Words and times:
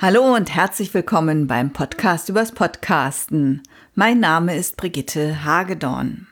Hallo 0.00 0.36
und 0.36 0.54
herzlich 0.54 0.94
willkommen 0.94 1.48
beim 1.48 1.72
Podcast 1.72 2.28
übers 2.28 2.52
Podcasten. 2.52 3.64
Mein 3.96 4.20
Name 4.20 4.56
ist 4.56 4.76
Brigitte 4.76 5.44
Hagedorn. 5.44 6.28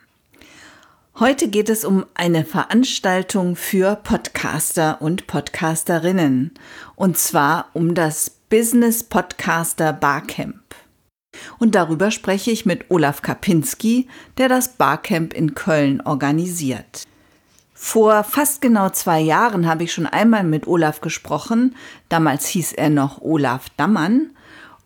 Heute 1.19 1.49
geht 1.49 1.67
es 1.67 1.83
um 1.83 2.05
eine 2.13 2.45
Veranstaltung 2.45 3.57
für 3.57 3.97
Podcaster 3.97 5.01
und 5.01 5.27
Podcasterinnen 5.27 6.53
und 6.95 7.17
zwar 7.17 7.69
um 7.73 7.93
das 7.93 8.29
Business 8.29 9.03
Podcaster 9.03 9.91
Barcamp. 9.91 10.63
Und 11.59 11.75
darüber 11.75 12.09
spreche 12.09 12.51
ich 12.51 12.65
mit 12.65 12.85
Olaf 12.89 13.21
Kapinski, 13.21 14.07
der 14.37 14.47
das 14.47 14.75
Barcamp 14.75 15.33
in 15.33 15.55
Köln 15.55 15.99
organisiert. 15.99 17.03
Vor 17.79 18.23
fast 18.23 18.59
genau 18.59 18.89
zwei 18.89 19.19
Jahren 19.21 19.67
habe 19.67 19.83
ich 19.83 19.93
schon 19.93 20.07
einmal 20.07 20.43
mit 20.43 20.65
Olaf 20.65 20.99
gesprochen. 20.99 21.75
Damals 22.09 22.47
hieß 22.47 22.73
er 22.73 22.89
noch 22.89 23.21
Olaf 23.21 23.67
Dammann. 23.77 24.31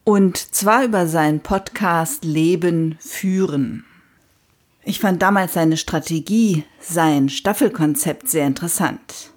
Und 0.04 0.38
zwar 0.38 0.84
über 0.84 1.08
seinen 1.08 1.40
Podcast 1.40 2.26
Leben 2.26 2.98
führen. 3.00 3.86
Ich 4.84 5.00
fand 5.00 5.22
damals 5.22 5.54
seine 5.54 5.78
Strategie, 5.78 6.66
sein 6.82 7.30
Staffelkonzept 7.30 8.28
sehr 8.28 8.46
interessant. 8.46 9.32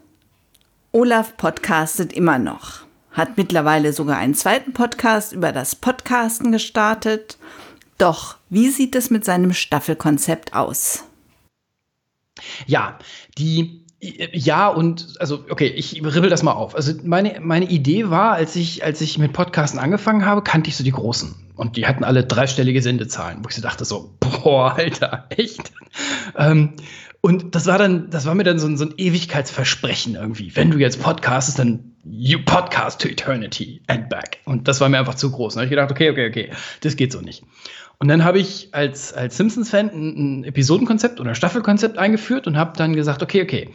Olaf 0.91 1.37
podcastet 1.37 2.13
immer 2.13 2.41
noch, 2.41 2.81
hat 3.13 3.37
mittlerweile 3.37 3.93
sogar 3.93 4.19
einen 4.19 4.35
zweiten 4.35 4.73
Podcast 4.73 5.33
über 5.33 5.53
das 5.53 5.77
Podcasten 5.77 6.51
gestartet. 6.51 7.39
Doch 7.99 8.37
wie 8.51 8.71
sieht 8.71 8.97
es 8.97 9.11
mit 9.11 9.25
seinem 9.25 9.53
Staffelkonzept 9.53 10.55
aus? 10.55 11.05
Ja, 12.67 12.99
die 13.39 13.85
ja, 14.33 14.69
und 14.69 15.15
also, 15.19 15.45
okay, 15.49 15.67
ich 15.67 15.95
ribbel 16.05 16.29
das 16.29 16.43
mal 16.43 16.53
auf. 16.53 16.75
Also 16.75 16.93
meine, 17.05 17.41
meine 17.41 17.65
Idee 17.67 18.11
war, 18.11 18.33
als 18.33 18.55
ich, 18.55 18.85
als 18.85 19.01
ich 19.01 19.19
mit 19.19 19.33
Podcasten 19.33 19.81
angefangen 19.81 20.27
habe, 20.27 20.43
kannte 20.43 20.69
ich 20.69 20.77
so 20.77 20.85
die 20.85 20.91
Großen. 20.91 21.35
Und 21.57 21.77
die 21.77 21.87
hatten 21.87 22.05
alle 22.05 22.25
dreistellige 22.25 22.83
Sendezahlen, 22.83 23.43
wo 23.43 23.49
ich 23.49 23.55
so 23.55 23.63
dachte, 23.63 23.85
so, 23.85 24.15
boah, 24.21 24.75
Alter, 24.77 25.27
echt? 25.31 25.73
ähm, 26.37 26.75
und 27.23 27.55
das 27.55 27.67
war 27.67 27.79
dann, 27.79 28.11
das 28.11 28.27
war 28.27 28.35
mir 28.35 28.45
dann 28.45 28.59
so 28.59 28.67
ein, 28.67 28.77
so 28.77 28.85
ein 28.85 28.95
Ewigkeitsversprechen 28.99 30.17
irgendwie. 30.17 30.55
Wenn 30.55 30.71
du 30.71 30.79
jetzt 30.79 31.01
podcastest, 31.01 31.59
dann 31.59 31.94
you 32.05 32.39
podcast 32.45 33.01
to 33.01 33.09
eternity 33.09 33.81
and 33.87 34.09
back. 34.09 34.39
Und 34.45 34.69
das 34.69 34.81
war 34.81 34.89
mir 34.89 34.99
einfach 34.99 35.15
zu 35.15 35.31
groß. 35.31 35.55
Da 35.55 35.61
habe 35.61 35.67
ich 35.67 35.71
gedacht, 35.71 35.91
okay, 35.91 36.11
okay, 36.11 36.29
okay, 36.29 36.51
das 36.81 36.97
geht 36.97 37.13
so 37.13 37.21
nicht. 37.21 37.43
Und 37.99 38.09
dann 38.09 38.25
habe 38.25 38.39
ich 38.39 38.69
als, 38.73 39.13
als 39.13 39.37
Simpsons-Fan 39.37 39.91
ein, 39.91 40.41
ein 40.41 40.45
Episodenkonzept 40.45 41.21
oder 41.21 41.35
Staffelkonzept 41.35 41.99
eingeführt 41.99 42.47
und 42.47 42.57
habe 42.57 42.77
dann 42.77 42.95
gesagt, 42.95 43.23
okay, 43.23 43.43
okay, 43.43 43.71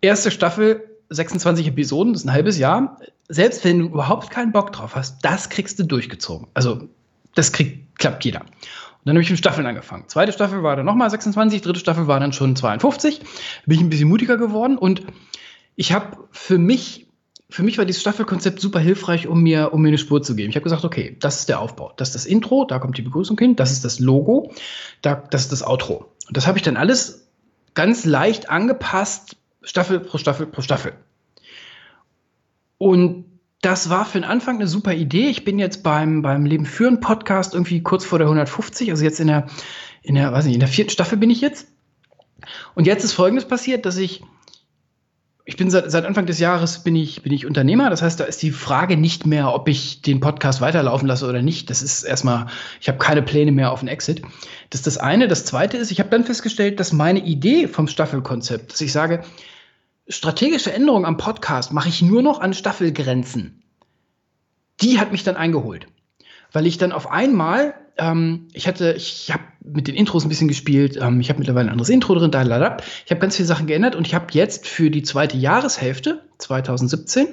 erste 0.00 0.30
Staffel, 0.30 0.88
26 1.10 1.68
Episoden, 1.68 2.12
das 2.12 2.22
ist 2.22 2.28
ein 2.28 2.32
halbes 2.32 2.58
Jahr. 2.58 2.98
Selbst 3.28 3.64
wenn 3.64 3.78
du 3.78 3.86
überhaupt 3.86 4.30
keinen 4.30 4.52
Bock 4.52 4.72
drauf 4.72 4.96
hast, 4.96 5.24
das 5.24 5.50
kriegst 5.50 5.78
du 5.78 5.84
durchgezogen. 5.84 6.48
Also 6.54 6.88
das 7.34 7.52
kriegt, 7.52 7.98
klappt 7.98 8.24
jeder. 8.24 8.40
Und 8.40 9.06
dann 9.06 9.16
habe 9.16 9.22
ich 9.22 9.30
mit 9.30 9.38
Staffeln 9.38 9.66
angefangen. 9.66 10.04
Zweite 10.08 10.32
Staffel 10.32 10.62
war 10.62 10.76
dann 10.76 10.86
nochmal 10.86 11.10
26, 11.10 11.60
dritte 11.60 11.80
Staffel 11.80 12.06
war 12.06 12.20
dann 12.20 12.32
schon 12.32 12.56
52. 12.56 13.20
Bin 13.66 13.76
ich 13.76 13.80
ein 13.80 13.90
bisschen 13.90 14.08
mutiger 14.08 14.36
geworden 14.36 14.78
und 14.78 15.02
ich 15.76 15.92
habe 15.92 16.16
für 16.30 16.58
mich 16.58 17.08
für 17.52 17.62
mich 17.62 17.76
war 17.76 17.84
dieses 17.84 18.00
Staffelkonzept 18.00 18.60
super 18.60 18.80
hilfreich, 18.80 19.26
um 19.26 19.42
mir, 19.42 19.74
um 19.74 19.82
mir 19.82 19.88
eine 19.88 19.98
Spur 19.98 20.22
zu 20.22 20.34
geben. 20.34 20.48
Ich 20.48 20.56
habe 20.56 20.64
gesagt, 20.64 20.84
okay, 20.84 21.16
das 21.20 21.40
ist 21.40 21.50
der 21.50 21.60
Aufbau. 21.60 21.92
Das 21.96 22.08
ist 22.08 22.14
das 22.14 22.24
Intro, 22.24 22.64
da 22.64 22.78
kommt 22.78 22.96
die 22.96 23.02
Begrüßung 23.02 23.38
hin, 23.38 23.56
das 23.56 23.72
ist 23.72 23.84
das 23.84 24.00
Logo, 24.00 24.52
da, 25.02 25.14
das 25.14 25.42
ist 25.42 25.52
das 25.52 25.62
Outro. 25.62 26.10
Und 26.28 26.36
das 26.36 26.46
habe 26.46 26.56
ich 26.56 26.64
dann 26.64 26.78
alles 26.78 27.28
ganz 27.74 28.06
leicht 28.06 28.48
angepasst, 28.48 29.36
Staffel 29.62 30.00
pro 30.00 30.16
Staffel 30.16 30.46
pro 30.46 30.62
Staffel. 30.62 30.94
Und 32.78 33.26
das 33.60 33.90
war 33.90 34.06
für 34.06 34.18
den 34.18 34.28
Anfang 34.28 34.56
eine 34.56 34.66
super 34.66 34.94
Idee. 34.94 35.28
Ich 35.28 35.44
bin 35.44 35.58
jetzt 35.58 35.82
beim, 35.82 36.22
beim 36.22 36.46
Leben 36.46 36.64
führen 36.64 37.00
Podcast 37.00 37.52
irgendwie 37.52 37.82
kurz 37.82 38.04
vor 38.04 38.18
der 38.18 38.26
150, 38.26 38.90
also 38.90 39.04
jetzt 39.04 39.20
in 39.20 39.26
der, 39.26 39.46
in 40.02 40.14
der, 40.14 40.32
weiß 40.32 40.46
nicht, 40.46 40.54
in 40.54 40.60
der 40.60 40.68
vierten 40.68 40.90
Staffel 40.90 41.18
bin 41.18 41.30
ich 41.30 41.42
jetzt. 41.42 41.68
Und 42.74 42.86
jetzt 42.86 43.04
ist 43.04 43.12
Folgendes 43.12 43.46
passiert, 43.46 43.84
dass 43.84 43.98
ich 43.98 44.22
ich 45.52 45.58
bin 45.58 45.70
seit, 45.70 45.90
seit 45.90 46.06
Anfang 46.06 46.24
des 46.24 46.38
Jahres 46.38 46.82
bin 46.82 46.96
ich, 46.96 47.20
bin 47.20 47.30
ich 47.30 47.44
Unternehmer. 47.44 47.90
Das 47.90 48.00
heißt, 48.00 48.18
da 48.18 48.24
ist 48.24 48.40
die 48.40 48.52
Frage 48.52 48.96
nicht 48.96 49.26
mehr, 49.26 49.52
ob 49.52 49.68
ich 49.68 50.00
den 50.00 50.18
Podcast 50.18 50.62
weiterlaufen 50.62 51.06
lasse 51.06 51.28
oder 51.28 51.42
nicht. 51.42 51.68
Das 51.68 51.82
ist 51.82 52.04
erstmal, 52.04 52.46
ich 52.80 52.88
habe 52.88 52.96
keine 52.96 53.20
Pläne 53.20 53.52
mehr 53.52 53.70
auf 53.70 53.80
einen 53.80 53.88
Exit. 53.88 54.22
Das 54.70 54.80
ist 54.80 54.86
das 54.86 54.96
eine. 54.96 55.28
Das 55.28 55.44
zweite 55.44 55.76
ist, 55.76 55.90
ich 55.90 56.00
habe 56.00 56.08
dann 56.08 56.24
festgestellt, 56.24 56.80
dass 56.80 56.94
meine 56.94 57.18
Idee 57.18 57.68
vom 57.68 57.86
Staffelkonzept, 57.86 58.72
dass 58.72 58.80
ich 58.80 58.92
sage, 58.92 59.24
strategische 60.08 60.72
Änderungen 60.72 61.04
am 61.04 61.18
Podcast 61.18 61.70
mache 61.70 61.90
ich 61.90 62.00
nur 62.00 62.22
noch 62.22 62.40
an 62.40 62.54
Staffelgrenzen. 62.54 63.62
Die 64.80 64.98
hat 64.98 65.12
mich 65.12 65.22
dann 65.22 65.36
eingeholt. 65.36 65.86
Weil 66.50 66.66
ich 66.66 66.78
dann 66.78 66.92
auf 66.92 67.10
einmal 67.10 67.74
ähm, 67.98 68.48
ich 68.52 68.66
hatte, 68.66 68.94
ich 68.96 69.30
habe 69.32 69.42
mit 69.64 69.86
den 69.86 69.94
Intros 69.94 70.24
ein 70.24 70.28
bisschen 70.28 70.48
gespielt. 70.48 70.98
Ähm, 71.00 71.20
ich 71.20 71.28
habe 71.28 71.38
mittlerweile 71.38 71.68
ein 71.68 71.72
anderes 71.72 71.88
Intro 71.88 72.14
drin. 72.14 72.30
Da, 72.30 72.44
da, 72.44 72.58
da. 72.58 72.76
Ich 73.04 73.10
habe 73.10 73.20
ganz 73.20 73.36
viele 73.36 73.46
Sachen 73.46 73.66
geändert 73.66 73.94
und 73.94 74.06
ich 74.06 74.14
habe 74.14 74.26
jetzt 74.32 74.66
für 74.66 74.90
die 74.90 75.02
zweite 75.02 75.36
Jahreshälfte 75.36 76.22
2017 76.38 77.28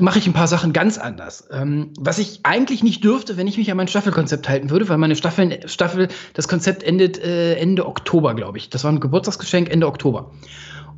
mache 0.00 0.18
ich 0.18 0.26
ein 0.26 0.32
paar 0.32 0.48
Sachen 0.48 0.72
ganz 0.72 0.98
anders. 0.98 1.48
Ähm, 1.50 1.92
was 1.98 2.18
ich 2.18 2.40
eigentlich 2.42 2.82
nicht 2.82 3.02
dürfte, 3.02 3.36
wenn 3.36 3.46
ich 3.46 3.56
mich 3.56 3.70
an 3.70 3.76
mein 3.76 3.88
Staffelkonzept 3.88 4.48
halten 4.48 4.70
würde, 4.70 4.88
weil 4.88 4.98
meine 4.98 5.16
Staffel, 5.16 5.66
Staffel 5.66 6.08
das 6.34 6.46
Konzept 6.46 6.82
endet 6.82 7.18
äh, 7.18 7.54
Ende 7.54 7.86
Oktober, 7.86 8.34
glaube 8.34 8.58
ich. 8.58 8.68
Das 8.68 8.84
war 8.84 8.92
ein 8.92 9.00
Geburtstagsgeschenk 9.00 9.70
Ende 9.70 9.86
Oktober. 9.86 10.30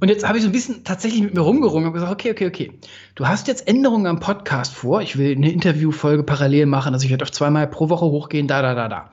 Und 0.02 0.08
jetzt 0.08 0.26
habe 0.26 0.36
ich 0.36 0.42
so 0.42 0.48
ein 0.48 0.52
bisschen 0.52 0.82
tatsächlich 0.82 1.22
mit 1.22 1.32
mir 1.32 1.42
rumgerungen 1.42 1.86
und 1.86 1.92
gesagt, 1.92 2.10
okay, 2.10 2.32
okay, 2.32 2.48
okay. 2.48 2.72
Du 3.14 3.28
hast 3.28 3.46
jetzt 3.46 3.68
Änderungen 3.68 4.08
am 4.08 4.18
Podcast 4.18 4.74
vor. 4.74 5.00
Ich 5.00 5.16
will 5.16 5.36
eine 5.36 5.52
Interviewfolge 5.52 6.24
parallel 6.24 6.66
machen, 6.66 6.92
also 6.92 7.04
ich 7.04 7.10
werde 7.12 7.22
auf 7.22 7.30
zweimal 7.30 7.68
pro 7.68 7.88
Woche 7.88 8.06
hochgehen, 8.06 8.48
da, 8.48 8.62
da, 8.62 8.74
da, 8.74 8.88
da. 8.88 9.12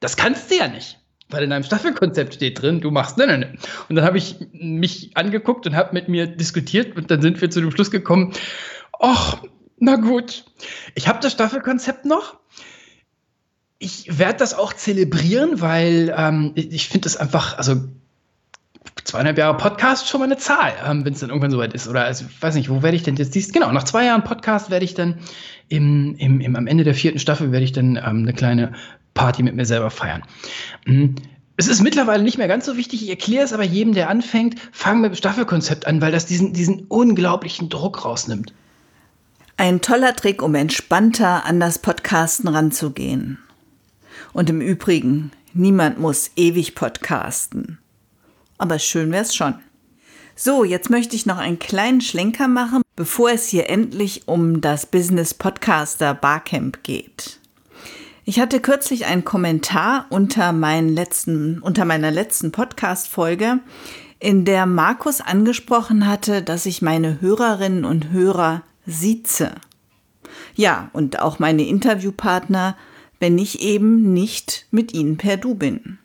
Das 0.00 0.16
kannst 0.16 0.50
du 0.50 0.56
ja 0.56 0.68
nicht. 0.68 1.00
Weil 1.28 1.44
in 1.44 1.50
deinem 1.50 1.64
Staffelkonzept 1.64 2.32
steht 2.32 2.62
drin, 2.62 2.80
du 2.80 2.90
machst 2.90 3.18
ne, 3.18 3.26
ne, 3.26 3.36
ne. 3.36 3.58
Und 3.90 3.96
dann 3.96 4.06
habe 4.06 4.16
ich 4.16 4.36
mich 4.54 5.14
angeguckt 5.18 5.66
und 5.66 5.76
habe 5.76 5.92
mit 5.92 6.08
mir 6.08 6.26
diskutiert 6.26 6.96
und 6.96 7.10
dann 7.10 7.20
sind 7.20 7.38
wir 7.38 7.50
zu 7.50 7.60
dem 7.60 7.70
Schluss 7.70 7.90
gekommen, 7.90 8.32
ach, 8.98 9.42
na 9.76 9.96
gut. 9.96 10.46
Ich 10.94 11.08
habe 11.08 11.18
das 11.20 11.32
Staffelkonzept 11.32 12.06
noch. 12.06 12.38
Ich 13.78 14.18
werde 14.18 14.38
das 14.38 14.54
auch 14.54 14.72
zelebrieren, 14.72 15.60
weil 15.60 16.14
ähm, 16.16 16.52
ich 16.54 16.88
finde 16.88 17.06
es 17.06 17.18
einfach, 17.18 17.58
also 17.58 17.82
zweieinhalb 19.08 19.38
Jahre 19.38 19.56
Podcast 19.56 20.06
schon 20.06 20.20
mal 20.20 20.26
eine 20.26 20.36
Zahl, 20.36 20.74
ähm, 20.86 21.04
wenn 21.04 21.14
es 21.14 21.20
dann 21.20 21.30
irgendwann 21.30 21.50
soweit 21.50 21.72
ist. 21.72 21.88
Oder 21.88 22.04
also, 22.04 22.26
ich 22.28 22.42
weiß 22.42 22.54
nicht, 22.54 22.68
wo 22.68 22.82
werde 22.82 22.94
ich 22.94 23.02
denn 23.02 23.16
jetzt 23.16 23.34
dies? 23.34 23.52
Genau, 23.52 23.72
nach 23.72 23.84
zwei 23.84 24.04
Jahren 24.04 24.22
Podcast 24.22 24.70
werde 24.70 24.84
ich 24.84 24.94
dann 24.94 25.18
im, 25.68 26.14
im, 26.18 26.42
im, 26.42 26.56
am 26.56 26.66
Ende 26.66 26.84
der 26.84 26.94
vierten 26.94 27.18
Staffel 27.18 27.50
werde 27.50 27.64
ich 27.64 27.72
dann 27.72 27.96
ähm, 27.96 28.22
eine 28.22 28.34
kleine 28.34 28.74
Party 29.14 29.42
mit 29.42 29.56
mir 29.56 29.64
selber 29.64 29.90
feiern. 29.90 30.22
Mhm. 30.84 31.16
Es 31.56 31.68
ist 31.68 31.80
mittlerweile 31.80 32.22
nicht 32.22 32.36
mehr 32.36 32.48
ganz 32.48 32.66
so 32.66 32.76
wichtig. 32.76 33.02
Ich 33.02 33.08
erkläre 33.08 33.44
es 33.44 33.54
aber 33.54 33.64
jedem, 33.64 33.94
der 33.94 34.10
anfängt, 34.10 34.56
fang 34.72 35.00
mit 35.00 35.12
dem 35.12 35.16
Staffelkonzept 35.16 35.86
an, 35.86 36.02
weil 36.02 36.12
das 36.12 36.26
diesen, 36.26 36.52
diesen 36.52 36.84
unglaublichen 36.88 37.70
Druck 37.70 38.04
rausnimmt. 38.04 38.52
Ein 39.56 39.80
toller 39.80 40.14
Trick, 40.14 40.42
um 40.42 40.54
entspannter 40.54 41.46
an 41.46 41.58
das 41.58 41.78
Podcasten 41.78 42.46
ranzugehen. 42.46 43.38
Und 44.34 44.50
im 44.50 44.60
Übrigen, 44.60 45.32
niemand 45.54 45.98
muss 45.98 46.30
ewig 46.36 46.74
podcasten 46.76 47.78
aber 48.58 48.78
schön 48.78 49.10
wär's 49.12 49.34
schon. 49.34 49.54
So, 50.36 50.62
jetzt 50.62 50.90
möchte 50.90 51.16
ich 51.16 51.26
noch 51.26 51.38
einen 51.38 51.58
kleinen 51.58 52.00
Schlenker 52.00 52.46
machen, 52.46 52.82
bevor 52.94 53.30
es 53.30 53.48
hier 53.48 53.68
endlich 53.68 54.28
um 54.28 54.60
das 54.60 54.86
Business 54.86 55.34
Podcaster 55.34 56.14
Barcamp 56.14 56.82
geht. 56.84 57.40
Ich 58.24 58.38
hatte 58.38 58.60
kürzlich 58.60 59.06
einen 59.06 59.24
Kommentar 59.24 60.06
unter, 60.10 60.52
meinen 60.52 60.90
letzten, 60.90 61.60
unter 61.60 61.84
meiner 61.84 62.10
letzten 62.10 62.52
Podcast-Folge, 62.52 63.60
in 64.20 64.44
der 64.44 64.66
Markus 64.66 65.20
angesprochen 65.20 66.06
hatte, 66.06 66.42
dass 66.42 66.66
ich 66.66 66.82
meine 66.82 67.20
Hörerinnen 67.20 67.84
und 67.84 68.10
Hörer 68.10 68.62
sieze. 68.84 69.52
Ja, 70.54 70.90
und 70.92 71.20
auch 71.20 71.38
meine 71.38 71.66
Interviewpartner, 71.66 72.76
wenn 73.18 73.38
ich 73.38 73.60
eben 73.60 74.12
nicht 74.12 74.66
mit 74.70 74.92
ihnen 74.92 75.16
per 75.16 75.36
Du 75.36 75.54
bin. 75.54 75.98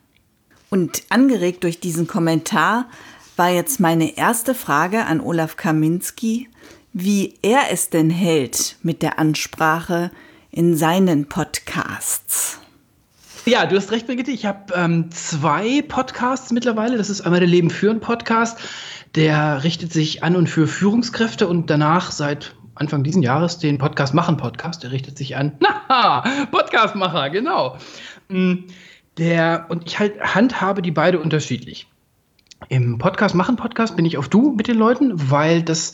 Und 0.73 1.03
angeregt 1.09 1.63
durch 1.65 1.79
diesen 1.79 2.07
Kommentar 2.07 2.87
war 3.37 3.51
jetzt 3.51 3.79
meine 3.79 4.17
erste 4.17 4.55
Frage 4.55 5.05
an 5.05 5.21
Olaf 5.21 5.55
Kaminski, 5.55 6.49
wie 6.93 7.35
er 7.43 7.65
es 7.71 7.91
denn 7.91 8.09
hält 8.09 8.77
mit 8.81 9.03
der 9.03 9.19
Ansprache 9.19 10.09
in 10.49 10.75
seinen 10.75 11.29
Podcasts. 11.29 12.57
Ja, 13.45 13.67
du 13.67 13.75
hast 13.75 13.91
recht, 13.91 14.07
Brigitte. 14.07 14.31
Ich 14.31 14.47
habe 14.47 14.73
ähm, 14.73 15.11
zwei 15.11 15.83
Podcasts 15.83 16.51
mittlerweile. 16.51 16.97
Das 16.97 17.11
ist 17.11 17.21
einmal 17.21 17.39
der 17.39 17.49
Leben 17.49 17.69
führen 17.69 17.99
Podcast. 17.99 18.57
Der 19.13 19.63
richtet 19.63 19.93
sich 19.93 20.23
an 20.23 20.35
und 20.35 20.47
für 20.47 20.65
Führungskräfte 20.65 21.47
und 21.47 21.69
danach 21.69 22.11
seit 22.11 22.55
Anfang 22.73 23.03
diesen 23.03 23.21
Jahres 23.21 23.59
den 23.59 23.77
Podcast 23.77 24.15
machen 24.15 24.37
Podcast. 24.37 24.81
Der 24.81 24.91
richtet 24.91 25.19
sich 25.19 25.35
an, 25.35 25.51
Podcastmacher, 26.51 27.29
genau. 27.29 27.77
Mhm 28.27 28.65
der, 29.17 29.65
und 29.69 29.85
ich 29.85 29.99
halt 29.99 30.21
handhabe 30.21 30.81
die 30.81 30.91
beide 30.91 31.19
unterschiedlich. 31.19 31.87
Im 32.69 32.97
Podcast 32.97 33.35
machen 33.35 33.57
Podcast 33.57 33.95
bin 33.95 34.05
ich 34.05 34.17
auf 34.17 34.27
Du 34.29 34.53
mit 34.53 34.67
den 34.67 34.77
Leuten, 34.77 35.29
weil 35.29 35.61
das 35.63 35.93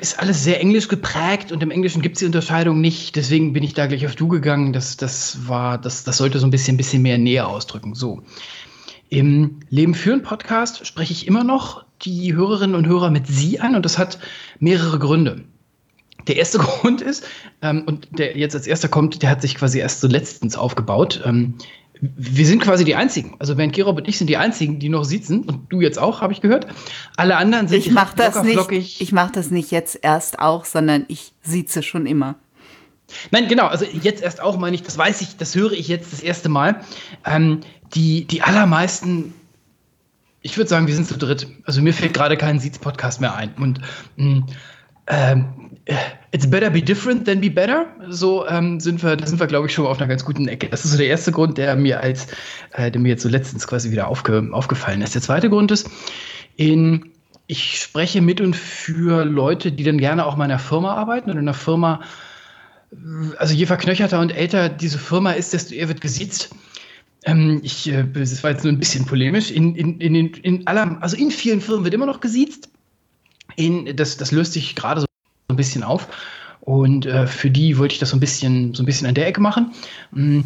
ist 0.00 0.18
alles 0.18 0.42
sehr 0.44 0.60
englisch 0.60 0.88
geprägt 0.88 1.52
und 1.52 1.62
im 1.62 1.70
Englischen 1.70 2.02
gibt 2.02 2.16
es 2.16 2.20
die 2.20 2.26
Unterscheidung 2.26 2.80
nicht. 2.80 3.16
Deswegen 3.16 3.52
bin 3.52 3.62
ich 3.62 3.74
da 3.74 3.86
gleich 3.86 4.06
auf 4.06 4.16
du 4.16 4.28
gegangen. 4.28 4.72
Das, 4.72 4.96
das 4.96 5.48
war, 5.48 5.78
das, 5.78 6.04
das 6.04 6.18
sollte 6.18 6.38
so 6.38 6.46
ein 6.46 6.50
bisschen, 6.50 6.76
bisschen 6.76 7.02
mehr 7.02 7.18
näher 7.18 7.48
ausdrücken. 7.48 7.94
So. 7.94 8.22
Im 9.08 9.60
Leben 9.68 9.94
führen 9.94 10.22
Podcast 10.22 10.86
spreche 10.86 11.12
ich 11.12 11.26
immer 11.26 11.42
noch 11.44 11.84
die 12.02 12.34
Hörerinnen 12.34 12.76
und 12.76 12.86
Hörer 12.86 13.10
mit 13.10 13.26
Sie 13.26 13.60
an 13.60 13.74
und 13.74 13.84
das 13.84 13.98
hat 13.98 14.18
mehrere 14.58 14.98
Gründe. 14.98 15.44
Der 16.26 16.36
erste 16.36 16.58
Grund 16.60 17.00
ist, 17.00 17.24
ähm, 17.62 17.84
und 17.86 18.08
der 18.18 18.36
jetzt 18.36 18.54
als 18.54 18.66
erster 18.66 18.88
kommt, 18.88 19.22
der 19.22 19.30
hat 19.30 19.42
sich 19.42 19.54
quasi 19.54 19.78
erst 19.78 20.00
so 20.00 20.08
letztens 20.08 20.56
aufgebaut. 20.56 21.22
Ähm, 21.24 21.54
wir 22.00 22.46
sind 22.46 22.60
quasi 22.60 22.84
die 22.84 22.96
Einzigen. 22.96 23.36
Also 23.38 23.56
Bernd 23.56 23.72
Gerob 23.72 23.96
und 23.96 24.08
ich 24.08 24.18
sind 24.18 24.28
die 24.28 24.36
Einzigen, 24.36 24.78
die 24.78 24.88
noch 24.88 25.04
sitzen. 25.04 25.44
Und 25.44 25.72
du 25.72 25.80
jetzt 25.80 25.98
auch, 25.98 26.20
habe 26.20 26.32
ich 26.32 26.40
gehört. 26.40 26.66
Alle 27.16 27.36
anderen 27.36 27.68
sind 27.68 27.78
ich 27.78 27.90
mach 27.90 28.14
das 28.14 28.42
nicht. 28.42 29.00
Ich 29.00 29.12
mache 29.12 29.32
das 29.32 29.50
nicht 29.50 29.70
jetzt 29.70 29.98
erst 30.02 30.38
auch, 30.38 30.64
sondern 30.64 31.04
ich 31.08 31.32
sieze 31.42 31.82
schon 31.82 32.06
immer. 32.06 32.36
Nein, 33.30 33.48
genau. 33.48 33.66
Also 33.66 33.84
jetzt 33.84 34.22
erst 34.22 34.40
auch 34.40 34.58
meine 34.58 34.74
ich, 34.74 34.82
das 34.82 34.98
weiß 34.98 35.20
ich, 35.20 35.36
das 35.36 35.54
höre 35.54 35.72
ich 35.72 35.88
jetzt 35.88 36.12
das 36.12 36.20
erste 36.20 36.48
Mal. 36.48 36.80
Ähm, 37.24 37.60
die, 37.94 38.24
die 38.24 38.42
allermeisten, 38.42 39.32
ich 40.42 40.56
würde 40.56 40.68
sagen, 40.68 40.86
wir 40.86 40.94
sind 40.94 41.06
zu 41.06 41.16
dritt. 41.16 41.46
Also 41.64 41.80
mir 41.80 41.94
fällt 41.94 42.14
gerade 42.14 42.36
kein 42.36 42.58
Siez-Podcast 42.58 43.20
mehr 43.20 43.34
ein. 43.34 43.54
Und 43.54 43.80
mh, 44.16 44.26
mm, 44.26 44.46
ähm, 45.06 45.63
it's 46.32 46.46
better 46.46 46.70
be 46.70 46.82
different 46.82 47.26
than 47.26 47.40
be 47.40 47.50
better. 47.50 47.86
So 48.08 48.46
ähm, 48.48 48.80
sind 48.80 49.02
wir, 49.02 49.16
da 49.16 49.26
sind 49.26 49.38
wir, 49.38 49.46
glaube 49.46 49.66
ich, 49.66 49.74
schon 49.74 49.86
auf 49.86 49.98
einer 49.98 50.08
ganz 50.08 50.24
guten 50.24 50.48
Ecke. 50.48 50.68
Das 50.68 50.84
ist 50.84 50.92
so 50.92 50.98
der 50.98 51.08
erste 51.08 51.32
Grund, 51.32 51.58
der 51.58 51.76
mir 51.76 52.00
als, 52.00 52.26
äh, 52.72 52.90
der 52.90 53.00
mir 53.00 53.10
jetzt 53.10 53.22
so 53.22 53.28
letztens 53.28 53.66
quasi 53.66 53.90
wieder 53.90 54.08
aufge, 54.08 54.48
aufgefallen 54.52 55.02
ist. 55.02 55.14
Der 55.14 55.22
zweite 55.22 55.50
Grund 55.50 55.70
ist, 55.70 55.88
in, 56.56 57.10
ich 57.46 57.80
spreche 57.80 58.22
mit 58.22 58.40
und 58.40 58.56
für 58.56 59.24
Leute, 59.24 59.72
die 59.72 59.84
dann 59.84 59.98
gerne 59.98 60.24
auch 60.24 60.36
mal 60.36 60.46
in 60.46 60.52
einer 60.52 60.60
Firma 60.60 60.94
arbeiten 60.94 61.30
und 61.30 61.36
in 61.36 61.42
einer 61.42 61.54
Firma, 61.54 62.00
also 63.38 63.54
je 63.54 63.66
verknöcherter 63.66 64.20
und 64.20 64.30
älter 64.30 64.68
diese 64.68 64.98
Firma 64.98 65.32
ist, 65.32 65.52
desto 65.52 65.74
eher 65.74 65.88
wird 65.88 66.00
gesiezt. 66.00 66.50
Ähm, 67.26 67.60
ich, 67.62 67.90
äh, 67.90 68.04
das 68.12 68.42
war 68.42 68.52
jetzt 68.52 68.64
nur 68.64 68.72
ein 68.72 68.78
bisschen 68.78 69.04
polemisch. 69.04 69.50
In, 69.50 69.74
in, 69.76 70.00
in, 70.00 70.14
in 70.14 70.66
aller, 70.66 70.96
also 71.02 71.16
in 71.16 71.30
vielen 71.30 71.60
Firmen 71.60 71.84
wird 71.84 71.94
immer 71.94 72.06
noch 72.06 72.20
gesiezt 72.20 72.70
in, 73.56 73.96
das, 73.96 74.16
das 74.16 74.32
löst 74.32 74.52
sich 74.54 74.74
gerade 74.74 75.00
so 75.00 75.06
ein 75.48 75.56
bisschen 75.56 75.82
auf. 75.82 76.08
Und 76.60 77.04
äh, 77.06 77.26
für 77.26 77.50
die 77.50 77.78
wollte 77.78 77.94
ich 77.94 77.98
das 77.98 78.10
so 78.10 78.16
ein 78.16 78.20
bisschen, 78.20 78.74
so 78.74 78.82
ein 78.82 78.86
bisschen 78.86 79.06
an 79.06 79.14
der 79.14 79.26
Ecke 79.26 79.40
machen. 79.40 79.72
Mhm. 80.12 80.44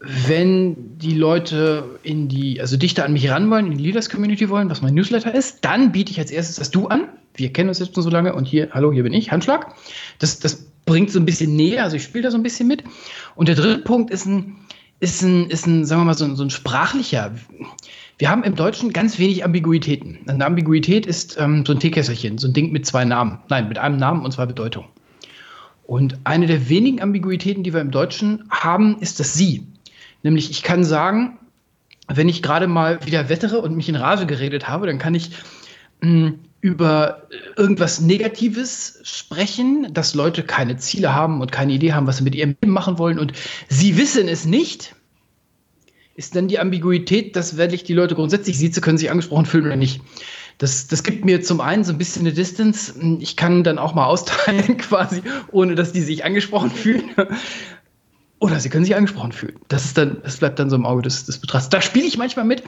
Wenn 0.00 0.98
die 0.98 1.14
Leute 1.14 1.84
in 2.02 2.28
die, 2.28 2.60
also 2.60 2.76
dichter 2.76 3.04
an 3.04 3.12
mich 3.12 3.30
ran 3.30 3.48
wollen, 3.50 3.66
in 3.66 3.78
die 3.78 3.84
Leaders 3.84 4.10
Community 4.10 4.50
wollen, 4.50 4.68
was 4.68 4.82
mein 4.82 4.94
Newsletter 4.94 5.32
ist, 5.34 5.64
dann 5.64 5.92
biete 5.92 6.10
ich 6.10 6.18
als 6.18 6.30
erstes 6.30 6.56
das 6.56 6.70
Du 6.70 6.88
an. 6.88 7.08
Wir 7.34 7.52
kennen 7.52 7.68
uns 7.68 7.78
jetzt 7.78 7.94
schon 7.94 8.02
so 8.02 8.10
lange 8.10 8.34
und 8.34 8.46
hier, 8.46 8.68
hallo, 8.72 8.92
hier 8.92 9.02
bin 9.02 9.12
ich, 9.12 9.30
Handschlag. 9.30 9.74
Das, 10.18 10.40
das 10.40 10.66
bringt 10.84 11.10
so 11.10 11.18
ein 11.18 11.24
bisschen 11.24 11.56
näher, 11.56 11.84
also 11.84 11.96
ich 11.96 12.02
spiele 12.02 12.24
da 12.24 12.30
so 12.30 12.36
ein 12.36 12.42
bisschen 12.42 12.68
mit. 12.68 12.84
Und 13.34 13.48
der 13.48 13.54
dritte 13.54 13.78
Punkt 13.78 14.10
ist 14.10 14.26
ein, 14.26 14.56
ist 15.00 15.22
ein, 15.22 15.48
ist 15.48 15.66
ein 15.66 15.84
sagen 15.84 16.02
wir 16.02 16.06
mal, 16.06 16.14
so, 16.14 16.34
so 16.34 16.42
ein 16.42 16.50
sprachlicher. 16.50 17.32
Wir 18.16 18.30
haben 18.30 18.44
im 18.44 18.54
Deutschen 18.54 18.92
ganz 18.92 19.18
wenig 19.18 19.44
Ambiguitäten. 19.44 20.18
Eine 20.28 20.46
Ambiguität 20.46 21.04
ist 21.04 21.36
ähm, 21.40 21.66
so 21.66 21.72
ein 21.72 21.80
Teekesselchen, 21.80 22.38
so 22.38 22.46
ein 22.46 22.52
Ding 22.52 22.70
mit 22.70 22.86
zwei 22.86 23.04
Namen. 23.04 23.40
Nein, 23.48 23.68
mit 23.68 23.78
einem 23.78 23.96
Namen 23.96 24.24
und 24.24 24.32
zwei 24.32 24.46
Bedeutungen. 24.46 24.88
Und 25.82 26.18
eine 26.24 26.46
der 26.46 26.68
wenigen 26.68 27.02
Ambiguitäten, 27.02 27.64
die 27.64 27.74
wir 27.74 27.80
im 27.80 27.90
Deutschen 27.90 28.44
haben, 28.50 28.98
ist 29.00 29.18
das 29.18 29.34
Sie. 29.34 29.66
Nämlich, 30.22 30.50
ich 30.50 30.62
kann 30.62 30.84
sagen, 30.84 31.38
wenn 32.06 32.28
ich 32.28 32.42
gerade 32.42 32.68
mal 32.68 33.04
wieder 33.04 33.28
wettere 33.28 33.60
und 33.60 33.76
mich 33.76 33.88
in 33.88 33.96
Rage 33.96 34.26
geredet 34.26 34.68
habe, 34.68 34.86
dann 34.86 34.98
kann 34.98 35.14
ich 35.14 35.30
mh, 36.00 36.08
hm, 36.08 36.38
über 36.60 37.28
irgendwas 37.58 38.00
Negatives 38.00 39.00
sprechen, 39.02 39.92
dass 39.92 40.14
Leute 40.14 40.44
keine 40.44 40.76
Ziele 40.78 41.14
haben 41.14 41.42
und 41.42 41.52
keine 41.52 41.72
Idee 41.74 41.92
haben, 41.92 42.06
was 42.06 42.18
sie 42.18 42.24
mit 42.24 42.34
ihrem 42.34 42.56
Leben 42.62 42.72
machen 42.72 42.96
wollen 42.96 43.18
und 43.18 43.34
sie 43.68 43.98
wissen 43.98 44.28
es 44.28 44.46
nicht 44.46 44.94
ist 46.14 46.36
dann 46.36 46.48
die 46.48 46.58
Ambiguität, 46.58 47.36
dass 47.36 47.56
wenn 47.56 47.72
ich 47.72 47.84
die 47.84 47.94
Leute 47.94 48.14
grundsätzlich 48.14 48.58
sieht, 48.58 48.74
sie 48.74 48.80
können 48.80 48.98
sich 48.98 49.10
angesprochen 49.10 49.46
fühlen 49.46 49.66
oder 49.66 49.76
nicht. 49.76 50.00
Das, 50.58 50.86
das 50.86 51.02
gibt 51.02 51.24
mir 51.24 51.42
zum 51.42 51.60
einen 51.60 51.82
so 51.82 51.92
ein 51.92 51.98
bisschen 51.98 52.22
eine 52.22 52.32
Distance. 52.32 52.94
Ich 53.18 53.36
kann 53.36 53.64
dann 53.64 53.78
auch 53.78 53.94
mal 53.94 54.06
austeilen 54.06 54.76
quasi, 54.78 55.22
ohne 55.50 55.74
dass 55.74 55.92
die 55.92 56.02
sich 56.02 56.24
angesprochen 56.24 56.70
fühlen. 56.70 57.10
Oder 58.38 58.60
sie 58.60 58.68
können 58.68 58.84
sich 58.84 58.94
angesprochen 58.94 59.32
fühlen. 59.32 59.56
Das 59.68 59.84
ist 59.84 59.98
dann, 59.98 60.18
das 60.22 60.36
bleibt 60.36 60.58
dann 60.58 60.70
so 60.70 60.76
im 60.76 60.86
Auge 60.86 61.02
des, 61.02 61.24
des 61.24 61.38
Betrachters. 61.38 61.70
Da 61.70 61.80
spiele 61.80 62.06
ich 62.06 62.18
manchmal 62.18 62.44
mit. 62.44 62.62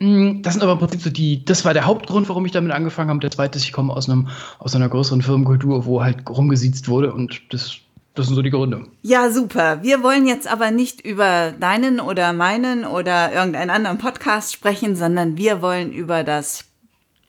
Mm, 0.00 0.42
das 0.42 0.54
sind 0.54 0.62
aber 0.62 0.72
im 0.72 0.78
Prinzip 0.78 1.02
so 1.02 1.10
die, 1.10 1.44
das 1.44 1.64
war 1.64 1.74
der 1.74 1.86
Hauptgrund, 1.86 2.28
warum 2.28 2.44
ich 2.44 2.52
damit 2.52 2.72
angefangen 2.72 3.10
habe. 3.10 3.20
Der 3.20 3.30
zweite 3.30 3.58
ist, 3.58 3.64
ich 3.64 3.72
komme 3.72 3.92
aus 3.92 4.08
einem, 4.08 4.28
aus 4.58 4.74
einer 4.74 4.88
größeren 4.88 5.22
Firmenkultur, 5.22 5.84
wo 5.84 6.02
halt 6.02 6.28
rumgesiezt 6.28 6.88
wurde 6.88 7.12
und 7.12 7.40
das 7.50 7.78
das 8.14 8.26
sind 8.26 8.34
so 8.34 8.42
die 8.42 8.50
Gründe. 8.50 8.86
Ja, 9.02 9.30
super. 9.30 9.82
Wir 9.82 10.02
wollen 10.02 10.26
jetzt 10.26 10.46
aber 10.46 10.70
nicht 10.70 11.00
über 11.00 11.52
deinen 11.52 11.98
oder 11.98 12.32
meinen 12.32 12.84
oder 12.84 13.32
irgendeinen 13.32 13.70
anderen 13.70 13.98
Podcast 13.98 14.52
sprechen, 14.52 14.96
sondern 14.96 15.36
wir 15.38 15.62
wollen 15.62 15.92
über 15.92 16.22
das 16.22 16.64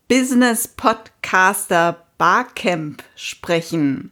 Business 0.09 0.67
Podcaster 0.67 2.03
Barcamp 2.17 3.01
sprechen, 3.15 4.11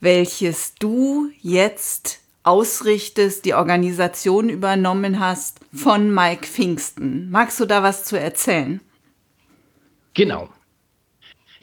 welches 0.00 0.74
du 0.74 1.30
jetzt 1.40 2.20
ausrichtest, 2.42 3.44
die 3.44 3.54
Organisation 3.54 4.50
übernommen 4.50 5.18
hast 5.18 5.60
von 5.72 6.14
Mike 6.14 6.46
Pfingsten. 6.46 7.30
Magst 7.30 7.58
du 7.58 7.64
da 7.64 7.82
was 7.82 8.04
zu 8.04 8.18
erzählen? 8.18 8.80
Genau. 10.14 10.48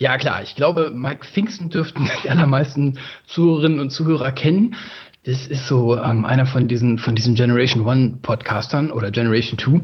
Ja, 0.03 0.17
klar. 0.17 0.43
Ich 0.43 0.57
glaube, 0.57 0.91
Mike 0.93 1.23
Pfingsten 1.23 1.69
dürften 1.69 2.09
die 2.25 2.29
allermeisten 2.29 2.99
Zuhörerinnen 3.25 3.79
und 3.79 3.89
Zuhörer 3.89 4.33
kennen. 4.33 4.75
Das 5.23 5.47
ist 5.47 5.65
so 5.65 5.97
ähm, 5.97 6.25
einer 6.25 6.45
von 6.45 6.67
diesen, 6.67 6.97
von 6.97 7.15
diesen 7.15 7.35
Generation 7.35 7.85
One 7.85 8.17
Podcastern 8.21 8.91
oder 8.91 9.11
Generation 9.11 9.57
Two. 9.57 9.79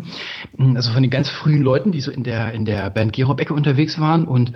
Hm, 0.57 0.75
also 0.75 0.91
von 0.91 1.03
den 1.03 1.09
ganz 1.09 1.29
frühen 1.29 1.61
Leuten, 1.61 1.93
die 1.93 2.01
so 2.01 2.11
in 2.11 2.25
der, 2.25 2.51
in 2.51 2.65
der 2.65 2.89
Band 2.89 3.13
Gerob-Ecke 3.13 3.53
unterwegs 3.53 3.97
waren. 3.97 4.25
Und 4.25 4.51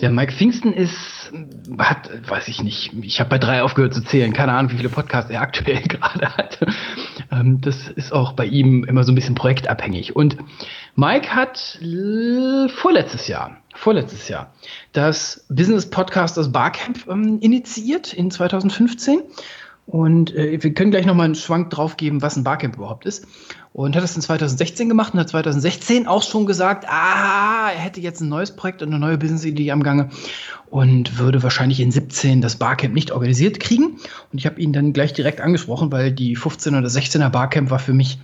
der 0.00 0.10
Mike 0.10 0.32
Pfingsten 0.32 0.72
ist, 0.72 1.32
hat, 1.78 2.10
weiß 2.28 2.48
ich 2.48 2.64
nicht, 2.64 2.92
ich 3.00 3.20
habe 3.20 3.30
bei 3.30 3.38
drei 3.38 3.62
aufgehört 3.62 3.94
zu 3.94 4.02
zählen. 4.02 4.32
Keine 4.32 4.54
Ahnung, 4.54 4.72
wie 4.72 4.76
viele 4.76 4.88
Podcasts 4.88 5.30
er 5.30 5.40
aktuell 5.42 5.82
gerade 5.82 6.36
hat. 6.36 6.58
Ähm, 7.30 7.60
das 7.60 7.86
ist 7.86 8.12
auch 8.12 8.32
bei 8.32 8.46
ihm 8.46 8.82
immer 8.82 9.04
so 9.04 9.12
ein 9.12 9.14
bisschen 9.14 9.36
projektabhängig. 9.36 10.16
Und 10.16 10.36
Mike 10.96 11.28
hat 11.32 11.78
vorletztes 12.74 13.28
Jahr, 13.28 13.58
vorletztes 13.76 14.28
Jahr, 14.28 14.52
das 14.92 15.44
Business 15.48 15.88
Podcasters 15.88 16.50
Barcamp 16.50 17.06
ähm, 17.08 17.38
initiiert 17.40 18.12
in 18.12 18.30
2015. 18.30 19.22
Und 19.86 20.34
äh, 20.34 20.60
wir 20.60 20.74
können 20.74 20.90
gleich 20.90 21.06
nochmal 21.06 21.26
einen 21.26 21.36
Schwank 21.36 21.70
drauf 21.70 21.96
geben, 21.96 22.20
was 22.20 22.36
ein 22.36 22.42
Barcamp 22.42 22.76
überhaupt 22.76 23.06
ist. 23.06 23.24
Und 23.72 23.94
hat 23.94 24.02
das 24.02 24.16
in 24.16 24.22
2016 24.22 24.88
gemacht 24.88 25.14
und 25.14 25.20
hat 25.20 25.28
2016 25.28 26.08
auch 26.08 26.22
schon 26.22 26.46
gesagt, 26.46 26.86
ah, 26.88 27.70
er 27.70 27.78
hätte 27.78 28.00
jetzt 28.00 28.20
ein 28.20 28.28
neues 28.28 28.56
Projekt 28.56 28.82
und 28.82 28.88
eine 28.88 28.98
neue 28.98 29.18
Business-Idee 29.18 29.70
am 29.70 29.82
Gange 29.82 30.08
und 30.70 31.18
würde 31.18 31.42
wahrscheinlich 31.42 31.78
in 31.80 31.92
17 31.92 32.40
das 32.40 32.56
Barcamp 32.56 32.94
nicht 32.94 33.12
organisiert 33.12 33.60
kriegen. 33.60 33.98
Und 34.32 34.38
ich 34.38 34.46
habe 34.46 34.60
ihn 34.60 34.72
dann 34.72 34.92
gleich 34.92 35.12
direkt 35.12 35.40
angesprochen, 35.40 35.92
weil 35.92 36.10
die 36.10 36.34
15 36.34 36.74
oder 36.74 36.88
16er 36.88 37.28
Barcamp 37.28 37.70
war 37.70 37.78
für 37.78 37.92
mich, 37.92 38.18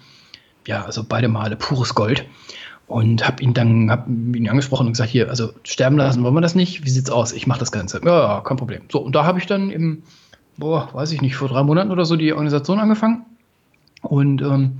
ja, 0.66 0.84
also 0.84 1.04
beide 1.04 1.28
Male 1.28 1.54
pures 1.56 1.94
Gold. 1.94 2.24
Und 2.92 3.26
habe 3.26 3.42
ihn 3.42 3.54
dann 3.54 3.90
hab 3.90 4.06
ihn 4.06 4.48
angesprochen 4.48 4.86
und 4.86 4.92
gesagt, 4.92 5.10
hier, 5.10 5.30
also 5.30 5.50
sterben 5.64 5.96
lassen 5.96 6.22
wollen 6.22 6.34
wir 6.34 6.42
das 6.42 6.54
nicht. 6.54 6.84
Wie 6.84 6.90
sieht's 6.90 7.10
aus? 7.10 7.32
Ich 7.32 7.46
mache 7.46 7.58
das 7.58 7.72
Ganze. 7.72 8.02
Ja, 8.04 8.34
ja, 8.34 8.40
kein 8.42 8.58
Problem. 8.58 8.82
So, 8.92 8.98
und 8.98 9.14
da 9.14 9.24
habe 9.24 9.38
ich 9.38 9.46
dann 9.46 9.70
im, 9.70 10.02
boah, 10.58 10.90
weiß 10.92 11.12
ich 11.12 11.22
nicht, 11.22 11.34
vor 11.34 11.48
drei 11.48 11.62
Monaten 11.62 11.90
oder 11.90 12.04
so 12.04 12.16
die 12.16 12.32
Organisation 12.32 12.78
angefangen. 12.78 13.24
Und 14.02 14.42
ähm, 14.42 14.72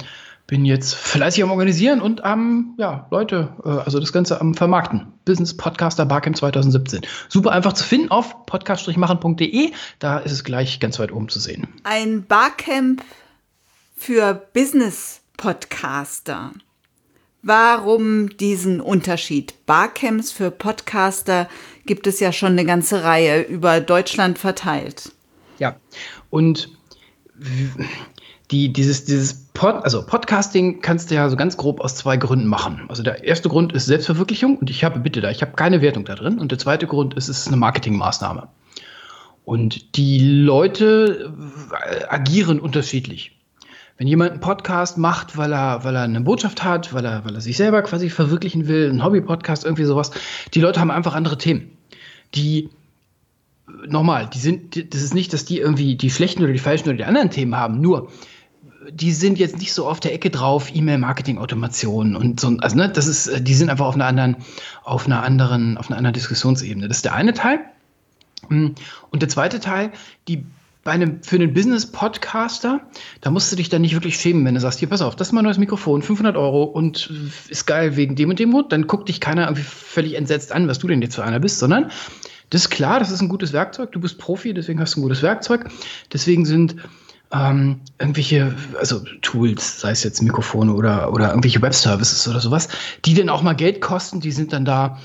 bin 0.46 0.66
jetzt 0.66 0.94
fleißig 0.94 1.42
am 1.42 1.50
Organisieren 1.50 2.02
und 2.02 2.24
am, 2.24 2.74
ja, 2.76 3.06
Leute, 3.10 3.48
äh, 3.64 3.70
also 3.70 3.98
das 3.98 4.12
Ganze 4.12 4.40
am 4.40 4.52
Vermarkten. 4.52 5.06
Business 5.24 5.56
Podcaster 5.56 6.04
Barcamp 6.04 6.36
2017. 6.36 7.00
Super 7.30 7.52
einfach 7.52 7.72
zu 7.72 7.84
finden 7.84 8.10
auf 8.10 8.44
podcast-machen.de. 8.44 9.72
Da 10.00 10.18
ist 10.18 10.32
es 10.32 10.44
gleich 10.44 10.80
ganz 10.80 10.98
weit 10.98 11.12
oben 11.12 11.30
zu 11.30 11.38
sehen. 11.38 11.68
Ein 11.84 12.26
Barcamp 12.26 13.02
für 13.96 14.34
Business 14.52 15.22
Podcaster. 15.38 16.50
Warum 17.42 18.36
diesen 18.36 18.80
Unterschied? 18.80 19.66
Barcamps 19.66 20.30
für 20.30 20.52
Podcaster 20.52 21.48
gibt 21.86 22.06
es 22.06 22.20
ja 22.20 22.32
schon 22.32 22.52
eine 22.52 22.64
ganze 22.64 23.02
Reihe 23.02 23.42
über 23.42 23.80
Deutschland 23.80 24.38
verteilt. 24.38 25.10
Ja, 25.58 25.74
und 26.30 26.70
die, 28.52 28.72
dieses, 28.72 29.04
dieses 29.06 29.34
Pod, 29.54 29.82
also 29.82 30.06
Podcasting 30.06 30.82
kannst 30.82 31.10
du 31.10 31.16
ja 31.16 31.28
so 31.28 31.36
ganz 31.36 31.56
grob 31.56 31.80
aus 31.80 31.96
zwei 31.96 32.16
Gründen 32.16 32.46
machen. 32.46 32.84
Also 32.88 33.02
der 33.02 33.24
erste 33.24 33.48
Grund 33.48 33.72
ist 33.72 33.86
Selbstverwirklichung 33.86 34.58
und 34.58 34.70
ich 34.70 34.84
habe, 34.84 35.00
bitte 35.00 35.20
da, 35.20 35.30
ich 35.30 35.42
habe 35.42 35.52
keine 35.52 35.82
Wertung 35.82 36.04
da 36.04 36.14
drin. 36.14 36.38
Und 36.38 36.52
der 36.52 36.60
zweite 36.60 36.86
Grund 36.86 37.14
ist, 37.14 37.28
es 37.28 37.38
ist 37.38 37.48
eine 37.48 37.56
Marketingmaßnahme. 37.56 38.46
Und 39.44 39.96
die 39.96 40.20
Leute 40.20 41.34
agieren 42.08 42.60
unterschiedlich. 42.60 43.41
Wenn 44.02 44.08
jemand 44.08 44.32
einen 44.32 44.40
Podcast 44.40 44.98
macht, 44.98 45.36
weil 45.36 45.52
er, 45.52 45.84
weil 45.84 45.94
er 45.94 46.02
eine 46.02 46.20
Botschaft 46.22 46.64
hat, 46.64 46.92
weil 46.92 47.04
er, 47.04 47.24
weil 47.24 47.36
er 47.36 47.40
sich 47.40 47.56
selber 47.56 47.82
quasi 47.82 48.10
verwirklichen 48.10 48.66
will, 48.66 48.90
ein 48.90 49.04
Hobby-Podcast, 49.04 49.64
irgendwie 49.64 49.84
sowas, 49.84 50.10
die 50.54 50.60
Leute 50.60 50.80
haben 50.80 50.90
einfach 50.90 51.14
andere 51.14 51.38
Themen. 51.38 51.78
Die, 52.34 52.68
nochmal, 53.86 54.28
die 54.28 54.40
sind, 54.40 54.92
das 54.92 55.02
ist 55.02 55.14
nicht, 55.14 55.32
dass 55.32 55.44
die 55.44 55.60
irgendwie 55.60 55.94
die 55.94 56.10
schlechten 56.10 56.42
oder 56.42 56.52
die 56.52 56.58
falschen 56.58 56.88
oder 56.88 56.96
die 56.96 57.04
anderen 57.04 57.30
Themen 57.30 57.54
haben, 57.54 57.80
nur 57.80 58.10
die 58.90 59.12
sind 59.12 59.38
jetzt 59.38 59.60
nicht 59.60 59.72
so 59.72 59.86
auf 59.86 60.00
der 60.00 60.12
Ecke 60.12 60.30
drauf, 60.30 60.74
E-Mail-Marketing-Automation 60.74 62.16
und 62.16 62.40
so, 62.40 62.56
also 62.58 62.76
ne, 62.76 62.88
das 62.88 63.06
ist, 63.06 63.46
die 63.46 63.54
sind 63.54 63.70
einfach 63.70 63.86
auf 63.86 63.94
einer 63.94 64.06
anderen, 64.06 64.34
auf 64.82 65.06
einer 65.06 65.22
anderen, 65.22 65.78
auf 65.78 65.90
einer 65.90 65.98
anderen 65.98 66.14
Diskussionsebene. 66.14 66.88
Das 66.88 66.96
ist 66.96 67.04
der 67.04 67.14
eine 67.14 67.34
Teil. 67.34 67.60
Und 68.48 68.74
der 69.12 69.28
zweite 69.28 69.60
Teil, 69.60 69.92
die 70.26 70.44
bei 70.84 70.90
einem, 70.90 71.22
für 71.22 71.36
einen 71.36 71.54
Business-Podcaster, 71.54 72.80
da 73.20 73.30
musst 73.30 73.52
du 73.52 73.56
dich 73.56 73.68
dann 73.68 73.82
nicht 73.82 73.94
wirklich 73.94 74.16
schämen, 74.16 74.44
wenn 74.44 74.54
du 74.54 74.60
sagst, 74.60 74.80
hier, 74.80 74.88
pass 74.88 75.00
auf, 75.00 75.14
das 75.14 75.28
ist 75.28 75.32
mein 75.32 75.44
neues 75.44 75.58
Mikrofon, 75.58 76.02
500 76.02 76.36
Euro 76.36 76.64
und 76.64 77.10
ist 77.48 77.66
geil 77.66 77.96
wegen 77.96 78.16
dem 78.16 78.30
und 78.30 78.38
dem 78.38 78.50
Grund, 78.50 78.72
dann 78.72 78.86
guckt 78.86 79.08
dich 79.08 79.20
keiner 79.20 79.44
irgendwie 79.44 79.62
völlig 79.62 80.14
entsetzt 80.14 80.50
an, 80.50 80.66
was 80.66 80.80
du 80.80 80.88
denn 80.88 81.00
jetzt 81.00 81.14
für 81.14 81.24
einer 81.24 81.38
bist, 81.38 81.58
sondern 81.58 81.90
das 82.50 82.62
ist 82.62 82.70
klar, 82.70 82.98
das 82.98 83.10
ist 83.10 83.20
ein 83.20 83.28
gutes 83.28 83.52
Werkzeug, 83.52 83.92
du 83.92 84.00
bist 84.00 84.18
Profi, 84.18 84.52
deswegen 84.54 84.80
hast 84.80 84.96
du 84.96 85.00
ein 85.00 85.02
gutes 85.02 85.22
Werkzeug, 85.22 85.70
deswegen 86.12 86.44
sind 86.44 86.76
ähm, 87.32 87.80
irgendwelche, 87.98 88.54
also 88.78 89.00
Tools, 89.22 89.80
sei 89.80 89.92
es 89.92 90.02
jetzt 90.02 90.20
Mikrofone 90.20 90.74
oder, 90.74 91.12
oder 91.12 91.28
irgendwelche 91.28 91.62
Web-Services 91.62 92.28
oder 92.28 92.40
sowas, 92.40 92.68
die 93.04 93.14
dann 93.14 93.28
auch 93.28 93.42
mal 93.42 93.54
Geld 93.54 93.80
kosten, 93.80 94.20
die 94.20 94.32
sind 94.32 94.52
dann 94.52 94.64
da 94.64 94.98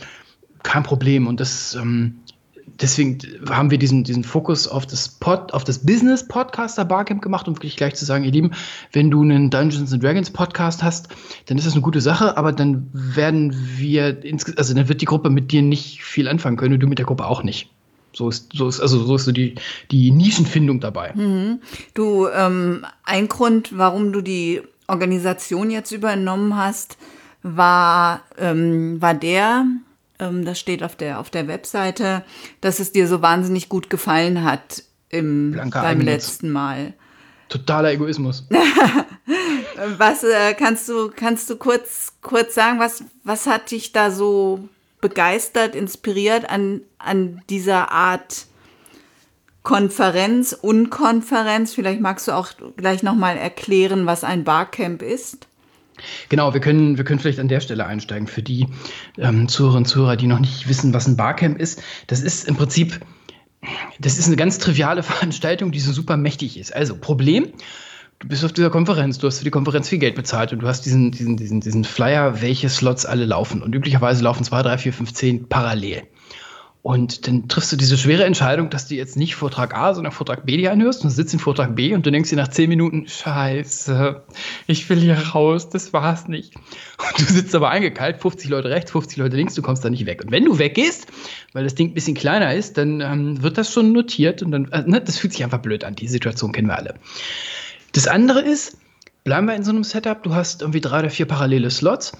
kein 0.63 0.83
Problem 0.83 1.27
und 1.27 1.39
das, 1.39 1.75
ähm, 1.75 2.19
deswegen 2.67 3.17
haben 3.49 3.71
wir 3.71 3.77
diesen, 3.77 4.03
diesen 4.03 4.23
Fokus 4.23 4.67
auf 4.67 4.85
das 4.85 5.09
Pod, 5.09 5.53
auf 5.53 5.63
das 5.63 5.79
Business 5.79 6.27
Podcaster 6.27 6.85
Barcamp 6.85 7.21
gemacht, 7.21 7.47
um 7.47 7.55
wirklich 7.55 7.77
gleich 7.77 7.95
zu 7.95 8.05
sagen, 8.05 8.23
ihr 8.23 8.31
Lieben, 8.31 8.51
wenn 8.91 9.09
du 9.09 9.21
einen 9.21 9.49
Dungeons 9.49 9.93
and 9.93 10.03
Dragons 10.03 10.29
Podcast 10.29 10.83
hast, 10.83 11.09
dann 11.47 11.57
ist 11.57 11.65
das 11.65 11.73
eine 11.73 11.81
gute 11.81 12.01
Sache, 12.01 12.37
aber 12.37 12.51
dann 12.51 12.89
werden 12.93 13.55
wir, 13.77 14.17
also 14.57 14.73
dann 14.73 14.89
wird 14.89 15.01
die 15.01 15.05
Gruppe 15.05 15.29
mit 15.29 15.51
dir 15.51 15.61
nicht 15.61 16.03
viel 16.03 16.27
anfangen 16.27 16.57
können 16.57 16.75
und 16.75 16.79
du 16.81 16.87
mit 16.87 16.99
der 16.99 17.05
Gruppe 17.05 17.25
auch 17.25 17.43
nicht. 17.43 17.69
So 18.13 18.29
ist, 18.29 18.51
so 18.53 18.67
ist, 18.67 18.79
also 18.79 19.03
so 19.05 19.15
ist 19.15 19.25
so 19.25 19.31
die, 19.31 19.55
die 19.91 20.11
Nischenfindung 20.11 20.79
dabei. 20.79 21.13
Mhm. 21.13 21.59
Du, 21.93 22.27
ähm, 22.27 22.85
ein 23.03 23.27
Grund, 23.27 23.77
warum 23.77 24.11
du 24.11 24.21
die 24.21 24.61
Organisation 24.87 25.69
jetzt 25.69 25.91
übernommen 25.91 26.55
hast, 26.55 26.97
war, 27.43 28.21
ähm, 28.37 29.01
war 29.01 29.13
der, 29.13 29.65
das 30.17 30.59
steht 30.59 30.83
auf 30.83 30.95
der, 30.95 31.19
auf 31.19 31.29
der 31.29 31.47
Webseite, 31.47 32.23
dass 32.61 32.79
es 32.79 32.91
dir 32.91 33.07
so 33.07 33.21
wahnsinnig 33.21 33.69
gut 33.69 33.89
gefallen 33.89 34.43
hat 34.43 34.83
im, 35.09 35.59
beim 35.71 36.01
letzten 36.01 36.49
Mal. 36.49 36.93
Totaler 37.49 37.91
Egoismus. 37.91 38.45
was 39.97 40.23
äh, 40.23 40.53
kannst 40.53 40.89
du 40.89 41.09
kannst 41.15 41.49
du 41.49 41.55
kurz 41.55 42.13
kurz 42.21 42.55
sagen, 42.55 42.79
was 42.79 43.03
was 43.23 43.47
hat 43.47 43.71
dich 43.71 43.93
da 43.93 44.11
so 44.11 44.67
begeistert, 44.99 45.75
inspiriert 45.75 46.49
an 46.49 46.81
an 46.97 47.41
dieser 47.49 47.91
Art 47.91 48.47
Konferenz, 49.63 50.51
Unkonferenz? 50.53 51.73
Vielleicht 51.73 52.01
magst 52.01 52.27
du 52.27 52.33
auch 52.33 52.49
gleich 52.75 53.03
noch 53.03 53.15
mal 53.15 53.37
erklären, 53.37 54.05
was 54.05 54.23
ein 54.23 54.43
Barcamp 54.43 55.01
ist. 55.01 55.47
Genau, 56.29 56.53
wir 56.53 56.61
können, 56.61 56.97
wir 56.97 57.03
können 57.03 57.19
vielleicht 57.19 57.39
an 57.39 57.47
der 57.47 57.59
Stelle 57.59 57.85
einsteigen 57.85 58.27
für 58.27 58.41
die 58.41 58.67
ähm, 59.17 59.47
Zuhörerinnen 59.47 59.83
und 59.83 59.87
Zuhörer, 59.87 60.15
die 60.15 60.27
noch 60.27 60.39
nicht 60.39 60.67
wissen, 60.67 60.93
was 60.93 61.07
ein 61.07 61.17
Barcamp 61.17 61.59
ist. 61.59 61.81
Das 62.07 62.21
ist 62.21 62.47
im 62.47 62.55
Prinzip, 62.55 62.99
das 63.99 64.17
ist 64.17 64.27
eine 64.27 64.35
ganz 64.35 64.57
triviale 64.59 65.03
Veranstaltung, 65.03 65.71
die 65.71 65.79
so 65.79 65.91
super 65.91 66.17
mächtig 66.17 66.59
ist. 66.59 66.75
Also, 66.75 66.95
Problem, 66.95 67.47
du 68.19 68.27
bist 68.27 68.43
auf 68.43 68.53
dieser 68.53 68.69
Konferenz, 68.69 69.17
du 69.17 69.27
hast 69.27 69.39
für 69.39 69.45
die 69.45 69.51
Konferenz 69.51 69.89
viel 69.89 69.99
Geld 69.99 70.15
bezahlt 70.15 70.53
und 70.53 70.59
du 70.59 70.67
hast 70.67 70.85
diesen, 70.85 71.11
diesen, 71.11 71.37
diesen, 71.37 71.61
diesen 71.61 71.83
Flyer, 71.83 72.41
welche 72.41 72.69
Slots 72.69 73.05
alle 73.05 73.25
laufen. 73.25 73.61
Und 73.61 73.73
üblicherweise 73.73 74.23
laufen 74.23 74.43
zwei, 74.43 74.61
drei, 74.61 74.77
vier, 74.77 74.93
fünf, 74.93 75.13
zehn 75.13 75.47
parallel. 75.47 76.03
Und 76.87 77.27
dann 77.27 77.49
triffst 77.49 77.69
du 77.73 77.75
diese 77.75 77.97
schwere 77.97 78.23
Entscheidung, 78.23 78.69
dass 78.69 78.87
du 78.87 78.95
jetzt 78.95 79.17
nicht 79.17 79.35
Vortrag 79.35 79.75
A, 79.75 79.93
sondern 79.93 80.13
Vortrag 80.13 80.45
B 80.45 80.55
dir 80.55 80.71
anhörst 80.71 81.03
und 81.03 81.09
sitzt 81.09 81.33
in 81.33 81.39
Vortrag 81.41 81.75
B 81.75 81.93
und 81.93 82.05
du 82.05 82.13
denkst 82.13 82.29
dir 82.29 82.37
nach 82.37 82.47
zehn 82.47 82.69
Minuten, 82.69 83.09
scheiße, 83.09 84.23
ich 84.67 84.89
will 84.89 84.97
hier 84.97 85.17
raus, 85.17 85.69
das 85.69 85.91
war's 85.91 86.29
nicht. 86.29 86.55
Und 86.55 87.19
du 87.19 87.25
sitzt 87.25 87.53
aber 87.55 87.71
eingekalt, 87.71 88.21
50 88.21 88.49
Leute 88.49 88.69
rechts, 88.69 88.91
50 88.91 89.17
Leute 89.17 89.35
links, 89.35 89.53
du 89.53 89.61
kommst 89.61 89.83
da 89.83 89.89
nicht 89.89 90.05
weg. 90.05 90.23
Und 90.23 90.31
wenn 90.31 90.45
du 90.45 90.59
weggehst, 90.59 91.07
weil 91.51 91.65
das 91.65 91.75
Ding 91.75 91.89
ein 91.89 91.93
bisschen 91.93 92.15
kleiner 92.15 92.55
ist, 92.55 92.77
dann 92.77 93.01
ähm, 93.01 93.43
wird 93.43 93.57
das 93.57 93.73
schon 93.73 93.91
notiert 93.91 94.41
und 94.41 94.51
dann, 94.51 94.71
äh, 94.71 94.83
ne, 94.87 95.01
das 95.01 95.17
fühlt 95.17 95.33
sich 95.33 95.43
einfach 95.43 95.59
blöd 95.59 95.83
an. 95.83 95.93
Die 95.93 96.07
Situation 96.07 96.53
kennen 96.53 96.69
wir 96.69 96.77
alle. 96.77 96.95
Das 97.91 98.07
andere 98.07 98.39
ist, 98.39 98.77
bleiben 99.25 99.45
wir 99.47 99.55
in 99.55 99.65
so 99.65 99.71
einem 99.71 99.83
Setup, 99.83 100.23
du 100.23 100.33
hast 100.33 100.61
irgendwie 100.61 100.79
drei 100.79 100.99
oder 100.99 101.09
vier 101.09 101.25
parallele 101.25 101.69
Slots. 101.69 102.13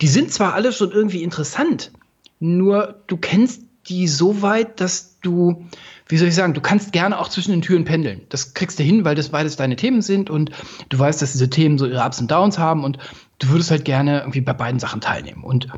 Die 0.00 0.08
sind 0.08 0.32
zwar 0.32 0.54
alle 0.54 0.72
schon 0.72 0.92
irgendwie 0.92 1.22
interessant, 1.22 1.92
nur 2.40 3.02
du 3.06 3.18
kennst 3.18 3.64
die 3.86 4.08
so 4.08 4.42
weit, 4.42 4.80
dass 4.80 5.18
du, 5.20 5.64
wie 6.08 6.16
soll 6.16 6.28
ich 6.28 6.34
sagen, 6.34 6.54
du 6.54 6.60
kannst 6.60 6.92
gerne 6.92 7.18
auch 7.18 7.28
zwischen 7.28 7.52
den 7.52 7.62
Türen 7.62 7.84
pendeln. 7.84 8.22
Das 8.28 8.54
kriegst 8.54 8.78
du 8.78 8.82
hin, 8.82 9.04
weil 9.04 9.14
das 9.14 9.30
beides 9.30 9.56
deine 9.56 9.76
Themen 9.76 10.02
sind 10.02 10.30
und 10.30 10.50
du 10.88 10.98
weißt, 10.98 11.20
dass 11.22 11.32
diese 11.32 11.50
Themen 11.50 11.78
so 11.78 11.86
ihre 11.86 12.04
Ups 12.04 12.20
und 12.20 12.30
Downs 12.30 12.58
haben 12.58 12.84
und 12.84 12.98
du 13.38 13.48
würdest 13.48 13.70
halt 13.70 13.84
gerne 13.84 14.20
irgendwie 14.20 14.40
bei 14.40 14.52
beiden 14.52 14.80
Sachen 14.80 15.00
teilnehmen. 15.00 15.44
Und 15.44 15.68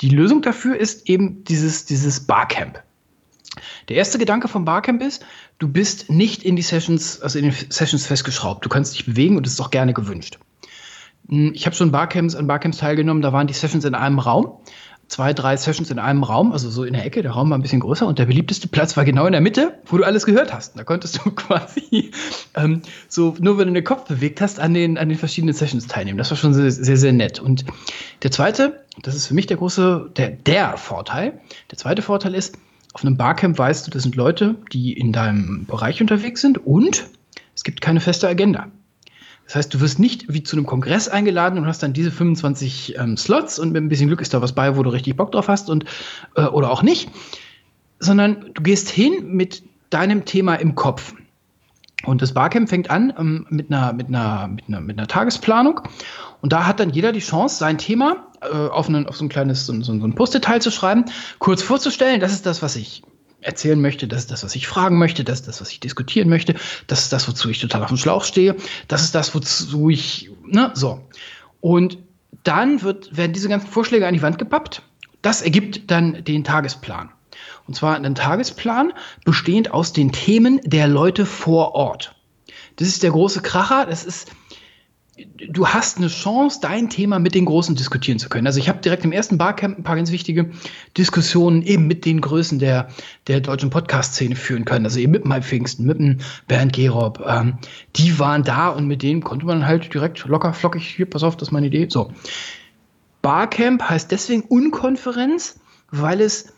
die 0.00 0.10
Lösung 0.10 0.42
dafür 0.42 0.76
ist 0.76 1.08
eben 1.08 1.44
dieses, 1.44 1.86
dieses 1.86 2.26
Barcamp. 2.26 2.82
Der 3.88 3.96
erste 3.96 4.18
Gedanke 4.18 4.48
vom 4.48 4.64
Barcamp 4.64 5.02
ist, 5.02 5.24
du 5.58 5.68
bist 5.68 6.10
nicht 6.10 6.42
in 6.42 6.56
die 6.56 6.62
Sessions, 6.62 7.20
also 7.22 7.38
in 7.38 7.46
den 7.46 7.54
Sessions 7.70 8.06
festgeschraubt. 8.06 8.64
Du 8.64 8.68
kannst 8.68 8.94
dich 8.94 9.06
bewegen 9.06 9.36
und 9.36 9.46
das 9.46 9.54
ist 9.54 9.60
auch 9.60 9.70
gerne 9.70 9.94
gewünscht. 9.94 10.38
Hm, 11.28 11.52
ich 11.54 11.66
habe 11.66 11.74
schon 11.74 11.90
Barcamps 11.90 12.34
an 12.34 12.46
Barcamps 12.46 12.78
teilgenommen, 12.78 13.22
da 13.22 13.32
waren 13.32 13.46
die 13.46 13.54
Sessions 13.54 13.84
in 13.84 13.94
einem 13.94 14.18
Raum 14.18 14.58
zwei, 15.08 15.32
drei 15.32 15.56
Sessions 15.56 15.90
in 15.90 15.98
einem 15.98 16.22
Raum, 16.22 16.52
also 16.52 16.68
so 16.68 16.84
in 16.84 16.92
der 16.92 17.04
Ecke, 17.04 17.22
der 17.22 17.32
Raum 17.32 17.50
war 17.50 17.58
ein 17.58 17.62
bisschen 17.62 17.80
größer 17.80 18.06
und 18.06 18.18
der 18.18 18.26
beliebteste 18.26 18.68
Platz 18.68 18.96
war 18.96 19.04
genau 19.04 19.26
in 19.26 19.32
der 19.32 19.40
Mitte, 19.40 19.78
wo 19.86 19.96
du 19.98 20.04
alles 20.04 20.26
gehört 20.26 20.52
hast. 20.52 20.76
Da 20.78 20.84
konntest 20.84 21.24
du 21.24 21.30
quasi 21.34 22.10
ähm, 22.54 22.82
so, 23.08 23.34
nur 23.38 23.58
wenn 23.58 23.68
du 23.68 23.74
den 23.74 23.84
Kopf 23.84 24.08
bewegt 24.08 24.40
hast, 24.40 24.58
an 24.58 24.74
den, 24.74 24.98
an 24.98 25.08
den 25.08 25.18
verschiedenen 25.18 25.54
Sessions 25.54 25.86
teilnehmen. 25.86 26.18
Das 26.18 26.30
war 26.30 26.36
schon 26.36 26.54
sehr, 26.54 26.70
sehr, 26.70 26.96
sehr 26.96 27.12
nett. 27.12 27.38
Und 27.38 27.64
der 28.22 28.30
zweite, 28.30 28.84
das 29.02 29.14
ist 29.14 29.26
für 29.26 29.34
mich 29.34 29.46
der 29.46 29.56
große, 29.56 30.10
der, 30.16 30.30
der 30.30 30.76
Vorteil. 30.76 31.40
Der 31.70 31.78
zweite 31.78 32.02
Vorteil 32.02 32.34
ist, 32.34 32.58
auf 32.92 33.04
einem 33.04 33.16
Barcamp 33.16 33.58
weißt 33.58 33.86
du, 33.86 33.90
das 33.90 34.02
sind 34.02 34.16
Leute, 34.16 34.56
die 34.72 34.92
in 34.94 35.12
deinem 35.12 35.66
Bereich 35.66 36.00
unterwegs 36.00 36.40
sind 36.40 36.66
und 36.66 37.06
es 37.54 37.62
gibt 37.62 37.80
keine 37.80 38.00
feste 38.00 38.26
Agenda. 38.26 38.68
Das 39.46 39.54
heißt, 39.54 39.74
du 39.74 39.80
wirst 39.80 39.98
nicht 39.98 40.32
wie 40.32 40.42
zu 40.42 40.56
einem 40.56 40.66
Kongress 40.66 41.08
eingeladen 41.08 41.58
und 41.58 41.66
hast 41.66 41.82
dann 41.82 41.92
diese 41.92 42.10
25 42.10 42.98
ähm, 42.98 43.16
Slots 43.16 43.58
und 43.58 43.72
mit 43.72 43.82
ein 43.82 43.88
bisschen 43.88 44.08
Glück 44.08 44.20
ist 44.20 44.34
da 44.34 44.42
was 44.42 44.52
bei, 44.52 44.76
wo 44.76 44.82
du 44.82 44.90
richtig 44.90 45.16
Bock 45.16 45.32
drauf 45.32 45.48
hast 45.48 45.70
und 45.70 45.84
äh, 46.34 46.46
oder 46.46 46.70
auch 46.70 46.82
nicht, 46.82 47.08
sondern 48.00 48.50
du 48.54 48.62
gehst 48.62 48.88
hin 48.88 49.28
mit 49.28 49.62
deinem 49.90 50.24
Thema 50.24 50.56
im 50.56 50.74
Kopf. 50.74 51.14
Und 52.04 52.22
das 52.22 52.34
Barcamp 52.34 52.68
fängt 52.68 52.90
an 52.90 53.12
ähm, 53.18 53.46
mit, 53.48 53.72
einer, 53.72 53.92
mit, 53.92 54.08
einer, 54.08 54.48
mit, 54.48 54.68
einer, 54.68 54.80
mit 54.80 54.98
einer 54.98 55.08
Tagesplanung. 55.08 55.80
Und 56.42 56.52
da 56.52 56.66
hat 56.66 56.80
dann 56.80 56.90
jeder 56.90 57.12
die 57.12 57.20
Chance, 57.20 57.56
sein 57.56 57.78
Thema 57.78 58.26
äh, 58.42 58.54
auf, 58.54 58.88
einen, 58.88 59.06
auf 59.06 59.16
so 59.16 59.24
ein 59.24 59.28
kleines 59.28 59.64
so, 59.64 59.72
so, 59.80 59.98
so 59.98 60.06
ein 60.06 60.14
Post-it-Teil 60.14 60.60
zu 60.60 60.70
schreiben, 60.70 61.06
kurz 61.38 61.62
vorzustellen, 61.62 62.20
das 62.20 62.32
ist 62.32 62.46
das, 62.46 62.62
was 62.62 62.76
ich 62.76 63.02
erzählen 63.46 63.80
möchte, 63.80 64.08
das 64.08 64.20
ist 64.20 64.30
das, 64.30 64.44
was 64.44 64.54
ich 64.56 64.66
fragen 64.66 64.98
möchte, 64.98 65.24
das 65.24 65.40
ist 65.40 65.48
das, 65.48 65.60
was 65.60 65.70
ich 65.70 65.80
diskutieren 65.80 66.28
möchte, 66.28 66.54
das 66.86 67.02
ist 67.02 67.12
das, 67.12 67.28
wozu 67.28 67.48
ich 67.48 67.60
total 67.60 67.82
auf 67.82 67.88
dem 67.88 67.96
Schlauch 67.96 68.24
stehe, 68.24 68.56
das 68.88 69.04
ist 69.04 69.14
das, 69.14 69.34
wozu 69.34 69.88
ich, 69.88 70.30
ne, 70.44 70.72
so. 70.74 71.00
Und 71.60 71.98
dann 72.42 72.82
wird, 72.82 73.16
werden 73.16 73.32
diese 73.32 73.48
ganzen 73.48 73.68
Vorschläge 73.68 74.06
an 74.06 74.14
die 74.14 74.22
Wand 74.22 74.38
gepappt. 74.38 74.82
Das 75.22 75.42
ergibt 75.42 75.90
dann 75.90 76.24
den 76.24 76.44
Tagesplan. 76.44 77.10
Und 77.66 77.74
zwar 77.74 77.96
einen 77.96 78.14
Tagesplan 78.14 78.92
bestehend 79.24 79.72
aus 79.72 79.92
den 79.92 80.12
Themen 80.12 80.60
der 80.64 80.86
Leute 80.86 81.26
vor 81.26 81.74
Ort. 81.74 82.14
Das 82.76 82.86
ist 82.86 83.02
der 83.02 83.10
große 83.10 83.42
Kracher. 83.42 83.86
Das 83.86 84.04
ist, 84.04 84.30
du 85.48 85.66
hast 85.66 85.96
eine 85.96 86.08
Chance, 86.08 86.58
dein 86.60 86.90
Thema 86.90 87.18
mit 87.18 87.34
den 87.34 87.46
Großen 87.46 87.74
diskutieren 87.74 88.18
zu 88.18 88.28
können. 88.28 88.46
Also 88.46 88.58
ich 88.58 88.68
habe 88.68 88.80
direkt 88.80 89.04
im 89.04 89.12
ersten 89.12 89.38
Barcamp 89.38 89.78
ein 89.78 89.82
paar 89.82 89.96
ganz 89.96 90.10
wichtige 90.10 90.50
Diskussionen 90.96 91.62
eben 91.62 91.86
mit 91.86 92.04
den 92.04 92.20
Größen 92.20 92.58
der, 92.58 92.88
der 93.26 93.40
deutschen 93.40 93.70
Podcast-Szene 93.70 94.36
führen 94.36 94.64
können. 94.64 94.84
Also 94.84 95.00
eben 95.00 95.12
mit 95.12 95.24
Mike 95.24 95.42
Pfingsten, 95.42 95.86
mit 95.86 95.98
dem 95.98 96.18
Bernd 96.48 96.74
Gerob. 96.74 97.24
Ähm, 97.26 97.58
die 97.96 98.18
waren 98.18 98.42
da 98.42 98.68
und 98.68 98.86
mit 98.86 99.02
denen 99.02 99.24
konnte 99.24 99.46
man 99.46 99.66
halt 99.66 99.92
direkt 99.92 100.24
locker, 100.26 100.52
flockig, 100.52 100.86
hier, 100.86 101.08
pass 101.08 101.22
auf, 101.22 101.36
das 101.36 101.48
ist 101.48 101.52
meine 101.52 101.68
Idee. 101.68 101.86
So. 101.88 102.12
Barcamp 103.22 103.82
heißt 103.82 104.12
deswegen 104.12 104.42
Unkonferenz, 104.42 105.58
weil 105.90 106.20
es 106.20 106.52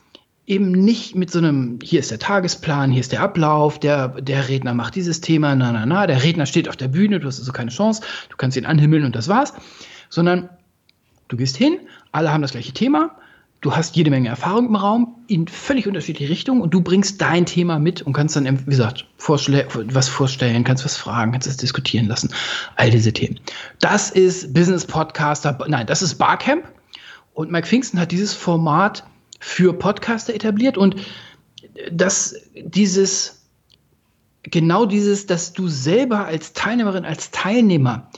eben 0.48 0.72
nicht 0.72 1.14
mit 1.14 1.30
so 1.30 1.38
einem, 1.38 1.78
hier 1.82 2.00
ist 2.00 2.10
der 2.10 2.18
Tagesplan, 2.18 2.90
hier 2.90 3.00
ist 3.00 3.12
der 3.12 3.20
Ablauf, 3.20 3.78
der, 3.78 4.08
der 4.08 4.48
Redner 4.48 4.72
macht 4.72 4.94
dieses 4.94 5.20
Thema, 5.20 5.54
na, 5.54 5.72
na, 5.72 5.84
na, 5.84 6.06
der 6.06 6.22
Redner 6.22 6.46
steht 6.46 6.70
auf 6.70 6.76
der 6.76 6.88
Bühne, 6.88 7.20
du 7.20 7.28
hast 7.28 7.38
also 7.38 7.52
keine 7.52 7.70
Chance, 7.70 8.02
du 8.30 8.36
kannst 8.38 8.56
ihn 8.56 8.64
anhimmeln 8.64 9.04
und 9.04 9.14
das 9.14 9.28
war's, 9.28 9.52
sondern 10.08 10.48
du 11.28 11.36
gehst 11.36 11.58
hin, 11.58 11.78
alle 12.12 12.32
haben 12.32 12.40
das 12.40 12.52
gleiche 12.52 12.72
Thema, 12.72 13.10
du 13.60 13.76
hast 13.76 13.94
jede 13.94 14.08
Menge 14.08 14.30
Erfahrung 14.30 14.68
im 14.68 14.76
Raum 14.76 15.16
in 15.26 15.46
völlig 15.48 15.86
unterschiedliche 15.86 16.30
Richtungen 16.30 16.62
und 16.62 16.72
du 16.72 16.80
bringst 16.80 17.20
dein 17.20 17.44
Thema 17.44 17.78
mit 17.78 18.00
und 18.00 18.14
kannst 18.14 18.34
dann, 18.34 18.66
wie 18.66 18.70
gesagt, 18.70 19.04
vorstell 19.18 19.66
was 19.74 20.08
vorstellen, 20.08 20.64
kannst 20.64 20.82
was 20.82 20.96
fragen, 20.96 21.32
kannst 21.32 21.46
es 21.46 21.58
diskutieren 21.58 22.06
lassen. 22.06 22.30
All 22.76 22.90
diese 22.90 23.12
Themen. 23.12 23.38
Das 23.80 24.08
ist 24.08 24.54
Business 24.54 24.86
Podcaster, 24.86 25.58
nein, 25.68 25.86
das 25.86 26.00
ist 26.00 26.14
Barcamp. 26.14 26.64
Und 27.34 27.52
Mike 27.52 27.66
Pfingsten 27.66 28.00
hat 28.00 28.12
dieses 28.12 28.32
Format 28.32 29.04
für 29.38 29.72
Podcaster 29.72 30.34
etabliert 30.34 30.76
und 30.76 30.96
dass 31.92 32.34
dieses, 32.54 33.46
genau 34.42 34.86
dieses, 34.86 35.26
dass 35.26 35.52
du 35.52 35.68
selber 35.68 36.26
als 36.26 36.52
Teilnehmerin, 36.52 37.04
als 37.04 37.30
Teilnehmer 37.30 38.10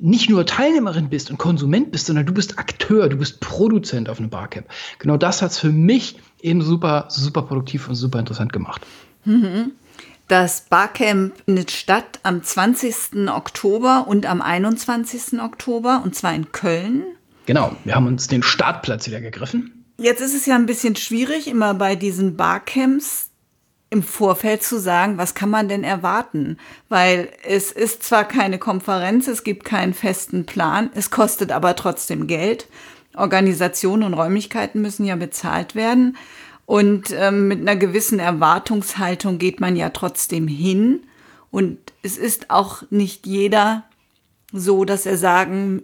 nicht 0.00 0.30
nur 0.30 0.46
Teilnehmerin 0.46 1.10
bist 1.10 1.30
und 1.30 1.38
Konsument 1.38 1.92
bist, 1.92 2.06
sondern 2.06 2.26
du 2.26 2.32
bist 2.32 2.58
Akteur, 2.58 3.08
du 3.08 3.16
bist 3.16 3.40
Produzent 3.40 4.08
auf 4.08 4.18
einem 4.18 4.30
Barcamp. 4.30 4.66
Genau 4.98 5.16
das 5.16 5.42
hat 5.42 5.50
es 5.50 5.58
für 5.58 5.70
mich 5.70 6.18
eben 6.40 6.62
super, 6.62 7.06
super 7.08 7.42
produktiv 7.42 7.88
und 7.88 7.94
super 7.94 8.18
interessant 8.18 8.52
gemacht. 8.52 8.86
Mhm. 9.24 9.72
Das 10.28 10.62
Barcamp 10.62 11.34
findet 11.44 11.72
statt 11.72 12.20
am 12.22 12.42
20. 12.42 13.28
Oktober 13.28 14.06
und 14.06 14.26
am 14.26 14.40
21. 14.40 15.40
Oktober, 15.40 16.02
und 16.04 16.14
zwar 16.14 16.32
in 16.34 16.52
Köln. 16.52 17.02
Genau, 17.46 17.74
wir 17.84 17.96
haben 17.96 18.06
uns 18.06 18.28
den 18.28 18.44
Startplatz 18.44 19.08
wieder 19.08 19.20
gegriffen. 19.20 19.79
Jetzt 20.00 20.22
ist 20.22 20.34
es 20.34 20.46
ja 20.46 20.54
ein 20.54 20.64
bisschen 20.64 20.96
schwierig, 20.96 21.46
immer 21.46 21.74
bei 21.74 21.94
diesen 21.94 22.34
Barcamps 22.34 23.28
im 23.90 24.02
Vorfeld 24.02 24.62
zu 24.62 24.80
sagen, 24.80 25.18
was 25.18 25.34
kann 25.34 25.50
man 25.50 25.68
denn 25.68 25.84
erwarten? 25.84 26.56
Weil 26.88 27.28
es 27.44 27.70
ist 27.70 28.02
zwar 28.02 28.24
keine 28.24 28.58
Konferenz, 28.58 29.28
es 29.28 29.44
gibt 29.44 29.66
keinen 29.66 29.92
festen 29.92 30.46
Plan, 30.46 30.88
es 30.94 31.10
kostet 31.10 31.52
aber 31.52 31.76
trotzdem 31.76 32.26
Geld. 32.26 32.66
Organisation 33.14 34.02
und 34.02 34.14
Räumlichkeiten 34.14 34.80
müssen 34.80 35.04
ja 35.04 35.16
bezahlt 35.16 35.74
werden. 35.74 36.16
Und 36.64 37.10
ähm, 37.10 37.48
mit 37.48 37.60
einer 37.60 37.76
gewissen 37.76 38.20
Erwartungshaltung 38.20 39.36
geht 39.36 39.60
man 39.60 39.76
ja 39.76 39.90
trotzdem 39.90 40.48
hin. 40.48 41.02
Und 41.50 41.76
es 42.02 42.16
ist 42.16 42.48
auch 42.48 42.84
nicht 42.88 43.26
jeder 43.26 43.84
so, 44.50 44.86
dass 44.86 45.04
er 45.04 45.18
sagen 45.18 45.82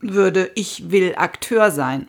würde, 0.00 0.52
ich 0.54 0.92
will 0.92 1.14
Akteur 1.16 1.72
sein. 1.72 2.06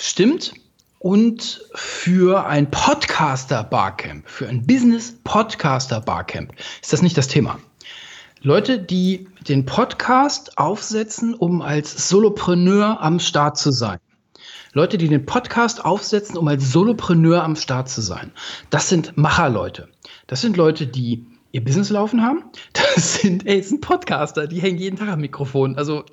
Stimmt. 0.00 0.54
Und 1.00 1.60
für 1.74 2.46
ein 2.46 2.70
Podcaster-Barcamp, 2.70 4.28
für 4.28 4.48
ein 4.48 4.64
Business-Podcaster-Barcamp 4.66 6.52
ist 6.80 6.92
das 6.92 7.02
nicht 7.02 7.18
das 7.18 7.26
Thema. 7.26 7.58
Leute, 8.40 8.78
die 8.78 9.28
den 9.48 9.66
Podcast 9.66 10.56
aufsetzen, 10.56 11.34
um 11.34 11.62
als 11.62 12.08
Solopreneur 12.08 13.00
am 13.00 13.18
Start 13.18 13.58
zu 13.58 13.72
sein. 13.72 13.98
Leute, 14.72 14.98
die 14.98 15.08
den 15.08 15.26
Podcast 15.26 15.84
aufsetzen, 15.84 16.36
um 16.36 16.46
als 16.46 16.70
Solopreneur 16.72 17.42
am 17.42 17.56
Start 17.56 17.88
zu 17.88 18.00
sein. 18.00 18.32
Das 18.70 18.88
sind 18.88 19.16
Macherleute. 19.16 19.88
Das 20.28 20.40
sind 20.40 20.56
Leute, 20.56 20.86
die 20.86 21.26
ihr 21.52 21.64
Business 21.64 21.90
laufen 21.90 22.22
haben. 22.22 22.44
Das 22.72 23.14
sind, 23.20 23.46
ey, 23.46 23.58
das 23.58 23.68
sind 23.68 23.80
Podcaster, 23.80 24.48
die 24.48 24.60
hängen 24.60 24.78
jeden 24.78 24.96
Tag 24.96 25.08
am 25.08 25.20
Mikrofon. 25.20 25.76
Also, 25.76 26.04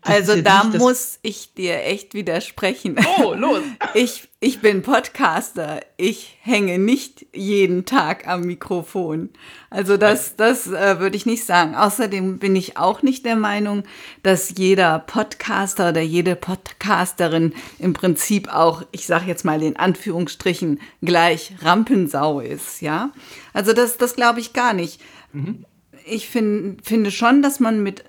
also 0.00 0.40
da 0.40 0.64
muss 0.64 1.18
ich 1.22 1.52
dir 1.52 1.84
echt 1.84 2.14
widersprechen. 2.14 2.96
Oh, 3.18 3.34
los! 3.34 3.60
Ich, 3.94 4.28
ich 4.40 4.60
bin 4.60 4.82
Podcaster. 4.82 5.80
Ich 5.96 6.38
hänge 6.42 6.78
nicht 6.78 7.26
jeden 7.34 7.86
Tag 7.86 8.28
am 8.28 8.42
Mikrofon. 8.42 9.30
Also 9.68 9.96
das, 9.96 10.36
das 10.36 10.68
äh, 10.68 11.00
würde 11.00 11.16
ich 11.16 11.26
nicht 11.26 11.44
sagen. 11.44 11.74
Außerdem 11.74 12.38
bin 12.38 12.54
ich 12.54 12.76
auch 12.76 13.02
nicht 13.02 13.24
der 13.24 13.34
Meinung, 13.34 13.82
dass 14.22 14.54
jeder 14.56 15.00
Podcaster 15.00 15.88
oder 15.88 16.02
jede 16.02 16.36
Podcasterin 16.36 17.52
im 17.80 17.94
Prinzip 17.94 18.46
auch, 18.54 18.82
ich 18.92 19.06
sage 19.06 19.26
jetzt 19.26 19.44
mal 19.44 19.60
in 19.60 19.76
Anführungsstrichen, 19.76 20.80
gleich 21.02 21.54
Rampensau 21.62 22.38
ist. 22.38 22.80
Ja, 22.80 23.10
also 23.52 23.72
das, 23.72 23.98
das 23.98 24.14
glaube 24.14 24.38
ich 24.38 24.52
gar 24.52 24.72
nicht. 24.72 25.00
Mhm. 25.32 25.64
Ich 26.06 26.28
find, 26.28 26.86
finde 26.86 27.10
schon, 27.10 27.42
dass 27.42 27.58
man 27.58 27.82
mit 27.82 28.04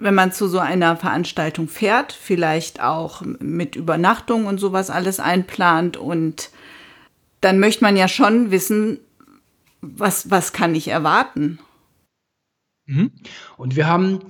wenn 0.00 0.14
man 0.14 0.32
zu 0.32 0.48
so 0.48 0.58
einer 0.58 0.96
Veranstaltung 0.96 1.68
fährt, 1.68 2.12
vielleicht 2.12 2.80
auch 2.80 3.22
mit 3.38 3.76
Übernachtung 3.76 4.46
und 4.46 4.58
sowas 4.58 4.90
alles 4.90 5.20
einplant 5.20 5.96
und 5.96 6.50
dann 7.40 7.60
möchte 7.60 7.84
man 7.84 7.96
ja 7.96 8.08
schon 8.08 8.50
wissen, 8.50 8.98
was, 9.80 10.30
was 10.30 10.52
kann 10.52 10.74
ich 10.74 10.88
erwarten. 10.88 11.58
Mhm. 12.86 13.12
Und 13.56 13.76
wir 13.76 13.86
haben 13.86 14.20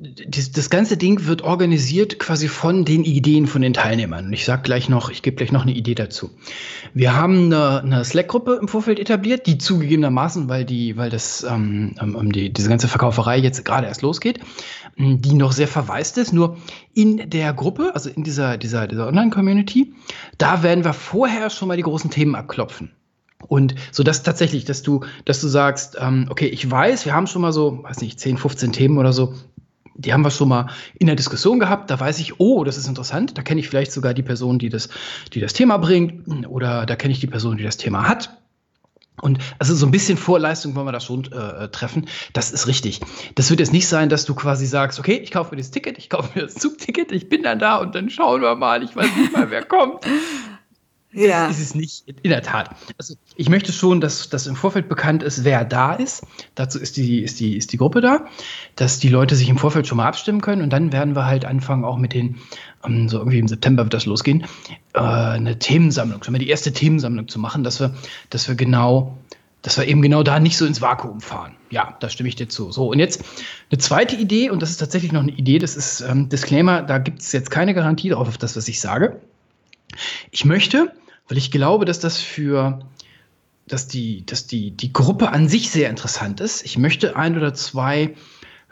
das, 0.00 0.70
ganze 0.70 0.96
Ding 0.96 1.26
wird 1.26 1.42
organisiert 1.42 2.18
quasi 2.18 2.48
von 2.48 2.86
den 2.86 3.04
Ideen 3.04 3.46
von 3.46 3.60
den 3.60 3.74
Teilnehmern. 3.74 4.26
Und 4.26 4.32
ich 4.32 4.46
sage 4.46 4.62
gleich 4.62 4.88
noch, 4.88 5.10
ich 5.10 5.22
gebe 5.22 5.36
gleich 5.36 5.52
noch 5.52 5.62
eine 5.62 5.72
Idee 5.72 5.94
dazu. 5.94 6.30
Wir 6.94 7.14
haben 7.14 7.46
eine, 7.46 7.82
eine 7.82 8.04
Slack-Gruppe 8.04 8.58
im 8.60 8.68
Vorfeld 8.68 8.98
etabliert, 8.98 9.46
die 9.46 9.58
zugegebenermaßen, 9.58 10.48
weil 10.48 10.64
die, 10.64 10.96
weil 10.96 11.10
das 11.10 11.44
ähm, 11.44 11.94
um 12.00 12.32
die, 12.32 12.50
diese 12.50 12.70
ganze 12.70 12.88
Verkauferei 12.88 13.38
jetzt 13.38 13.62
gerade 13.64 13.88
erst 13.88 14.00
losgeht, 14.00 14.40
die 14.96 15.34
noch 15.34 15.52
sehr 15.52 15.68
verwaist 15.68 16.16
ist. 16.16 16.32
Nur 16.32 16.56
in 16.94 17.28
der 17.28 17.52
Gruppe, 17.52 17.90
also 17.92 18.08
in 18.08 18.24
dieser, 18.24 18.56
dieser, 18.56 18.88
dieser 18.88 19.06
Online-Community, 19.06 19.92
da 20.38 20.62
werden 20.62 20.84
wir 20.84 20.94
vorher 20.94 21.50
schon 21.50 21.68
mal 21.68 21.76
die 21.76 21.82
großen 21.82 22.10
Themen 22.10 22.36
abklopfen. 22.36 22.92
Und 23.48 23.74
so 23.90 24.02
dass 24.02 24.22
tatsächlich, 24.22 24.64
dass 24.64 24.82
du, 24.82 25.00
dass 25.24 25.40
du 25.40 25.48
sagst, 25.48 25.96
ähm, 26.00 26.26
okay, 26.30 26.46
ich 26.46 26.70
weiß, 26.70 27.04
wir 27.04 27.14
haben 27.14 27.26
schon 27.26 27.42
mal 27.42 27.52
so, 27.52 27.82
weiß 27.82 28.00
nicht, 28.00 28.20
10, 28.20 28.38
15 28.38 28.72
Themen 28.72 28.98
oder 28.98 29.12
so, 29.12 29.34
die 30.00 30.12
haben 30.12 30.22
wir 30.22 30.30
schon 30.30 30.48
mal 30.48 30.66
in 30.98 31.06
der 31.06 31.16
Diskussion 31.16 31.60
gehabt. 31.60 31.90
Da 31.90 31.98
weiß 31.98 32.18
ich, 32.18 32.40
oh, 32.40 32.64
das 32.64 32.76
ist 32.76 32.88
interessant. 32.88 33.36
Da 33.36 33.42
kenne 33.42 33.60
ich 33.60 33.68
vielleicht 33.68 33.92
sogar 33.92 34.14
die 34.14 34.22
Person, 34.22 34.58
die 34.58 34.68
das, 34.68 34.88
die 35.32 35.40
das 35.40 35.52
Thema 35.52 35.76
bringt. 35.78 36.46
Oder 36.48 36.86
da 36.86 36.96
kenne 36.96 37.12
ich 37.12 37.20
die 37.20 37.26
Person, 37.26 37.56
die 37.56 37.64
das 37.64 37.76
Thema 37.76 38.08
hat. 38.08 38.36
Und 39.20 39.38
also 39.58 39.74
so 39.74 39.86
ein 39.86 39.92
bisschen 39.92 40.16
Vorleistung 40.16 40.74
wollen 40.74 40.86
wir 40.86 40.92
da 40.92 41.00
schon 41.00 41.30
äh, 41.32 41.68
treffen. 41.68 42.06
Das 42.32 42.52
ist 42.52 42.66
richtig. 42.66 43.00
Das 43.34 43.50
wird 43.50 43.60
jetzt 43.60 43.72
nicht 43.72 43.86
sein, 43.86 44.08
dass 44.08 44.24
du 44.24 44.34
quasi 44.34 44.66
sagst, 44.66 44.98
okay, 44.98 45.20
ich 45.22 45.30
kaufe 45.30 45.54
mir 45.54 45.60
das 45.60 45.70
Ticket, 45.70 45.98
ich 45.98 46.08
kaufe 46.08 46.30
mir 46.34 46.46
das 46.46 46.54
Zugticket, 46.54 47.12
ich 47.12 47.28
bin 47.28 47.42
dann 47.42 47.58
da 47.58 47.76
und 47.76 47.94
dann 47.94 48.08
schauen 48.08 48.40
wir 48.40 48.54
mal. 48.54 48.82
Ich 48.82 48.96
weiß 48.96 49.14
nicht 49.16 49.32
mal, 49.32 49.50
wer 49.50 49.64
kommt. 49.64 50.04
Ja. 51.12 51.48
Ist 51.48 51.60
es 51.60 51.74
nicht, 51.74 52.04
in 52.06 52.30
der 52.30 52.42
Tat. 52.42 52.70
Also 52.96 53.14
ich 53.34 53.48
möchte 53.48 53.72
schon, 53.72 54.00
dass, 54.00 54.28
dass 54.28 54.46
im 54.46 54.54
Vorfeld 54.54 54.88
bekannt 54.88 55.24
ist, 55.24 55.42
wer 55.42 55.64
da 55.64 55.94
ist. 55.94 56.24
Dazu 56.54 56.78
ist 56.78 56.96
die, 56.96 57.20
ist, 57.20 57.40
die, 57.40 57.56
ist 57.56 57.72
die 57.72 57.78
Gruppe 57.78 58.00
da, 58.00 58.26
dass 58.76 59.00
die 59.00 59.08
Leute 59.08 59.34
sich 59.34 59.48
im 59.48 59.58
Vorfeld 59.58 59.88
schon 59.88 59.96
mal 59.96 60.06
abstimmen 60.06 60.40
können 60.40 60.62
und 60.62 60.70
dann 60.70 60.92
werden 60.92 61.16
wir 61.16 61.26
halt 61.26 61.44
anfangen, 61.44 61.84
auch 61.84 61.96
mit 61.96 62.14
den, 62.14 62.36
ähm, 62.84 63.08
so 63.08 63.18
irgendwie 63.18 63.40
im 63.40 63.48
September 63.48 63.82
wird 63.82 63.94
das 63.94 64.06
losgehen, 64.06 64.44
äh, 64.94 65.00
eine 65.00 65.58
Themensammlung, 65.58 66.22
schon 66.22 66.32
mal 66.32 66.38
die 66.38 66.48
erste 66.48 66.72
Themensammlung 66.72 67.26
zu 67.26 67.40
machen, 67.40 67.64
dass 67.64 67.80
wir, 67.80 67.92
dass 68.30 68.46
wir 68.46 68.54
genau, 68.54 69.18
dass 69.62 69.78
wir 69.78 69.88
eben 69.88 70.02
genau 70.02 70.22
da 70.22 70.38
nicht 70.38 70.56
so 70.56 70.64
ins 70.64 70.80
Vakuum 70.80 71.20
fahren. 71.20 71.56
Ja, 71.70 71.96
da 72.00 72.08
stimme 72.08 72.28
ich 72.28 72.36
dir 72.36 72.48
zu. 72.48 72.70
So, 72.70 72.88
und 72.88 72.98
jetzt 73.00 73.22
eine 73.70 73.78
zweite 73.78 74.14
Idee, 74.14 74.50
und 74.50 74.62
das 74.62 74.70
ist 74.70 74.78
tatsächlich 74.78 75.10
noch 75.12 75.22
eine 75.22 75.32
Idee, 75.32 75.58
das 75.58 75.76
ist 75.76 76.02
ähm, 76.02 76.28
Disclaimer, 76.28 76.82
da 76.82 76.98
gibt 76.98 77.20
es 77.20 77.32
jetzt 77.32 77.50
keine 77.50 77.74
Garantie 77.74 78.10
drauf, 78.10 78.28
auf 78.28 78.38
das, 78.38 78.56
was 78.56 78.68
ich 78.68 78.80
sage. 78.80 79.20
Ich 80.30 80.44
möchte, 80.44 80.92
weil 81.28 81.38
ich 81.38 81.50
glaube, 81.50 81.84
dass 81.84 82.00
das 82.00 82.18
für 82.18 82.80
dass 83.70 83.86
die, 83.86 84.26
dass 84.26 84.46
die, 84.46 84.72
die 84.72 84.92
Gruppe 84.92 85.30
an 85.30 85.48
sich 85.48 85.70
sehr 85.70 85.90
interessant 85.90 86.40
ist. 86.40 86.64
Ich 86.64 86.76
möchte 86.76 87.16
ein 87.16 87.36
oder 87.36 87.54
zwei 87.54 88.14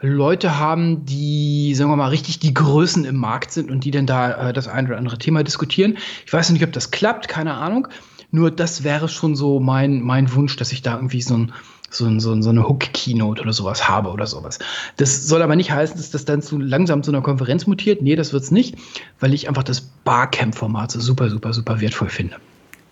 Leute 0.01 0.57
haben, 0.57 1.05
die, 1.05 1.73
sagen 1.75 1.89
wir 1.89 1.95
mal, 1.95 2.09
richtig 2.09 2.39
die 2.39 2.53
Größen 2.53 3.05
im 3.05 3.15
Markt 3.15 3.51
sind 3.51 3.71
und 3.71 3.83
die 3.83 3.91
dann 3.91 4.05
da 4.05 4.49
äh, 4.49 4.53
das 4.53 4.67
ein 4.67 4.87
oder 4.87 4.97
andere 4.97 5.17
Thema 5.17 5.43
diskutieren. 5.43 5.97
Ich 6.25 6.33
weiß 6.33 6.49
nicht, 6.51 6.63
ob 6.63 6.71
das 6.71 6.91
klappt, 6.91 7.27
keine 7.27 7.55
Ahnung. 7.55 7.87
Nur 8.31 8.51
das 8.51 8.83
wäre 8.83 9.09
schon 9.09 9.35
so 9.35 9.59
mein, 9.59 10.01
mein 10.01 10.33
Wunsch, 10.33 10.55
dass 10.55 10.71
ich 10.71 10.81
da 10.81 10.95
irgendwie 10.95 11.21
so 11.21 11.35
ein, 11.35 11.53
so, 11.89 12.19
so, 12.19 12.41
so 12.41 12.49
eine 12.49 12.67
Hook-Keynote 12.67 13.41
oder 13.41 13.53
sowas 13.53 13.87
habe 13.87 14.09
oder 14.09 14.27
sowas. 14.27 14.59
Das 14.97 15.27
soll 15.27 15.41
aber 15.41 15.55
nicht 15.55 15.71
heißen, 15.71 15.97
dass 15.97 16.11
das 16.11 16.25
dann 16.25 16.41
zu 16.41 16.57
langsam 16.57 17.03
zu 17.03 17.11
einer 17.11 17.21
Konferenz 17.21 17.67
mutiert. 17.67 18.01
Nee, 18.01 18.15
das 18.15 18.33
wird's 18.33 18.51
nicht, 18.51 18.75
weil 19.19 19.33
ich 19.33 19.47
einfach 19.47 19.63
das 19.63 19.81
Barcamp-Format 19.81 20.91
so 20.91 20.99
super, 20.99 21.29
super, 21.29 21.53
super 21.53 21.81
wertvoll 21.81 22.09
finde. 22.09 22.35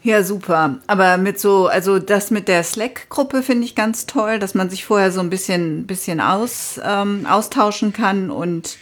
Ja, 0.04 0.24
super. 0.24 0.78
Aber 0.88 1.18
mit 1.18 1.40
so, 1.40 1.68
also 1.68 2.00
das 2.00 2.32
mit 2.32 2.48
der 2.48 2.64
Slack-Gruppe 2.64 3.44
finde 3.44 3.66
ich 3.66 3.76
ganz 3.76 4.06
toll, 4.06 4.40
dass 4.40 4.56
man 4.56 4.70
sich 4.70 4.86
vorher 4.86 5.12
so 5.12 5.20
ein 5.20 5.30
bisschen, 5.30 5.86
bisschen 5.86 6.22
aus, 6.22 6.80
ähm, 6.84 7.26
austauschen 7.30 7.94
kann 7.94 8.30
und 8.30 8.78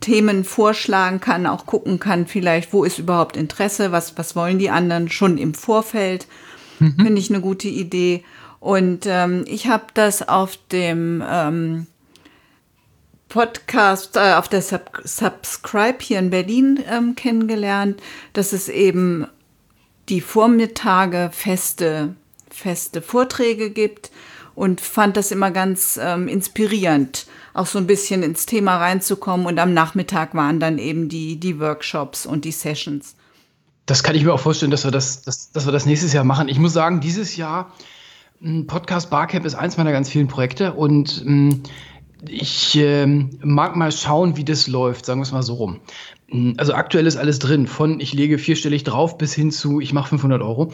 Themen 0.00 0.44
vorschlagen 0.44 1.20
kann, 1.20 1.46
auch 1.46 1.66
gucken 1.66 1.98
kann, 1.98 2.26
vielleicht, 2.26 2.72
wo 2.72 2.84
ist 2.84 2.98
überhaupt 2.98 3.36
Interesse, 3.36 3.92
was, 3.92 4.18
was 4.18 4.36
wollen 4.36 4.58
die 4.58 4.70
anderen 4.70 5.10
schon 5.10 5.38
im 5.38 5.54
Vorfeld. 5.54 6.26
Mhm. 6.78 6.96
Finde 6.96 7.20
ich 7.20 7.30
eine 7.30 7.40
gute 7.40 7.68
Idee. 7.68 8.24
Und 8.62 9.06
ähm, 9.06 9.44
ich 9.48 9.66
habe 9.66 9.86
das 9.92 10.28
auf 10.28 10.56
dem 10.70 11.20
ähm, 11.28 11.88
Podcast, 13.28 14.16
äh, 14.16 14.34
auf 14.34 14.48
der 14.48 14.62
Sub 14.62 15.00
Subscribe 15.02 15.98
hier 16.00 16.20
in 16.20 16.30
Berlin 16.30 16.78
ähm, 16.88 17.16
kennengelernt, 17.16 18.00
dass 18.34 18.52
es 18.52 18.68
eben 18.68 19.26
die 20.08 20.20
Vormittage 20.20 21.30
feste, 21.32 22.14
feste 22.52 23.02
Vorträge 23.02 23.70
gibt 23.70 24.12
und 24.54 24.80
fand 24.80 25.16
das 25.16 25.32
immer 25.32 25.50
ganz 25.50 25.98
ähm, 26.00 26.28
inspirierend, 26.28 27.26
auch 27.54 27.66
so 27.66 27.78
ein 27.78 27.88
bisschen 27.88 28.22
ins 28.22 28.46
Thema 28.46 28.76
reinzukommen. 28.76 29.44
Und 29.46 29.58
am 29.58 29.74
Nachmittag 29.74 30.36
waren 30.36 30.60
dann 30.60 30.78
eben 30.78 31.08
die, 31.08 31.34
die 31.34 31.58
Workshops 31.58 32.26
und 32.26 32.44
die 32.44 32.52
Sessions. 32.52 33.16
das 33.86 34.04
kann 34.04 34.14
ich 34.14 34.22
mir 34.22 34.32
auch 34.32 34.38
vorstellen, 34.38 34.70
dass 34.70 34.84
wir 34.84 34.92
das, 34.92 35.22
dass, 35.22 35.50
dass 35.50 35.66
wir 35.66 35.72
das 35.72 35.84
nächstes 35.84 36.12
Jahr 36.12 36.22
machen. 36.22 36.46
Ich 36.46 36.60
muss 36.60 36.72
sagen, 36.72 37.00
dieses 37.00 37.34
Jahr 37.34 37.72
Podcast 38.66 39.10
Barcamp 39.10 39.44
ist 39.44 39.54
eins 39.54 39.76
meiner 39.76 39.92
ganz 39.92 40.08
vielen 40.08 40.26
Projekte 40.26 40.72
und 40.72 41.22
hm, 41.24 41.62
ich 42.28 42.76
äh, 42.76 43.06
mag 43.06 43.76
mal 43.76 43.92
schauen, 43.92 44.36
wie 44.36 44.44
das 44.44 44.66
läuft, 44.66 45.06
sagen 45.06 45.20
wir 45.20 45.24
es 45.24 45.32
mal 45.32 45.42
so 45.42 45.54
rum. 45.54 45.80
Hm, 46.28 46.54
also 46.56 46.74
aktuell 46.74 47.06
ist 47.06 47.16
alles 47.16 47.38
drin, 47.38 47.66
von 47.66 48.00
ich 48.00 48.12
lege 48.12 48.38
vierstellig 48.38 48.82
drauf 48.84 49.16
bis 49.16 49.32
hin 49.32 49.50
zu 49.52 49.80
ich 49.80 49.92
mache 49.92 50.08
500 50.08 50.42
Euro. 50.42 50.72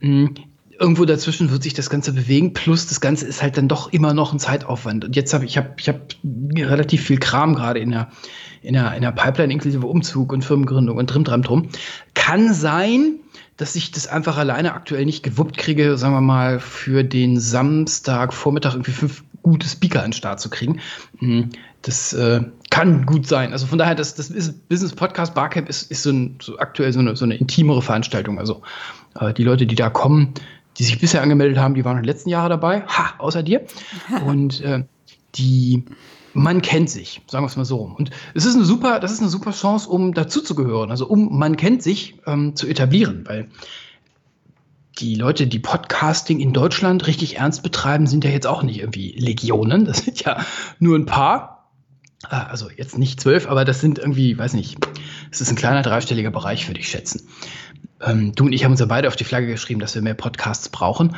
Irgendwo 0.00 1.04
dazwischen 1.06 1.50
wird 1.50 1.64
sich 1.64 1.74
das 1.74 1.90
Ganze 1.90 2.12
bewegen, 2.12 2.52
plus 2.52 2.86
das 2.86 3.00
Ganze 3.00 3.26
ist 3.26 3.42
halt 3.42 3.56
dann 3.56 3.66
doch 3.66 3.92
immer 3.92 4.14
noch 4.14 4.32
ein 4.32 4.38
Zeitaufwand. 4.38 5.04
Und 5.04 5.16
jetzt 5.16 5.34
habe 5.34 5.44
ich, 5.44 5.58
hab, 5.58 5.80
ich 5.80 5.88
hab 5.88 6.14
relativ 6.24 7.02
viel 7.02 7.18
Kram 7.18 7.56
gerade 7.56 7.80
in 7.80 7.90
der, 7.90 8.10
in, 8.62 8.74
der, 8.74 8.94
in 8.94 9.02
der 9.02 9.10
Pipeline, 9.10 9.52
inklusive 9.52 9.88
Umzug 9.88 10.32
und 10.32 10.44
Firmengründung 10.44 10.96
und 10.96 11.06
drum, 11.06 11.24
drum, 11.24 11.42
drum. 11.42 11.68
Kann 12.14 12.54
sein, 12.54 13.18
dass 13.58 13.74
ich 13.74 13.90
das 13.90 14.06
einfach 14.06 14.38
alleine 14.38 14.72
aktuell 14.72 15.04
nicht 15.04 15.22
gewuppt 15.22 15.58
kriege, 15.58 15.98
sagen 15.98 16.14
wir 16.14 16.20
mal, 16.20 16.60
für 16.60 17.02
den 17.02 17.38
Samstag 17.38 18.32
Vormittag 18.32 18.72
irgendwie 18.74 18.92
fünf 18.92 19.24
gute 19.42 19.68
Speaker 19.68 19.98
an 19.98 20.06
den 20.06 20.12
Start 20.12 20.40
zu 20.40 20.48
kriegen. 20.48 20.80
Hm, 21.18 21.50
das 21.82 22.12
äh, 22.12 22.42
kann 22.70 23.04
gut 23.04 23.26
sein. 23.26 23.52
Also 23.52 23.66
von 23.66 23.78
daher, 23.78 23.96
das, 23.96 24.14
das 24.14 24.28
Business 24.68 24.94
Podcast 24.94 25.34
Barcamp 25.34 25.68
ist, 25.68 25.90
ist 25.90 26.04
so, 26.04 26.10
ein, 26.10 26.38
so 26.40 26.58
aktuell 26.58 26.92
so 26.92 27.00
eine, 27.00 27.16
so 27.16 27.24
eine 27.24 27.36
intimere 27.36 27.82
Veranstaltung. 27.82 28.38
Also 28.38 28.62
äh, 29.18 29.34
die 29.34 29.44
Leute, 29.44 29.66
die 29.66 29.74
da 29.74 29.90
kommen, 29.90 30.34
die 30.78 30.84
sich 30.84 31.00
bisher 31.00 31.22
angemeldet 31.22 31.58
haben, 31.58 31.74
die 31.74 31.84
waren 31.84 31.96
in 31.96 32.04
den 32.04 32.08
letzten 32.08 32.30
Jahren 32.30 32.50
dabei, 32.50 32.82
ha, 32.82 33.14
außer 33.18 33.42
dir. 33.42 33.62
Und 34.24 34.60
äh, 34.60 34.84
die 35.34 35.84
man 36.38 36.62
kennt 36.62 36.90
sich, 36.90 37.20
sagen 37.26 37.44
wir 37.44 37.48
es 37.48 37.56
mal 37.56 37.64
so. 37.64 37.80
Und 37.80 38.10
es 38.34 38.44
ist 38.44 38.54
eine 38.54 38.64
super, 38.64 39.00
das 39.00 39.12
ist 39.12 39.20
eine 39.20 39.28
super 39.28 39.52
Chance, 39.52 39.88
um 39.88 40.14
dazuzugehören, 40.14 40.90
also 40.90 41.06
um 41.06 41.38
man 41.38 41.56
kennt 41.56 41.82
sich 41.82 42.16
ähm, 42.26 42.56
zu 42.56 42.66
etablieren, 42.66 43.24
weil 43.26 43.48
die 44.98 45.14
Leute, 45.14 45.46
die 45.46 45.58
Podcasting 45.58 46.40
in 46.40 46.52
Deutschland 46.52 47.06
richtig 47.06 47.36
ernst 47.36 47.62
betreiben, 47.62 48.06
sind 48.06 48.24
ja 48.24 48.30
jetzt 48.30 48.46
auch 48.46 48.62
nicht 48.62 48.80
irgendwie 48.80 49.12
Legionen. 49.12 49.84
Das 49.84 49.98
sind 49.98 50.20
ja 50.20 50.44
nur 50.78 50.98
ein 50.98 51.06
paar. 51.06 51.70
Ah, 52.24 52.44
also 52.44 52.68
jetzt 52.76 52.98
nicht 52.98 53.20
zwölf, 53.20 53.48
aber 53.48 53.64
das 53.64 53.80
sind 53.80 53.98
irgendwie, 54.00 54.36
weiß 54.36 54.54
nicht, 54.54 54.76
es 55.30 55.40
ist 55.40 55.50
ein 55.50 55.56
kleiner 55.56 55.82
dreistelliger 55.82 56.32
Bereich, 56.32 56.66
würde 56.66 56.80
ich 56.80 56.88
schätzen. 56.88 57.28
Ähm, 58.04 58.34
du 58.34 58.46
und 58.46 58.52
ich 58.52 58.64
haben 58.64 58.72
uns 58.72 58.80
ja 58.80 58.86
beide 58.86 59.06
auf 59.06 59.14
die 59.14 59.24
Flagge 59.24 59.46
geschrieben, 59.46 59.78
dass 59.78 59.94
wir 59.94 60.02
mehr 60.02 60.14
Podcasts 60.14 60.68
brauchen. 60.68 61.14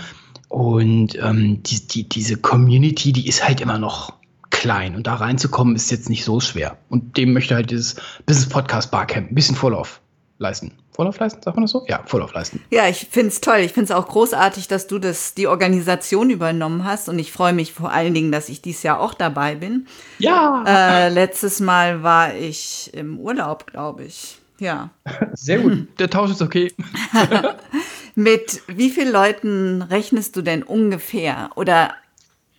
Und 0.48 1.16
ähm, 1.16 1.62
die, 1.62 1.86
die, 1.86 2.08
diese 2.08 2.36
Community, 2.36 3.12
die 3.12 3.26
ist 3.26 3.46
halt 3.46 3.62
immer 3.62 3.78
noch 3.78 4.19
klein. 4.60 4.94
Und 4.94 5.06
da 5.06 5.14
reinzukommen 5.14 5.74
ist 5.74 5.90
jetzt 5.90 6.10
nicht 6.10 6.24
so 6.24 6.38
schwer. 6.38 6.76
Und 6.90 7.16
dem 7.16 7.32
möchte 7.32 7.54
halt 7.54 7.70
dieses 7.70 7.96
Business 8.26 8.48
Podcast 8.48 8.90
Barcamp 8.90 9.32
ein 9.32 9.34
bisschen 9.34 9.56
Vorlauf 9.56 10.00
leisten. 10.38 10.72
Vorlauf 10.92 11.18
leisten, 11.18 11.40
sagt 11.42 11.56
man 11.56 11.64
das 11.64 11.70
so? 11.70 11.86
Ja, 11.88 12.02
Vorlauf 12.04 12.34
leisten. 12.34 12.62
Ja, 12.70 12.86
ich 12.86 13.08
finde 13.10 13.28
es 13.28 13.40
toll. 13.40 13.60
Ich 13.60 13.72
finde 13.72 13.84
es 13.84 13.90
auch 13.90 14.06
großartig, 14.06 14.68
dass 14.68 14.86
du 14.86 14.98
das, 14.98 15.32
die 15.32 15.46
Organisation 15.46 16.28
übernommen 16.28 16.84
hast. 16.84 17.08
Und 17.08 17.18
ich 17.18 17.32
freue 17.32 17.54
mich 17.54 17.72
vor 17.72 17.90
allen 17.90 18.12
Dingen, 18.12 18.32
dass 18.32 18.50
ich 18.50 18.60
dieses 18.60 18.82
Jahr 18.82 19.00
auch 19.00 19.14
dabei 19.14 19.54
bin. 19.54 19.86
Ja. 20.18 20.62
Äh, 20.66 21.08
letztes 21.08 21.60
Mal 21.60 22.02
war 22.02 22.34
ich 22.34 22.90
im 22.92 23.18
Urlaub, 23.18 23.66
glaube 23.66 24.04
ich. 24.04 24.36
Ja. 24.58 24.90
Sehr 25.32 25.60
gut. 25.60 25.88
Der 25.98 26.10
Tausch 26.10 26.32
ist 26.32 26.42
okay. 26.42 26.70
Mit 28.14 28.60
wie 28.66 28.90
vielen 28.90 29.10
Leuten 29.10 29.80
rechnest 29.80 30.36
du 30.36 30.42
denn 30.42 30.62
ungefähr? 30.62 31.48
Oder 31.54 31.94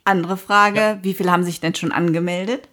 andere 0.03 0.37
Frage, 0.37 0.79
ja. 0.79 0.99
wie 1.01 1.13
viele 1.13 1.31
haben 1.31 1.43
sich 1.43 1.59
denn 1.59 1.75
schon 1.75 1.91
angemeldet? 1.91 2.67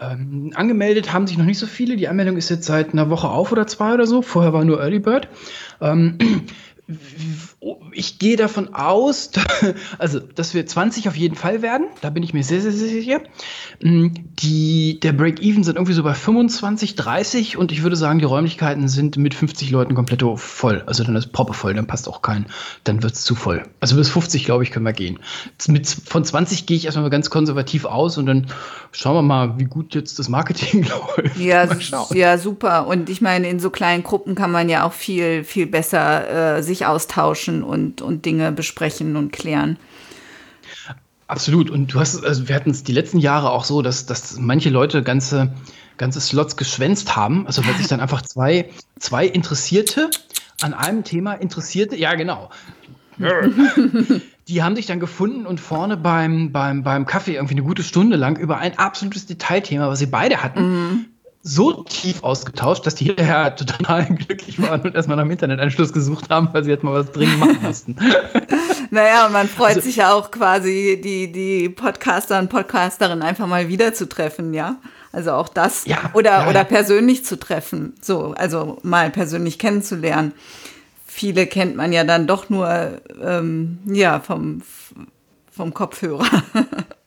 Ähm, 0.00 0.52
angemeldet 0.54 1.12
haben 1.12 1.26
sich 1.26 1.38
noch 1.38 1.44
nicht 1.44 1.58
so 1.58 1.66
viele. 1.66 1.96
Die 1.96 2.08
Anmeldung 2.08 2.36
ist 2.36 2.50
jetzt 2.50 2.66
seit 2.66 2.92
einer 2.92 3.10
Woche 3.10 3.28
auf 3.28 3.52
oder 3.52 3.66
zwei 3.66 3.94
oder 3.94 4.06
so. 4.06 4.22
Vorher 4.22 4.52
war 4.52 4.64
nur 4.64 4.80
Early 4.80 4.98
Bird. 4.98 5.28
Ähm, 5.80 6.18
ich 7.92 8.18
gehe 8.18 8.36
davon 8.36 8.74
aus, 8.74 9.30
also, 9.98 10.20
dass 10.20 10.52
wir 10.52 10.66
20 10.66 11.08
auf 11.08 11.16
jeden 11.16 11.34
Fall 11.34 11.62
werden. 11.62 11.86
Da 12.02 12.10
bin 12.10 12.22
ich 12.22 12.34
mir 12.34 12.44
sehr, 12.44 12.60
sehr, 12.60 12.72
sehr 12.72 12.88
sicher. 12.88 13.20
Mm, 13.82 14.08
die, 14.40 15.00
der 15.00 15.14
Break-Even 15.14 15.64
sind 15.64 15.76
irgendwie 15.76 15.94
so 15.94 16.02
bei 16.02 16.12
25, 16.12 16.94
30 16.96 17.56
und 17.56 17.72
ich 17.72 17.82
würde 17.82 17.96
sagen, 17.96 18.18
die 18.18 18.26
Räumlichkeiten 18.26 18.88
sind 18.88 19.16
mit 19.16 19.32
50 19.32 19.70
Leuten 19.70 19.94
komplett 19.94 20.22
voll. 20.36 20.82
Also 20.86 21.04
dann 21.04 21.16
ist 21.16 21.32
Proppe 21.32 21.54
voll, 21.54 21.74
dann 21.74 21.86
passt 21.86 22.08
auch 22.08 22.20
kein, 22.20 22.46
dann 22.84 23.02
wird 23.02 23.14
es 23.14 23.22
zu 23.22 23.34
voll. 23.34 23.62
Also 23.80 23.96
bis 23.96 24.10
50, 24.10 24.44
glaube 24.44 24.62
ich, 24.62 24.70
können 24.70 24.84
wir 24.84 24.92
gehen. 24.92 25.18
Mit, 25.68 25.88
von 25.88 26.24
20 26.24 26.66
gehe 26.66 26.76
ich 26.76 26.84
erstmal 26.84 27.08
ganz 27.10 27.30
konservativ 27.30 27.84
aus 27.84 28.18
und 28.18 28.26
dann 28.26 28.46
schauen 28.92 29.16
wir 29.16 29.22
mal, 29.22 29.58
wie 29.58 29.64
gut 29.64 29.94
jetzt 29.94 30.18
das 30.18 30.28
Marketing 30.28 30.86
läuft. 31.16 31.36
Ja, 31.38 31.66
ja 32.12 32.38
super. 32.38 32.86
Und 32.86 33.08
ich 33.08 33.20
meine, 33.20 33.48
in 33.48 33.58
so 33.58 33.70
kleinen 33.70 34.02
Gruppen 34.02 34.34
kann 34.34 34.50
man 34.50 34.68
ja 34.68 34.84
auch 34.86 34.92
viel, 34.92 35.44
viel 35.44 35.66
besser 35.66 36.56
äh, 36.58 36.62
sich 36.62 36.73
austauschen 36.82 37.62
und, 37.62 38.02
und 38.02 38.24
Dinge 38.24 38.52
besprechen 38.52 39.16
und 39.16 39.32
klären. 39.32 39.78
Absolut. 41.26 41.70
Und 41.70 41.92
du 41.92 42.00
hast, 42.00 42.24
also 42.24 42.48
wir 42.48 42.54
hatten 42.54 42.70
es 42.70 42.84
die 42.84 42.92
letzten 42.92 43.18
Jahre 43.18 43.50
auch 43.50 43.64
so, 43.64 43.82
dass, 43.82 44.06
dass 44.06 44.38
manche 44.38 44.70
Leute 44.70 45.02
ganze, 45.02 45.54
ganze 45.96 46.20
Slots 46.20 46.56
geschwänzt 46.56 47.16
haben. 47.16 47.46
Also 47.46 47.64
weil 47.66 47.74
sich 47.74 47.88
dann 47.88 48.00
einfach 48.00 48.22
zwei, 48.22 48.70
zwei 48.98 49.26
Interessierte 49.26 50.10
an 50.60 50.74
einem 50.74 51.04
Thema 51.04 51.34
interessierte, 51.34 51.96
ja 51.96 52.14
genau. 52.14 52.50
die 54.48 54.62
haben 54.62 54.76
sich 54.76 54.86
dann 54.86 55.00
gefunden 55.00 55.46
und 55.46 55.60
vorne 55.60 55.96
beim, 55.96 56.52
beim, 56.52 56.82
beim 56.82 57.06
Kaffee 57.06 57.34
irgendwie 57.34 57.54
eine 57.54 57.62
gute 57.62 57.82
Stunde 57.82 58.16
lang 58.16 58.36
über 58.36 58.58
ein 58.58 58.78
absolutes 58.78 59.26
Detailthema, 59.26 59.88
was 59.88 60.00
sie 60.00 60.06
beide 60.06 60.42
hatten, 60.42 60.60
mhm 60.62 61.04
so 61.46 61.82
tief 61.82 62.24
ausgetauscht, 62.24 62.86
dass 62.86 62.94
die 62.94 63.04
hinterher 63.04 63.54
total 63.54 64.06
glücklich 64.14 64.60
waren 64.60 64.80
und 64.80 64.94
erstmal 64.94 65.18
nach 65.18 65.24
dem 65.24 65.30
Internetanschluss 65.30 65.92
gesucht 65.92 66.30
haben, 66.30 66.48
weil 66.52 66.64
sie 66.64 66.70
jetzt 66.70 66.82
mal 66.82 66.94
was 66.94 67.12
dringend 67.12 67.38
machen 67.38 67.58
mussten. 67.62 67.96
naja, 68.90 69.26
und 69.26 69.32
man 69.32 69.46
freut 69.46 69.76
also, 69.76 69.82
sich 69.82 69.96
ja 69.96 70.14
auch 70.14 70.30
quasi, 70.30 70.98
die, 71.04 71.30
die 71.30 71.68
Podcaster 71.68 72.38
und 72.38 72.48
Podcasterinnen 72.48 73.22
einfach 73.22 73.46
mal 73.46 73.68
wiederzutreffen, 73.68 74.54
ja. 74.54 74.76
Also 75.12 75.32
auch 75.32 75.50
das. 75.50 75.84
Ja, 75.84 76.10
oder, 76.14 76.30
ja, 76.30 76.48
oder 76.48 76.64
persönlich 76.64 77.26
zu 77.26 77.38
treffen. 77.38 77.92
So, 78.00 78.34
also 78.36 78.78
mal 78.82 79.10
persönlich 79.10 79.58
kennenzulernen. 79.58 80.32
Viele 81.06 81.46
kennt 81.46 81.76
man 81.76 81.92
ja 81.92 82.04
dann 82.04 82.26
doch 82.26 82.48
nur 82.48 83.00
ähm, 83.22 83.78
ja, 83.84 84.18
vom, 84.18 84.62
vom 85.52 85.74
Kopfhörer. 85.74 86.26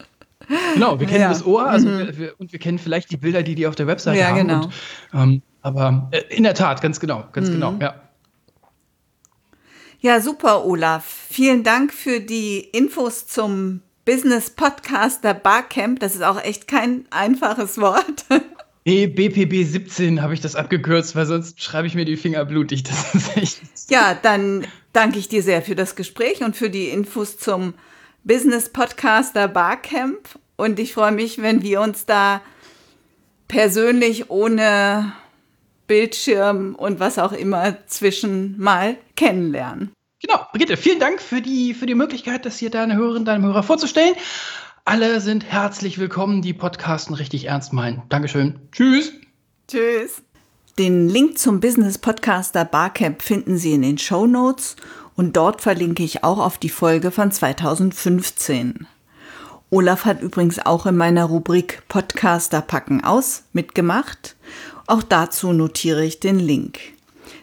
Genau, 0.73 0.99
wir 0.99 1.07
kennen 1.07 1.21
ja. 1.21 1.29
das 1.29 1.45
Ohr 1.45 1.67
also 1.67 1.87
mhm. 1.89 1.99
wir, 1.99 2.17
wir, 2.17 2.33
und 2.39 2.51
wir 2.51 2.59
kennen 2.59 2.79
vielleicht 2.79 3.11
die 3.11 3.17
Bilder, 3.17 3.43
die 3.43 3.55
die 3.55 3.67
auf 3.67 3.75
der 3.75 3.87
Webseite 3.87 4.19
ja, 4.19 4.27
haben. 4.27 4.47
Genau. 4.47 4.63
Und, 4.63 4.73
ähm, 5.13 5.41
aber 5.61 6.09
äh, 6.11 6.21
in 6.29 6.43
der 6.43 6.53
Tat, 6.53 6.81
ganz 6.81 6.99
genau, 6.99 7.25
ganz 7.33 7.49
mhm. 7.49 7.53
genau, 7.53 7.75
ja. 7.81 7.95
Ja, 9.99 10.21
super, 10.21 10.63
Olaf. 10.65 11.05
Vielen 11.29 11.63
Dank 11.63 11.91
für 11.91 12.19
die 12.19 12.59
Infos 12.59 13.27
zum 13.27 13.81
Business 14.05 14.51
Podcaster 14.51 15.33
Barcamp. 15.33 15.99
Das 15.99 16.15
ist 16.15 16.21
auch 16.21 16.41
echt 16.41 16.67
kein 16.67 17.05
einfaches 17.09 17.77
Wort. 17.79 18.25
Nee, 18.89 19.07
BPB 19.07 19.69
17 19.69 20.21
habe 20.21 20.33
ich 20.33 20.39
das 20.39 20.55
abgekürzt, 20.55 21.13
weil 21.13 21.25
sonst 21.25 21.61
schreibe 21.61 21.87
ich 21.87 21.95
mir 21.95 22.05
die 22.05 22.15
Finger 22.15 22.45
blutig. 22.45 22.83
Das 22.83 23.13
ist 23.13 23.35
echt. 23.35 23.61
Ja, 23.89 24.13
dann 24.13 24.65
danke 24.93 25.19
ich 25.19 25.27
dir 25.27 25.43
sehr 25.43 25.61
für 25.61 25.75
das 25.75 25.97
Gespräch 25.97 26.41
und 26.41 26.55
für 26.55 26.69
die 26.69 26.87
Infos 26.87 27.37
zum 27.37 27.73
Business 28.27 28.67
Podcaster 28.67 29.47
Barcamp 29.47 30.37
und 30.57 30.79
ich 30.79 30.93
freue 30.93 31.13
mich, 31.13 31.41
wenn 31.41 31.61
wir 31.61 31.79
uns 31.79 32.05
da 32.05 32.41
persönlich 33.47 34.29
ohne 34.29 35.13
Bildschirm 35.87 36.75
und 36.75 36.99
was 36.99 37.19
auch 37.19 37.31
immer 37.31 37.77
zwischen 37.87 38.59
mal 38.59 38.97
kennenlernen. 39.15 39.93
Genau, 40.21 40.41
Brigitte, 40.51 40.75
vielen 40.75 40.99
Dank 40.99 41.21
für 41.21 41.41
die, 41.41 41.73
für 41.73 41.85
die 41.85 41.95
Möglichkeit, 41.95 42.45
das 42.45 42.57
hier 42.57 42.69
deine 42.69 42.97
Hörerinnen, 42.97 43.23
deinem 43.23 43.45
Hörer 43.45 43.63
vorzustellen. 43.63 44.15
Alle 44.83 45.21
sind 45.21 45.45
herzlich 45.45 45.97
willkommen, 45.97 46.41
die 46.41 46.53
Podcasten 46.53 47.15
richtig 47.15 47.45
ernst 47.45 47.71
meinen. 47.71 48.01
Dankeschön. 48.09 48.59
Tschüss. 48.73 49.13
Tschüss. 49.69 50.21
Den 50.77 51.07
Link 51.07 51.37
zum 51.37 51.61
Business 51.61 51.97
Podcaster 51.97 52.65
Barcamp 52.65 53.21
finden 53.21 53.57
Sie 53.57 53.71
in 53.71 53.83
den 53.83 53.97
Show 53.97 54.27
Notes 54.27 54.75
und 55.17 55.35
dort 55.35 55.61
verlinke 55.61 56.03
ich 56.03 56.23
auch 56.23 56.37
auf 56.37 56.57
die 56.57 56.69
Folge 56.69 57.11
von 57.11 57.31
2015. 57.31 58.87
Olaf 59.69 60.05
hat 60.05 60.21
übrigens 60.21 60.59
auch 60.65 60.85
in 60.85 60.95
meiner 60.95 61.25
Rubrik 61.25 61.83
Podcaster 61.89 62.61
packen 62.61 63.03
aus 63.03 63.43
mitgemacht. 63.51 64.37
Auch 64.85 65.03
dazu 65.03 65.51
notiere 65.51 66.05
ich 66.05 66.21
den 66.21 66.39
Link. 66.39 66.79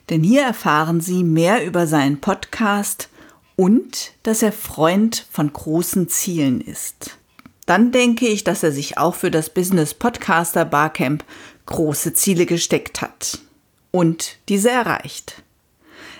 Denn 0.08 0.22
hier 0.22 0.42
erfahren 0.42 1.02
Sie 1.02 1.22
mehr 1.22 1.66
über 1.66 1.86
seinen 1.86 2.20
Podcast 2.20 3.10
und 3.56 4.12
dass 4.22 4.42
er 4.42 4.52
Freund 4.52 5.26
von 5.30 5.52
großen 5.52 6.08
Zielen 6.08 6.62
ist. 6.62 7.18
Dann 7.66 7.92
denke 7.92 8.26
ich, 8.26 8.44
dass 8.44 8.62
er 8.62 8.72
sich 8.72 8.98
auch 8.98 9.14
für 9.14 9.30
das 9.30 9.50
Business 9.50 9.94
Podcaster 9.94 10.64
Barcamp 10.64 11.24
große 11.66 12.14
Ziele 12.14 12.46
gesteckt 12.46 13.02
hat 13.02 13.38
und 13.90 14.38
diese 14.48 14.70
erreicht. 14.70 15.43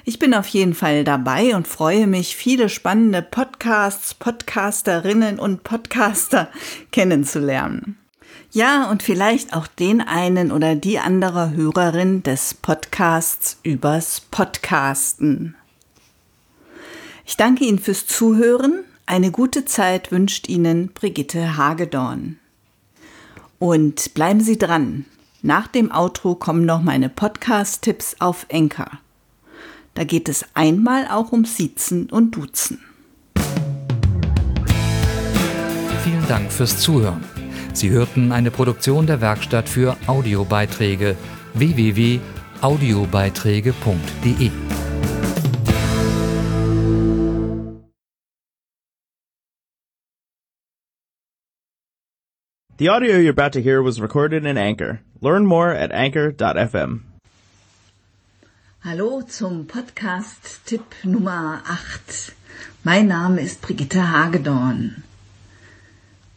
Ich 0.06 0.18
bin 0.18 0.34
auf 0.34 0.46
jeden 0.48 0.74
Fall 0.74 1.02
dabei 1.02 1.56
und 1.56 1.66
freue 1.66 2.06
mich, 2.06 2.36
viele 2.36 2.68
spannende 2.68 3.22
Podcasts, 3.22 4.12
Podcasterinnen 4.12 5.38
und 5.38 5.64
Podcaster 5.64 6.50
kennenzulernen. 6.92 7.96
Ja, 8.52 8.90
und 8.90 9.02
vielleicht 9.02 9.54
auch 9.54 9.66
den 9.66 10.02
einen 10.02 10.52
oder 10.52 10.74
die 10.74 10.98
andere 10.98 11.52
Hörerin 11.52 12.22
des 12.22 12.52
Podcasts 12.52 13.58
übers 13.62 14.20
Podcasten. 14.20 15.54
Ich 17.24 17.38
danke 17.38 17.64
Ihnen 17.64 17.78
fürs 17.78 18.06
Zuhören. 18.06 18.84
Eine 19.06 19.30
gute 19.30 19.64
Zeit 19.64 20.12
wünscht 20.12 20.50
Ihnen 20.50 20.88
Brigitte 20.92 21.56
Hagedorn. 21.56 22.38
Und 23.58 24.12
bleiben 24.12 24.40
Sie 24.40 24.58
dran. 24.58 25.06
Nach 25.40 25.66
dem 25.66 25.90
Outro 25.90 26.34
kommen 26.34 26.66
noch 26.66 26.82
meine 26.82 27.08
Podcast-Tipps 27.08 28.16
auf 28.18 28.44
Enker. 28.50 29.00
Da 29.94 30.04
geht 30.04 30.28
es 30.28 30.44
einmal 30.54 31.08
auch 31.08 31.32
um 31.32 31.44
Siezen 31.44 32.08
und 32.10 32.36
Duzen. 32.36 32.78
Vielen 36.02 36.28
Dank 36.28 36.52
fürs 36.52 36.78
Zuhören. 36.80 37.24
Sie 37.72 37.90
hörten 37.90 38.30
eine 38.32 38.50
Produktion 38.50 39.06
der 39.06 39.20
Werkstatt 39.20 39.68
für 39.68 39.96
Audiobeiträge 40.06 41.16
www.audiobeiträge.de. 41.54 44.50
The 52.76 52.88
audio 52.88 53.18
you're 53.18 53.30
about 53.30 53.52
to 53.52 53.62
hear 53.62 53.80
was 53.80 54.00
recorded 54.00 54.44
in 54.44 54.58
Anchor. 54.58 54.98
Learn 55.20 55.46
more 55.46 55.72
at 55.72 55.92
anchor.fm. 55.92 57.13
Hallo 58.86 59.22
zum 59.22 59.66
Podcast-Tipp 59.66 60.84
Nummer 61.04 61.62
8. 61.66 62.34
Mein 62.82 63.06
Name 63.06 63.40
ist 63.40 63.62
Brigitte 63.62 64.10
Hagedorn. 64.10 65.02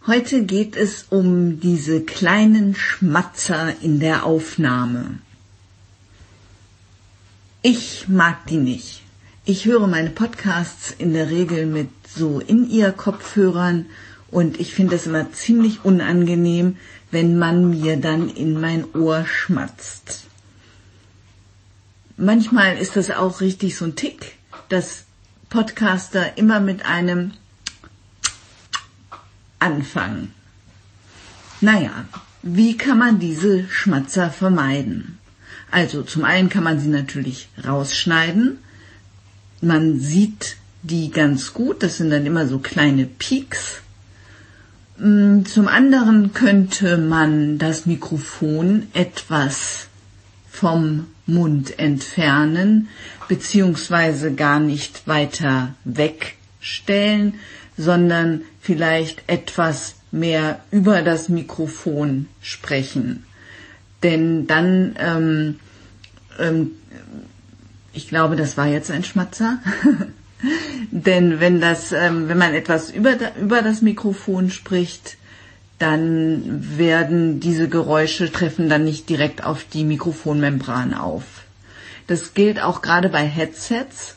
Heute 0.05 0.45
geht 0.45 0.77
es 0.77 1.07
um 1.09 1.59
diese 1.59 2.03
kleinen 2.03 2.73
Schmatzer 2.73 3.75
in 3.81 3.99
der 3.99 4.25
Aufnahme. 4.25 5.19
Ich 7.63 8.07
mag 8.07 8.45
die 8.45 8.55
nicht. 8.55 9.03
Ich 9.43 9.65
höre 9.65 9.87
meine 9.87 10.11
Podcasts 10.11 10.95
in 10.97 11.11
der 11.11 11.29
Regel 11.29 11.65
mit 11.65 11.89
so 12.07 12.39
in 12.39 12.69
ihr 12.69 12.93
Kopfhörern 12.93 13.87
und 14.31 14.57
ich 14.57 14.73
finde 14.73 14.95
es 14.95 15.05
immer 15.05 15.33
ziemlich 15.33 15.83
unangenehm, 15.83 16.77
wenn 17.11 17.37
man 17.37 17.69
mir 17.69 17.97
dann 17.97 18.29
in 18.29 18.57
mein 18.61 18.85
Ohr 18.95 19.25
schmatzt. 19.25 20.26
Manchmal 22.17 22.77
ist 22.77 22.95
das 22.95 23.11
auch 23.11 23.41
richtig 23.41 23.75
so 23.77 23.85
ein 23.85 23.95
Tick, 23.95 24.33
dass 24.69 25.05
Podcaster 25.49 26.37
immer 26.37 26.59
mit 26.59 26.83
einem 26.83 27.33
anfangen. 29.59 30.33
Naja, 31.61 32.05
wie 32.41 32.75
kann 32.75 32.97
man 32.97 33.19
diese 33.19 33.69
Schmatzer 33.69 34.31
vermeiden? 34.31 35.19
Also 35.69 36.01
zum 36.01 36.23
einen 36.23 36.49
kann 36.49 36.63
man 36.63 36.79
sie 36.79 36.89
natürlich 36.89 37.49
rausschneiden. 37.63 38.59
Man 39.61 39.99
sieht 39.99 40.57
die 40.81 41.11
ganz 41.11 41.53
gut, 41.53 41.83
das 41.83 41.97
sind 41.97 42.09
dann 42.09 42.25
immer 42.25 42.47
so 42.47 42.57
kleine 42.59 43.05
Peaks. 43.05 43.81
Mm, 44.97 45.43
zum 45.43 45.67
anderen 45.67 46.33
könnte 46.33 46.97
man 46.97 47.57
das 47.57 47.85
Mikrofon 47.85 48.87
etwas 48.93 49.86
vom 50.57 51.05
Mund 51.27 51.77
entfernen, 51.77 52.89
beziehungsweise 53.27 54.33
gar 54.33 54.59
nicht 54.59 55.07
weiter 55.07 55.75
wegstellen, 55.83 57.35
sondern 57.77 58.41
vielleicht 58.59 59.23
etwas 59.27 59.95
mehr 60.11 60.59
über 60.71 61.03
das 61.03 61.29
Mikrofon 61.29 62.27
sprechen. 62.41 63.23
Denn 64.01 64.47
dann, 64.47 64.95
ähm, 64.99 65.59
ähm, 66.39 66.71
ich 67.93 68.07
glaube, 68.07 68.35
das 68.35 68.57
war 68.57 68.67
jetzt 68.67 68.89
ein 68.89 69.03
Schmatzer. 69.03 69.59
Denn 70.91 71.39
wenn 71.39 71.61
das, 71.61 71.91
ähm, 71.91 72.29
wenn 72.29 72.37
man 72.37 72.53
etwas 72.53 72.89
über, 72.91 73.15
über 73.39 73.61
das 73.61 73.81
Mikrofon 73.81 74.49
spricht, 74.49 75.17
dann 75.79 76.77
werden 76.77 77.39
diese 77.39 77.69
Geräusche 77.69 78.31
treffen 78.31 78.69
dann 78.69 78.83
nicht 78.83 79.09
direkt 79.09 79.43
auf 79.43 79.63
die 79.63 79.83
Mikrofonmembran 79.83 80.93
auf. 80.93 81.23
Das 82.07 82.33
gilt 82.33 82.61
auch 82.61 82.81
gerade 82.81 83.09
bei 83.09 83.25
Headsets. 83.25 84.15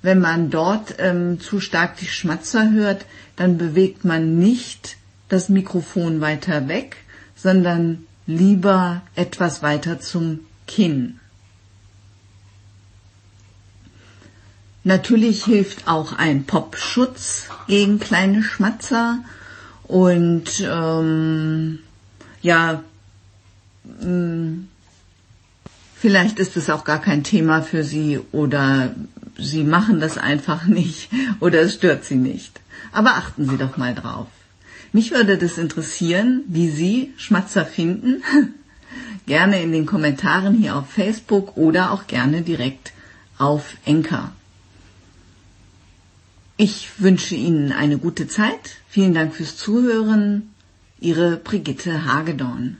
Wenn 0.00 0.20
man 0.20 0.50
dort 0.50 0.94
ähm, 0.98 1.40
zu 1.40 1.60
stark 1.60 1.96
die 1.96 2.06
Schmatzer 2.06 2.70
hört, 2.70 3.04
dann 3.34 3.58
bewegt 3.58 4.04
man 4.04 4.38
nicht 4.38 4.96
das 5.28 5.48
Mikrofon 5.48 6.20
weiter 6.20 6.68
weg, 6.68 6.96
sondern 7.34 8.06
lieber 8.26 9.02
etwas 9.16 9.62
weiter 9.62 10.00
zum 10.00 10.40
Kinn. 10.66 11.20
Natürlich 14.84 15.44
hilft 15.44 15.88
auch 15.88 16.12
ein 16.12 16.44
Popschutz 16.44 17.48
gegen 17.66 17.98
kleine 17.98 18.44
Schmatzer 18.44 19.18
und 19.88 20.44
ähm, 20.60 21.78
ja, 22.42 22.82
mh, 23.84 24.06
mm, 24.06 24.68
vielleicht 25.94 26.38
ist 26.38 26.56
es 26.56 26.70
auch 26.70 26.84
gar 26.84 27.00
kein 27.00 27.24
Thema 27.24 27.62
für 27.62 27.84
Sie 27.84 28.20
oder 28.32 28.94
Sie 29.38 29.64
machen 29.64 30.00
das 30.00 30.18
einfach 30.18 30.64
nicht 30.66 31.10
oder 31.40 31.60
es 31.60 31.74
stört 31.74 32.04
Sie 32.04 32.16
nicht. 32.16 32.60
Aber 32.92 33.10
achten 33.10 33.48
Sie 33.48 33.56
doch 33.56 33.76
mal 33.76 33.94
drauf. 33.94 34.28
Mich 34.92 35.10
würde 35.10 35.36
das 35.36 35.58
interessieren, 35.58 36.42
wie 36.46 36.70
Sie 36.70 37.12
Schmatzer 37.16 37.66
finden. 37.66 38.22
gerne 39.26 39.60
in 39.62 39.72
den 39.72 39.86
Kommentaren 39.86 40.54
hier 40.54 40.76
auf 40.76 40.88
Facebook 40.88 41.56
oder 41.56 41.90
auch 41.90 42.06
gerne 42.06 42.42
direkt 42.42 42.92
auf 43.38 43.76
Enker. 43.84 44.32
Ich 46.56 46.88
wünsche 46.98 47.34
Ihnen 47.34 47.72
eine 47.72 47.98
gute 47.98 48.28
Zeit. 48.28 48.76
Vielen 48.96 49.12
Dank 49.12 49.34
fürs 49.34 49.58
Zuhören. 49.58 50.54
Ihre 51.00 51.36
Brigitte 51.36 52.06
Hagedorn. 52.06 52.78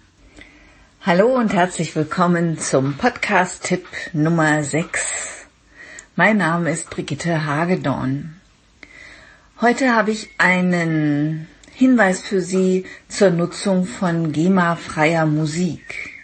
Hallo 1.02 1.36
und 1.36 1.52
herzlich 1.52 1.94
willkommen 1.94 2.58
zum 2.58 2.94
Podcast-Tipp 2.94 3.84
Nummer 4.14 4.64
6. 4.64 5.46
Mein 6.14 6.38
Name 6.38 6.70
ist 6.70 6.88
Brigitte 6.88 7.44
Hagedorn. 7.44 8.34
Heute 9.60 9.94
habe 9.94 10.10
ich 10.10 10.30
einen 10.38 11.48
Hinweis 11.74 12.22
für 12.22 12.40
Sie 12.40 12.86
zur 13.08 13.28
Nutzung 13.28 13.84
von 13.84 14.32
GEMA-freier 14.32 15.26
Musik. 15.26 16.14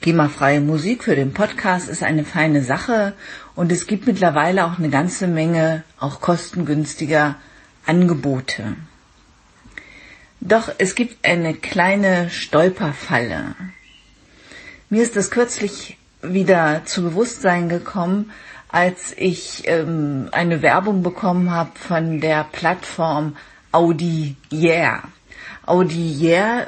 GEMA-freie 0.00 0.60
Musik 0.60 1.02
für 1.02 1.16
den 1.16 1.34
Podcast 1.34 1.88
ist 1.88 2.04
eine 2.04 2.24
feine 2.24 2.62
Sache 2.62 3.14
und 3.56 3.72
es 3.72 3.88
gibt 3.88 4.06
mittlerweile 4.06 4.64
auch 4.64 4.78
eine 4.78 4.90
ganze 4.90 5.26
Menge 5.26 5.82
auch 5.98 6.20
kostengünstiger 6.20 7.34
Angebote. 7.84 8.76
Doch 10.46 10.70
es 10.76 10.94
gibt 10.94 11.26
eine 11.26 11.54
kleine 11.54 12.28
Stolperfalle. 12.28 13.54
Mir 14.90 15.02
ist 15.02 15.16
das 15.16 15.30
kürzlich 15.30 15.96
wieder 16.20 16.82
zu 16.84 17.02
Bewusstsein 17.02 17.70
gekommen, 17.70 18.30
als 18.68 19.14
ich 19.16 19.62
ähm, 19.64 20.28
eine 20.32 20.60
Werbung 20.60 21.02
bekommen 21.02 21.50
habe 21.50 21.70
von 21.74 22.20
der 22.20 22.44
Plattform 22.44 23.36
Audi 23.72 24.36
Yeah. 24.52 25.04
Audi 25.64 26.12
Yeah 26.12 26.66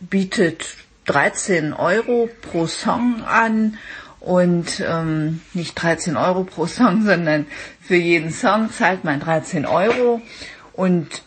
bietet 0.00 0.76
13 1.06 1.72
Euro 1.72 2.28
pro 2.42 2.66
Song 2.66 3.24
an 3.24 3.78
und 4.20 4.84
ähm, 4.86 5.40
nicht 5.54 5.80
13 5.80 6.18
Euro 6.18 6.44
pro 6.44 6.66
Song, 6.66 7.02
sondern 7.06 7.46
für 7.80 7.96
jeden 7.96 8.32
Song 8.32 8.70
zahlt 8.70 9.02
man 9.04 9.20
13 9.20 9.64
Euro 9.64 10.20
und 10.74 11.22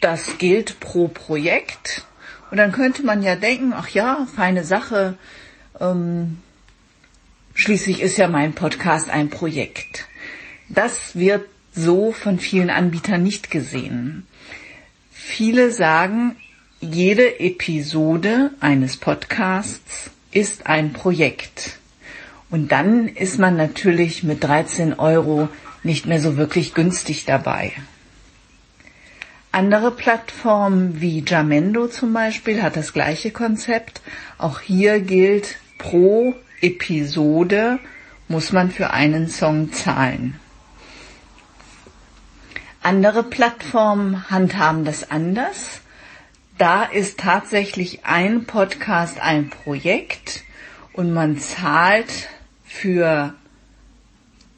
das 0.00 0.38
gilt 0.38 0.80
pro 0.80 1.08
Projekt. 1.08 2.04
Und 2.50 2.56
dann 2.56 2.72
könnte 2.72 3.04
man 3.04 3.22
ja 3.22 3.36
denken, 3.36 3.72
ach 3.74 3.88
ja, 3.88 4.26
feine 4.34 4.64
Sache, 4.64 5.16
ähm, 5.80 6.38
Schließlich 7.54 8.00
ist 8.00 8.16
ja 8.16 8.26
mein 8.26 8.54
Podcast 8.54 9.10
ein 9.10 9.28
Projekt. 9.28 10.06
Das 10.70 11.14
wird 11.16 11.46
so 11.74 12.10
von 12.10 12.38
vielen 12.38 12.70
Anbietern 12.70 13.22
nicht 13.22 13.50
gesehen. 13.50 14.26
Viele 15.12 15.70
sagen, 15.70 16.36
jede 16.80 17.38
Episode 17.38 18.52
eines 18.60 18.96
Podcasts 18.96 20.10
ist 20.32 20.66
ein 20.66 20.94
Projekt. 20.94 21.78
Und 22.50 22.72
dann 22.72 23.08
ist 23.08 23.38
man 23.38 23.56
natürlich 23.56 24.22
mit 24.22 24.42
13 24.42 24.94
Euro 24.94 25.48
nicht 25.82 26.06
mehr 26.06 26.20
so 26.20 26.38
wirklich 26.38 26.72
günstig 26.72 27.26
dabei. 27.26 27.72
Andere 29.52 29.90
Plattformen 29.90 31.00
wie 31.00 31.24
Jamendo 31.26 31.88
zum 31.88 32.12
Beispiel 32.12 32.62
hat 32.62 32.76
das 32.76 32.92
gleiche 32.92 33.30
Konzept. 33.32 34.00
Auch 34.38 34.60
hier 34.60 35.00
gilt 35.00 35.56
pro 35.78 36.34
Episode 36.60 37.78
muss 38.28 38.52
man 38.52 38.70
für 38.70 38.90
einen 38.92 39.28
Song 39.28 39.72
zahlen. 39.72 40.38
Andere 42.82 43.24
Plattformen 43.24 44.30
handhaben 44.30 44.84
das 44.84 45.10
anders. 45.10 45.80
da 46.60 46.84
ist 46.84 47.18
tatsächlich 47.18 48.04
ein 48.04 48.44
Podcast 48.44 49.18
ein 49.18 49.48
Projekt 49.48 50.44
und 50.92 51.10
man 51.10 51.38
zahlt 51.38 52.28
für 52.64 53.32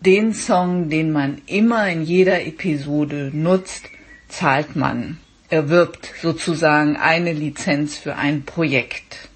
den 0.00 0.34
Song, 0.34 0.90
den 0.90 1.12
man 1.12 1.40
immer 1.46 1.88
in 1.88 2.02
jeder 2.02 2.44
Episode 2.44 3.30
nutzt, 3.32 3.88
zahlt 4.32 4.76
man, 4.76 5.18
erwirbt 5.50 6.12
sozusagen 6.20 6.96
eine 6.96 7.32
Lizenz 7.32 7.96
für 7.96 8.16
ein 8.16 8.44
Projekt. 8.44 9.28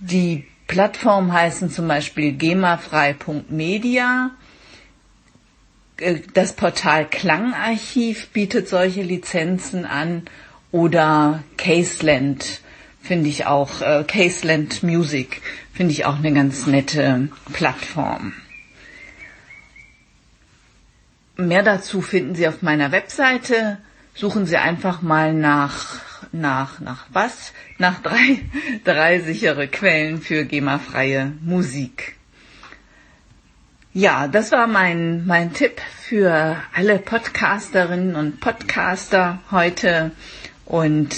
Die 0.00 0.44
Plattformen 0.66 1.32
heißen 1.32 1.70
zum 1.70 1.86
Beispiel 1.88 2.36
gemafrei.media. 2.36 4.30
Äh, 5.98 6.20
das 6.34 6.54
Portal 6.54 7.06
Klangarchiv 7.08 8.28
bietet 8.28 8.68
solche 8.68 9.02
Lizenzen 9.02 9.84
an 9.84 10.22
oder 10.72 11.44
Caseland 11.56 12.60
finde 13.02 13.28
ich 13.28 13.46
auch, 13.46 13.82
äh, 13.82 14.04
Caseland 14.06 14.82
Music 14.82 15.42
finde 15.74 15.92
ich 15.92 16.04
auch 16.04 16.16
eine 16.18 16.32
ganz 16.32 16.66
nette 16.66 17.28
Plattform. 17.52 18.32
Mehr 21.36 21.62
dazu 21.62 22.00
finden 22.00 22.34
Sie 22.34 22.46
auf 22.46 22.62
meiner 22.62 22.92
Webseite. 22.92 23.78
Suchen 24.14 24.44
Sie 24.44 24.58
einfach 24.58 25.00
mal 25.00 25.32
nach, 25.32 26.00
nach, 26.32 26.80
nach 26.80 27.06
was? 27.12 27.52
Nach 27.78 28.00
drei, 28.00 28.40
drei 28.84 29.20
sichere 29.20 29.68
Quellen 29.68 30.20
für 30.20 30.44
GEMA-freie 30.44 31.32
Musik. 31.40 32.16
Ja, 33.94 34.28
das 34.28 34.52
war 34.52 34.66
mein, 34.66 35.26
mein 35.26 35.52
Tipp 35.52 35.80
für 36.00 36.56
alle 36.74 36.98
Podcasterinnen 36.98 38.16
und 38.16 38.40
Podcaster 38.40 39.40
heute 39.50 40.12
und 40.66 41.14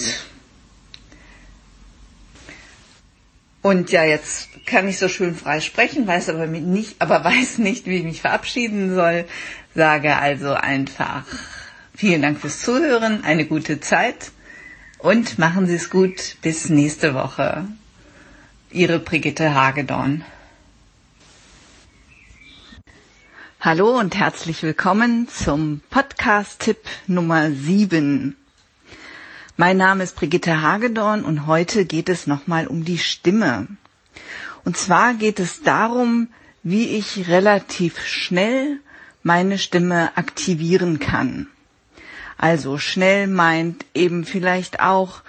und 3.63 3.93
ja, 3.93 4.05
jetzt 4.05 4.67
kann 4.67 4.87
ich 4.89 4.99
so 4.99 5.09
schön 5.09 5.35
frei 5.35 5.61
sprechen, 5.61 6.07
weiß 6.07 6.29
aber 6.29 6.47
nicht, 6.47 7.01
aber 7.01 7.25
weiß 7.25 7.59
nicht, 7.59 7.87
wie 7.87 7.99
ich 7.99 8.05
mich 8.05 8.21
verabschieden 8.21 8.95
soll. 8.95 9.25
Sage 9.75 10.17
also 10.17 10.53
einfach 10.53 11.25
vielen 11.97 12.23
Dank 12.23 12.41
fürs 12.41 12.61
Zuhören, 12.61 13.23
eine 13.25 13.47
gute 13.47 13.81
Zeit 13.81 14.33
und 14.99 15.39
machen 15.39 15.67
Sie 15.67 15.75
es 15.77 15.91
gut. 15.91 16.37
Bis 16.43 16.69
nächste 16.69 17.15
Woche. 17.15 17.67
Ihre 18.71 18.99
Brigitte 18.99 19.55
Hagedorn. 19.55 20.25
Hallo 23.61 23.99
und 23.99 24.17
herzlich 24.17 24.63
willkommen 24.63 25.29
zum 25.29 25.81
Podcast-Tipp 25.91 26.79
Nummer 27.07 27.51
7. 27.53 28.37
Mein 29.57 29.77
Name 29.77 30.03
ist 30.03 30.17
Brigitte 30.17 30.61
Hagedorn 30.61 31.25
und 31.25 31.47
heute 31.47 31.85
geht 31.85 32.09
es 32.09 32.27
nochmal 32.27 32.67
um 32.67 32.85
die 32.85 32.99
Stimme. 32.99 33.69
Und 34.65 34.77
zwar 34.77 35.15
geht 35.15 35.39
es 35.39 35.63
darum, 35.63 36.29
wie 36.65 36.89
ich 36.89 37.29
relativ 37.29 38.05
schnell 38.05 38.81
meine 39.23 39.59
Stimme 39.59 40.17
aktivieren 40.17 40.99
kann. 40.99 41.47
Also 42.45 42.77
schnell 42.77 43.27
meint 43.27 43.87
eben 43.95 44.27
vielleicht 44.27 44.81
auch 44.81 45.23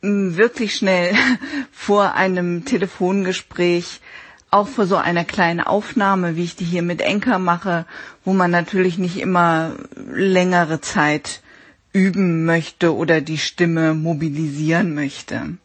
wirklich 0.00 0.74
schnell 0.74 1.14
vor 1.70 2.14
einem 2.14 2.64
Telefongespräch, 2.64 4.00
auch 4.50 4.66
vor 4.66 4.86
so 4.86 4.96
einer 4.96 5.26
kleinen 5.26 5.60
Aufnahme, 5.60 6.34
wie 6.36 6.44
ich 6.44 6.56
die 6.56 6.64
hier 6.64 6.80
mit 6.80 7.02
Enker 7.02 7.38
mache, 7.38 7.84
wo 8.24 8.32
man 8.32 8.50
natürlich 8.50 8.96
nicht 8.96 9.18
immer 9.18 9.76
längere 10.10 10.80
Zeit 10.80 11.42
üben 11.92 12.46
möchte 12.46 12.96
oder 12.96 13.20
die 13.20 13.36
Stimme 13.36 13.92
mobilisieren 13.92 14.94
möchte. 14.94 15.58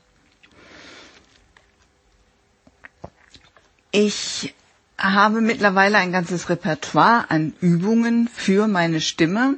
Ich 3.91 4.54
habe 4.97 5.41
mittlerweile 5.41 5.97
ein 5.97 6.11
ganzes 6.11 6.49
Repertoire 6.49 7.25
an 7.29 7.53
Übungen 7.61 8.29
für 8.33 8.67
meine 8.67 9.01
Stimme 9.01 9.55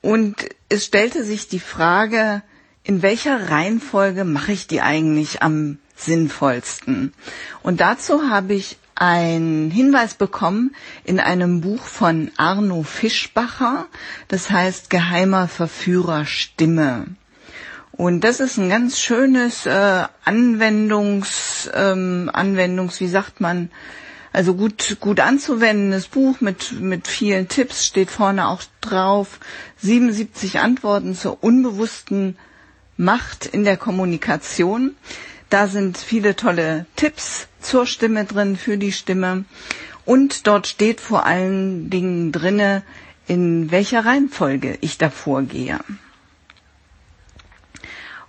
und 0.00 0.36
es 0.68 0.84
stellte 0.86 1.24
sich 1.24 1.48
die 1.48 1.60
Frage, 1.60 2.42
in 2.84 3.02
welcher 3.02 3.50
Reihenfolge 3.50 4.24
mache 4.24 4.52
ich 4.52 4.66
die 4.66 4.80
eigentlich 4.80 5.42
am 5.42 5.78
sinnvollsten? 5.96 7.12
Und 7.62 7.80
dazu 7.80 8.30
habe 8.30 8.54
ich 8.54 8.78
einen 8.94 9.70
Hinweis 9.70 10.14
bekommen 10.14 10.74
in 11.04 11.20
einem 11.20 11.60
Buch 11.62 11.82
von 11.84 12.30
Arno 12.36 12.82
Fischbacher, 12.82 13.86
das 14.28 14.50
heißt 14.50 14.90
Geheimer 14.90 15.48
Verführer 15.48 16.26
Stimme. 16.26 17.06
Und 17.92 18.20
das 18.22 18.40
ist 18.40 18.56
ein 18.56 18.68
ganz 18.70 18.98
schönes 19.00 19.66
äh, 19.66 20.04
Anwendungs, 20.24 21.70
ähm, 21.74 22.30
Anwendungs, 22.32 23.00
wie 23.00 23.08
sagt 23.08 23.40
man, 23.40 23.70
also 24.32 24.54
gut, 24.54 24.98
gut 25.00 25.20
anzuwendendes 25.20 26.06
Buch 26.08 26.40
mit, 26.40 26.72
mit 26.80 27.08
vielen 27.08 27.48
Tipps, 27.48 27.86
steht 27.86 28.10
vorne 28.10 28.48
auch 28.48 28.62
drauf, 28.80 29.40
77 29.78 30.60
Antworten 30.60 31.14
zur 31.14 31.42
unbewussten 31.42 32.36
Macht 32.96 33.46
in 33.46 33.64
der 33.64 33.76
Kommunikation. 33.76 34.94
Da 35.48 35.66
sind 35.66 35.98
viele 35.98 36.36
tolle 36.36 36.86
Tipps 36.96 37.48
zur 37.60 37.86
Stimme 37.86 38.24
drin, 38.24 38.56
für 38.56 38.78
die 38.78 38.92
Stimme. 38.92 39.44
Und 40.04 40.46
dort 40.46 40.66
steht 40.66 41.00
vor 41.00 41.26
allen 41.26 41.90
Dingen 41.90 42.30
drinne, 42.30 42.82
in 43.26 43.70
welcher 43.70 44.04
Reihenfolge 44.04 44.78
ich 44.80 44.98
da 44.98 45.10
vorgehe. 45.10 45.78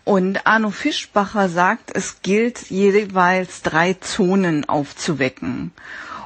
Und 0.04 0.46
Arno 0.48 0.72
Fischbacher 0.72 1.48
sagt, 1.50 1.92
es 1.96 2.22
gilt 2.22 2.70
jeweils 2.70 3.62
drei 3.62 3.94
Zonen 3.94 4.68
aufzuwecken. 4.68 5.72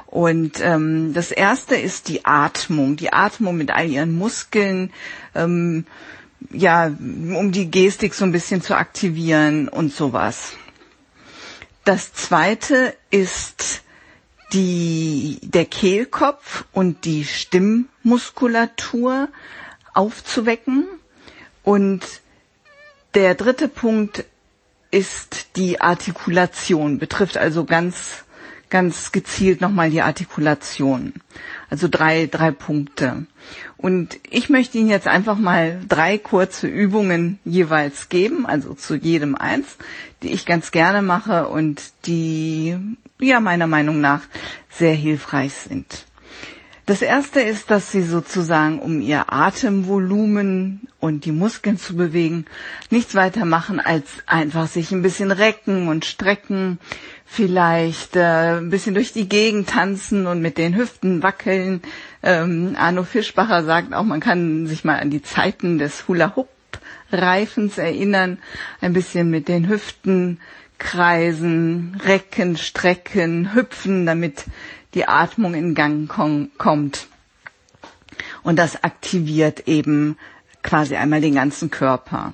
Und 0.06 0.60
ähm, 0.60 1.12
das 1.12 1.30
erste 1.30 1.76
ist 1.76 2.08
die 2.08 2.24
Atmung, 2.24 2.96
die 2.96 3.12
Atmung 3.12 3.56
mit 3.58 3.70
all 3.70 3.86
ihren 3.86 4.16
Muskeln, 4.16 4.90
ähm, 5.34 5.84
ja, 6.50 6.86
um 6.86 7.52
die 7.52 7.70
Gestik 7.70 8.14
so 8.14 8.24
ein 8.24 8.32
bisschen 8.32 8.62
zu 8.62 8.76
aktivieren 8.76 9.68
und 9.68 9.92
sowas. 9.92 10.52
Das 11.84 12.14
zweite 12.14 12.96
ist 13.10 13.82
die, 14.52 15.38
der 15.42 15.66
Kehlkopf 15.66 16.64
und 16.72 17.04
die 17.04 17.24
Stimmmuskulatur 17.24 19.28
aufzuwecken. 19.92 20.86
Und 21.62 22.22
der 23.16 23.34
dritte 23.34 23.66
Punkt 23.66 24.26
ist 24.90 25.56
die 25.56 25.80
Artikulation, 25.80 26.98
betrifft 26.98 27.38
also 27.38 27.64
ganz, 27.64 28.24
ganz 28.68 29.10
gezielt 29.10 29.62
nochmal 29.62 29.88
die 29.88 30.02
Artikulation. 30.02 31.14
Also 31.70 31.88
drei, 31.88 32.26
drei 32.26 32.50
Punkte. 32.50 33.24
Und 33.78 34.18
ich 34.28 34.50
möchte 34.50 34.76
Ihnen 34.76 34.90
jetzt 34.90 35.08
einfach 35.08 35.38
mal 35.38 35.80
drei 35.88 36.18
kurze 36.18 36.66
Übungen 36.66 37.38
jeweils 37.46 38.10
geben, 38.10 38.44
also 38.44 38.74
zu 38.74 38.94
jedem 38.96 39.34
eins, 39.34 39.78
die 40.22 40.32
ich 40.32 40.44
ganz 40.44 40.70
gerne 40.70 41.00
mache 41.00 41.48
und 41.48 41.92
die, 42.04 42.76
ja, 43.18 43.40
meiner 43.40 43.66
Meinung 43.66 44.02
nach 44.02 44.20
sehr 44.68 44.94
hilfreich 44.94 45.54
sind. 45.54 46.04
Das 46.86 47.02
erste 47.02 47.40
ist, 47.40 47.72
dass 47.72 47.90
Sie 47.90 48.02
sozusagen, 48.02 48.78
um 48.78 49.00
Ihr 49.00 49.32
Atemvolumen 49.32 50.86
und 51.00 51.24
die 51.24 51.32
Muskeln 51.32 51.78
zu 51.78 51.96
bewegen, 51.96 52.44
nichts 52.90 53.16
weiter 53.16 53.44
machen, 53.44 53.80
als 53.80 54.06
einfach 54.26 54.68
sich 54.68 54.92
ein 54.92 55.02
bisschen 55.02 55.32
recken 55.32 55.88
und 55.88 56.04
strecken, 56.04 56.78
vielleicht 57.24 58.14
äh, 58.14 58.58
ein 58.58 58.70
bisschen 58.70 58.94
durch 58.94 59.12
die 59.12 59.28
Gegend 59.28 59.68
tanzen 59.68 60.28
und 60.28 60.40
mit 60.40 60.58
den 60.58 60.76
Hüften 60.76 61.24
wackeln. 61.24 61.82
Ähm, 62.22 62.76
Arno 62.78 63.02
Fischbacher 63.02 63.64
sagt 63.64 63.92
auch, 63.92 64.04
man 64.04 64.20
kann 64.20 64.68
sich 64.68 64.84
mal 64.84 65.00
an 65.00 65.10
die 65.10 65.22
Zeiten 65.22 65.78
des 65.78 66.06
Hula-Hoop-Reifens 66.06 67.78
erinnern, 67.78 68.38
ein 68.80 68.92
bisschen 68.92 69.28
mit 69.28 69.48
den 69.48 69.68
Hüften 69.68 70.38
kreisen, 70.78 72.00
recken, 72.04 72.56
strecken, 72.56 73.54
hüpfen, 73.54 74.06
damit 74.06 74.44
die 74.96 75.06
Atmung 75.06 75.54
in 75.54 75.76
Gang 75.76 76.08
kommt. 76.08 77.06
Und 78.42 78.58
das 78.58 78.82
aktiviert 78.82 79.68
eben 79.68 80.18
quasi 80.62 80.96
einmal 80.96 81.20
den 81.20 81.34
ganzen 81.34 81.70
Körper. 81.70 82.32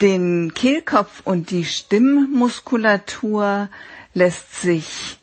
Den 0.00 0.54
Kehlkopf 0.54 1.20
und 1.24 1.50
die 1.50 1.66
Stimmmuskulatur 1.66 3.68
lässt 4.14 4.62
sich 4.62 5.18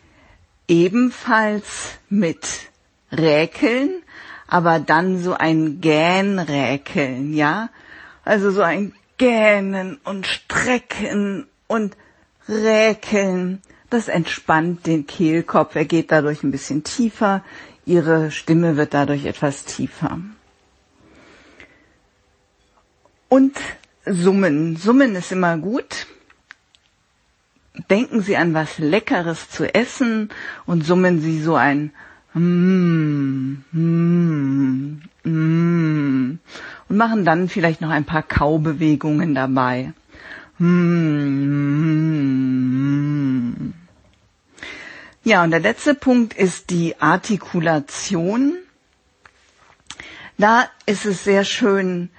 ebenfalls 0.68 1.98
mit 2.10 2.46
Räkeln, 3.12 4.04
aber 4.48 4.80
dann 4.80 5.24
so 5.24 5.34
ein 5.34 5.82
Gähnräkeln, 5.82 7.34
ja? 7.34 7.70
Also 8.24 8.52
so 8.52 8.62
ein 8.62 8.94
Gähnen 9.18 10.00
und 10.04 10.28
Strecken 10.28 11.48
und 11.68 11.98
Räkeln. 12.48 13.64
Das 13.90 14.08
entspannt 14.08 14.86
den 14.88 15.06
Kehlkopf. 15.08 15.76
Er 15.76 15.86
geht 15.86 16.12
dadurch 16.12 16.44
ein 16.44 16.52
bisschen 16.52 16.84
tiefer. 16.84 17.44
Ihre 17.86 18.32
Stimme 18.32 18.78
wird 18.78 18.94
dadurch 18.94 19.26
etwas 19.26 19.66
tiefer. 19.66 20.20
Und 23.30 23.58
Summen. 24.06 24.76
Summen 24.78 25.16
ist 25.16 25.32
immer 25.32 25.58
gut. 25.58 26.08
Denken 27.90 28.22
Sie 28.22 28.38
an 28.38 28.54
was 28.54 28.78
Leckeres 28.78 29.50
zu 29.50 29.74
essen 29.74 30.30
und 30.66 30.86
summen 30.86 31.20
Sie 31.20 31.42
so 31.42 31.56
ein 31.56 31.92
mm, 32.34 33.64
mm, 33.72 35.02
mm, 35.24 36.40
und 36.88 36.98
machen 36.98 37.26
dann 37.26 37.50
vielleicht 37.50 37.82
noch 37.82 37.90
ein 37.90 38.06
paar 38.06 38.24
Kaubewegungen 38.24 39.36
dabei. 39.36 39.94
Mm, 40.58 42.06
ja, 45.24 45.44
und 45.44 45.52
der 45.52 45.60
letzte 45.60 45.96
Punkt 45.96 46.34
ist 46.34 46.70
die 46.70 47.00
Artikulation. 47.02 48.54
Da 50.38 50.70
ist 50.86 51.06
es 51.06 51.24
sehr 51.24 51.44
schön, 51.44 52.10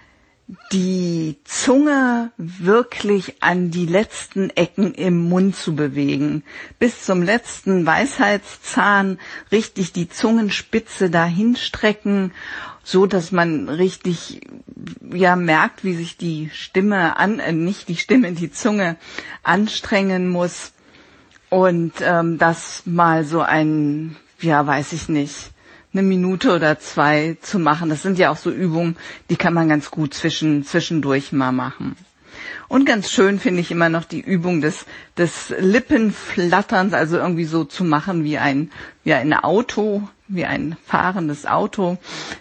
die 0.70 1.38
Zunge 1.44 2.30
wirklich 2.36 3.42
an 3.42 3.70
die 3.70 3.86
letzten 3.86 4.50
Ecken 4.50 4.94
im 4.94 5.28
Mund 5.28 5.56
zu 5.56 5.74
bewegen. 5.74 6.44
Bis 6.78 7.04
zum 7.04 7.22
letzten 7.22 7.84
Weisheitszahn 7.84 9.18
richtig 9.50 9.92
die 9.92 10.08
Zungenspitze 10.08 11.10
dahin 11.10 11.56
strecken, 11.56 12.32
so 12.86 13.06
dass 13.06 13.32
man 13.32 13.68
richtig, 13.68 14.42
ja, 15.12 15.34
merkt, 15.34 15.82
wie 15.82 15.94
sich 15.94 16.16
die 16.16 16.50
Stimme 16.54 17.16
an, 17.18 17.40
äh, 17.40 17.50
nicht 17.52 17.88
die 17.88 17.96
Stimme, 17.96 18.30
die 18.30 18.52
Zunge 18.52 18.94
anstrengen 19.42 20.28
muss. 20.28 20.72
Und 21.50 21.94
ähm, 22.00 22.38
das 22.38 22.82
mal 22.86 23.24
so 23.24 23.40
ein, 23.40 24.14
ja, 24.38 24.64
weiß 24.64 24.92
ich 24.92 25.08
nicht, 25.08 25.50
eine 25.92 26.04
Minute 26.04 26.54
oder 26.54 26.78
zwei 26.78 27.36
zu 27.40 27.58
machen. 27.58 27.90
Das 27.90 28.02
sind 28.02 28.18
ja 28.20 28.30
auch 28.30 28.36
so 28.36 28.52
Übungen, 28.52 28.96
die 29.30 29.36
kann 29.36 29.52
man 29.52 29.68
ganz 29.68 29.90
gut 29.90 30.14
zwischen, 30.14 30.64
zwischendurch 30.64 31.32
mal 31.32 31.50
machen. 31.50 31.96
Und 32.68 32.84
ganz 32.84 33.10
schön 33.10 33.38
finde 33.38 33.60
ich 33.60 33.70
immer 33.70 33.88
noch 33.88 34.04
die 34.04 34.20
Übung 34.20 34.60
des, 34.60 34.86
des 35.16 35.54
Lippenflatterns, 35.58 36.94
also 36.94 37.16
irgendwie 37.16 37.44
so 37.44 37.64
zu 37.64 37.84
machen 37.84 38.24
wie 38.24 38.38
ein, 38.38 38.70
wie 39.04 39.14
ein 39.14 39.32
Auto, 39.32 40.08
wie 40.26 40.44
ein 40.44 40.76
fahrendes 40.84 41.46
Auto, 41.46 41.98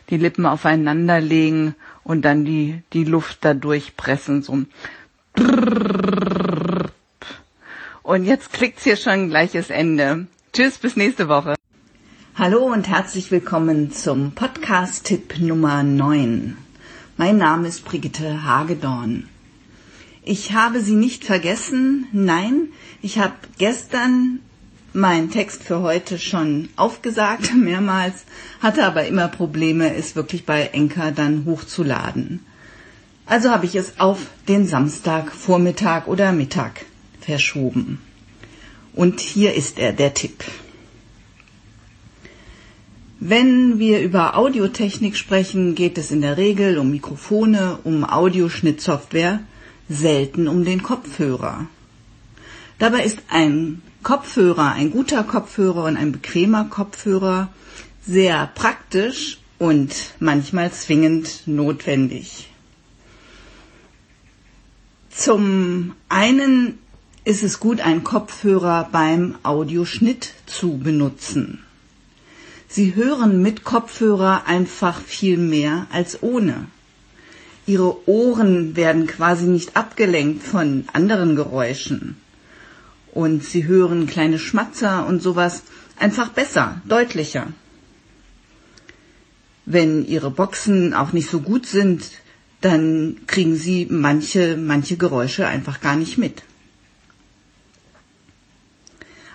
die 0.10 0.18
Lippen 0.18 0.46
aufeinander 0.46 1.22
legen 1.22 1.76
und 2.04 2.24
dann 2.24 2.44
die, 2.44 2.82
die 2.94 3.04
Luft 3.04 3.40
da 3.42 3.54
durchpressen, 3.54 4.42
so. 4.42 4.64
Und 8.02 8.26
jetzt 8.26 8.54
klickt's 8.54 8.84
hier 8.84 8.98
schon 8.98 9.30
gleiches 9.30 9.70
Ende. 9.70 10.28
Tschüss, 10.54 10.78
bis 10.78 10.96
nächste 10.96 11.28
Woche. 11.28 11.56
Hallo 12.36 12.66
und 12.66 12.88
herzlich 12.88 13.32
willkommen 13.32 13.92
zum 13.92 14.32
Podcast-Tipp 14.32 15.40
Nummer 15.40 15.84
9. 15.84 16.58
Mein 17.18 17.38
Name 17.38 17.68
ist 17.68 17.86
Brigitte 17.86 18.44
Hagedorn. 18.44 19.30
Ich 20.28 20.54
habe 20.54 20.82
Sie 20.82 20.96
nicht 20.96 21.24
vergessen. 21.24 22.08
Nein, 22.12 22.70
ich 23.04 23.20
habe 23.20 23.36
gestern 23.60 24.40
meinen 24.92 25.30
Text 25.30 25.62
für 25.62 25.82
heute 25.82 26.18
schon 26.18 26.70
aufgesagt, 26.78 27.54
mehrmals, 27.56 28.26
hatte 28.60 28.86
aber 28.86 29.06
immer 29.06 29.28
Probleme, 29.28 29.94
es 29.94 30.16
wirklich 30.16 30.46
bei 30.46 30.64
Enker 30.74 31.12
dann 31.12 31.46
hochzuladen. 31.46 32.40
Also 33.28 33.52
habe 33.52 33.68
ich 33.68 33.76
es 33.76 34.00
auf 34.00 34.20
den 34.48 34.66
Samstag, 34.66 35.32
Vormittag 35.32 36.08
oder 36.08 36.32
Mittag 36.32 36.86
verschoben. 37.22 38.02
Und 38.94 39.20
hier 39.20 39.54
ist 39.54 39.78
er, 39.78 39.94
der 39.94 40.16
Tipp. 40.16 40.44
Wenn 43.20 43.78
wir 43.78 44.02
über 44.02 44.38
Audiotechnik 44.38 45.18
sprechen, 45.18 45.76
geht 45.76 46.00
es 46.00 46.10
in 46.10 46.22
der 46.22 46.38
Regel 46.38 46.80
um 46.80 46.90
Mikrofone, 46.90 47.78
um 47.84 48.04
Audioschnittsoftware, 48.04 49.42
selten 49.90 50.48
um 50.48 50.66
den 50.66 50.84
Kopfhörer. 50.84 51.68
Dabei 52.80 53.04
ist 53.04 53.20
ein 53.30 53.82
Kopfhörer, 54.04 54.74
ein 54.74 54.92
guter 54.92 55.24
Kopfhörer 55.24 55.86
und 55.86 55.98
ein 55.98 56.12
bequemer 56.12 56.66
Kopfhörer 56.66 57.50
sehr 58.06 58.48
praktisch 58.54 59.40
und 59.58 59.94
manchmal 60.20 60.72
zwingend 60.72 61.44
notwendig. 61.48 62.50
Zum 65.10 65.94
einen 66.10 66.78
ist 67.24 67.42
es 67.42 67.60
gut, 67.60 67.80
einen 67.82 68.04
Kopfhörer 68.04 68.90
beim 68.92 69.36
Audioschnitt 69.44 70.34
zu 70.46 70.78
benutzen. 70.78 71.64
Sie 72.68 72.96
hören 72.96 73.42
mit 73.42 73.64
Kopfhörer 73.64 74.46
einfach 74.46 75.00
viel 75.00 75.38
mehr 75.38 75.88
als 75.92 76.22
ohne. 76.22 76.68
Ihre 77.68 78.08
Ohren 78.08 78.76
werden 78.76 79.08
quasi 79.08 79.46
nicht 79.46 79.76
abgelenkt 79.76 80.44
von 80.44 80.86
anderen 80.94 81.36
Geräuschen. 81.36 82.18
Und 83.12 83.44
Sie 83.44 83.66
hören 83.66 84.08
kleine 84.08 84.38
Schmatzer 84.38 85.08
und 85.08 85.22
sowas 85.22 85.64
einfach 85.98 86.30
besser, 86.30 86.82
deutlicher. 86.86 87.48
Wenn 89.66 90.06
Ihre 90.06 90.30
Boxen 90.30 90.94
auch 90.94 91.12
nicht 91.12 91.30
so 91.30 91.42
gut 91.42 91.66
sind, 91.66 92.12
dann 92.62 93.22
kriegen 93.26 93.56
Sie 93.56 93.88
manche, 93.90 94.58
manche 94.58 94.98
Geräusche 94.98 95.48
einfach 95.48 95.82
gar 95.82 95.96
nicht 95.96 96.18
mit. 96.18 96.44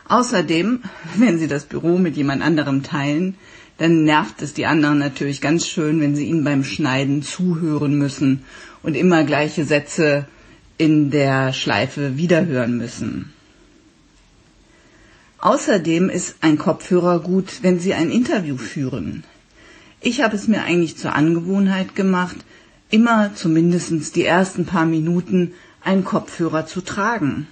Außerdem, 0.07 0.83
wenn 1.17 1.39
Sie 1.39 1.49
das 1.49 1.65
Büro 1.65 1.99
mit 1.99 2.17
jemand 2.17 2.43
anderem 2.43 2.83
teilen, 2.83 3.37
dann 3.81 4.05
nervt 4.05 4.43
es 4.43 4.53
die 4.53 4.67
anderen 4.67 4.99
natürlich 4.99 5.41
ganz 5.41 5.67
schön, 5.67 6.03
wenn 6.03 6.15
sie 6.15 6.27
ihnen 6.27 6.45
beim 6.45 6.65
Schneiden 6.65 7.23
zuhören 7.23 7.95
müssen 7.95 8.45
und 8.83 8.95
immer 8.95 9.25
gleiche 9.25 9.65
Sätze 9.65 10.27
in 10.77 11.11
der 11.11 11.55
Schleife 11.55 12.19
wiederhören 12.19 12.77
müssen. 12.77 13.33
Außerdem 15.39 16.11
ist 16.11 16.37
ein 16.43 16.59
Kopfhörer 16.59 17.21
gut, 17.21 17.61
wenn 17.63 17.81
Sie 17.81 17.95
ein 17.95 18.11
Interview 18.11 18.59
führen. 18.59 19.25
Ich 20.03 20.21
habe 20.21 20.37
es 20.37 20.47
mir 20.47 20.63
eigentlich 20.63 20.99
zur 20.99 21.15
Angewohnheit 21.15 21.97
gemacht, 21.97 22.37
immer 22.91 23.35
zumindest 23.35 24.15
die 24.15 24.27
ersten 24.27 24.67
paar 24.67 24.85
Minuten 24.85 25.55
einen 25.83 26.05
Kopfhörer 26.05 26.67
zu 26.67 26.83
tragen. 26.83 27.47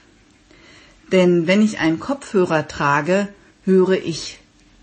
Denn 1.11 1.47
wenn 1.47 1.63
ich 1.63 1.79
einen 1.79 1.99
Kopfhörer 1.99 2.69
trage, 2.69 3.29
höre 3.65 3.93
ich 3.93 4.41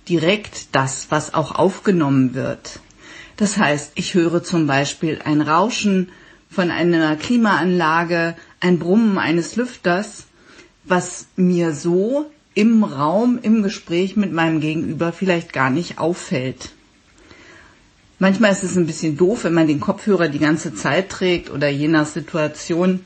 direkt 0.10 0.76
das, 0.76 1.08
was 1.10 1.34
auch 1.34 1.54
aufgenommen 1.54 2.34
wird. 2.34 2.80
Das 3.38 3.58
heißt, 3.58 3.94
ich 3.96 4.14
höre 4.14 4.44
zum 4.44 4.68
Beispiel 4.68 5.20
ein 5.24 5.42
Rauschen 5.42 6.10
von 6.50 6.72
einer 6.72 7.16
Klimaanlage, 7.16 8.36
ein 8.62 8.80
Brummen 8.80 9.18
eines 9.18 9.56
Lüfters, 9.56 10.26
was 10.84 11.28
mir 11.36 11.74
so 11.74 12.32
im 12.54 12.84
Raum, 12.84 13.40
im 13.42 13.64
Gespräch 13.64 14.16
mit 14.16 14.32
meinem 14.32 14.62
Gegenüber 14.62 15.12
vielleicht 15.12 15.52
gar 15.52 15.70
nicht 15.70 16.00
auffällt. 16.00 16.72
Manchmal 18.20 18.54
ist 18.54 18.64
es 18.64 18.78
ein 18.78 18.88
bisschen 18.88 19.18
doof, 19.18 19.44
wenn 19.44 19.54
man 19.54 19.68
den 19.68 19.82
Kopfhörer 19.82 20.30
die 20.30 20.40
ganze 20.40 20.74
Zeit 20.74 21.10
trägt 21.10 21.50
oder 21.50 21.68
je 21.68 21.90
nach 21.90 22.06
Situation 22.06 23.02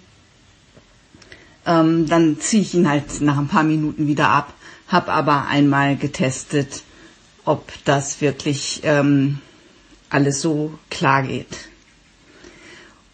ähm, 1.69 2.07
dann 2.07 2.39
ziehe 2.39 2.63
ich 2.63 2.73
ihn 2.73 2.89
halt 2.89 3.21
nach 3.21 3.37
ein 3.37 3.47
paar 3.47 3.63
Minuten 3.63 4.07
wieder 4.07 4.29
ab, 4.29 4.53
habe 4.87 5.11
aber 5.11 5.47
einmal 5.47 5.95
getestet, 5.97 6.83
ob 7.49 7.67
das 7.83 8.21
wirklich 8.21 8.81
ähm, 8.83 9.39
alles 10.11 10.39
so 10.39 10.77
klar 10.91 11.23
geht. 11.23 11.47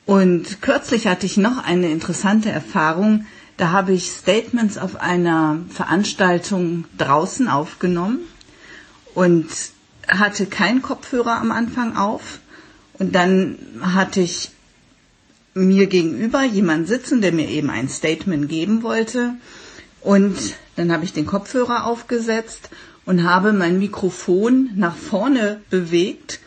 Und 0.05 0.61
kürzlich 0.61 1.07
hatte 1.07 1.25
ich 1.25 1.38
noch 1.38 1.63
eine 1.63 1.89
interessante 1.89 2.49
Erfahrung. 2.49 3.25
Da 3.55 3.71
habe 3.71 3.93
ich 3.93 4.11
Statements 4.11 4.77
auf 4.77 4.97
einer 4.97 5.59
Veranstaltung 5.69 6.83
draußen 6.97 7.47
aufgenommen 7.47 8.19
und 9.13 9.47
hatte 10.05 10.47
keinen 10.47 10.81
Kopfhörer 10.81 11.39
am 11.39 11.51
Anfang 11.51 11.95
auf. 11.95 12.39
Und 12.99 13.15
dann 13.15 13.57
hatte 13.79 14.19
ich 14.19 14.51
mir 15.53 15.88
gegenüber 15.88 16.43
jemand 16.43 16.89
sitzen, 16.89 17.21
der 17.21 17.31
mir 17.31 17.47
eben 17.47 17.69
ein 17.69 17.88
Statement 17.88 18.49
geben 18.49 18.83
wollte. 18.83 19.36
Und 20.01 20.36
dann 20.75 20.91
habe 20.91 21.05
ich 21.05 21.13
den 21.13 21.25
Kopfhörer 21.25 21.86
aufgesetzt 21.86 22.69
und 23.06 23.24
habe 23.24 23.53
mein 23.53 23.80
Mikrofon 23.80 24.72
nach 24.76 24.95
vorne 24.95 25.62
bewegt 25.70 26.39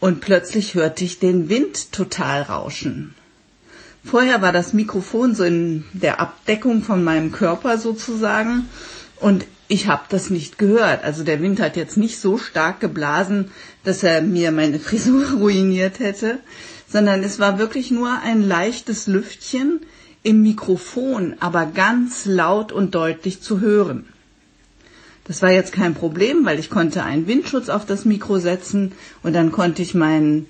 und 0.00 0.20
plötzlich 0.20 0.74
hörte 0.74 1.04
ich 1.04 1.18
den 1.18 1.48
Wind 1.48 1.92
total 1.92 2.42
rauschen. 2.42 3.14
Vorher 4.04 4.40
war 4.40 4.52
das 4.52 4.72
Mikrofon 4.72 5.34
so 5.34 5.42
in 5.42 5.84
der 5.92 6.20
Abdeckung 6.20 6.82
von 6.82 7.02
meinem 7.02 7.32
Körper 7.32 7.78
sozusagen 7.78 8.68
und 9.20 9.46
ich 9.68 9.88
habe 9.88 10.04
das 10.10 10.30
nicht 10.30 10.58
gehört. 10.58 11.02
Also 11.02 11.24
der 11.24 11.40
Wind 11.42 11.58
hat 11.60 11.76
jetzt 11.76 11.96
nicht 11.96 12.20
so 12.20 12.38
stark 12.38 12.78
geblasen, 12.78 13.50
dass 13.82 14.02
er 14.02 14.22
mir 14.22 14.52
meine 14.52 14.78
Frisur 14.86 15.32
ruiniert 15.32 15.98
hätte, 15.98 16.38
sondern 16.86 17.24
es 17.24 17.40
war 17.40 17.58
wirklich 17.58 17.90
nur 17.90 18.20
ein 18.22 18.46
leichtes 18.46 19.08
Lüftchen 19.08 19.80
im 20.22 20.42
Mikrofon, 20.42 21.34
aber 21.40 21.66
ganz 21.66 22.26
laut 22.26 22.72
und 22.72 22.94
deutlich 22.94 23.42
zu 23.42 23.60
hören. 23.60 24.06
Das 25.26 25.42
war 25.42 25.50
jetzt 25.50 25.72
kein 25.72 25.94
Problem, 25.94 26.44
weil 26.44 26.58
ich 26.58 26.70
konnte 26.70 27.02
einen 27.02 27.26
Windschutz 27.26 27.68
auf 27.68 27.84
das 27.84 28.04
Mikro 28.04 28.38
setzen 28.38 28.92
und 29.22 29.32
dann 29.32 29.50
konnte 29.52 29.82
ich 29.82 29.94
mein 29.94 30.46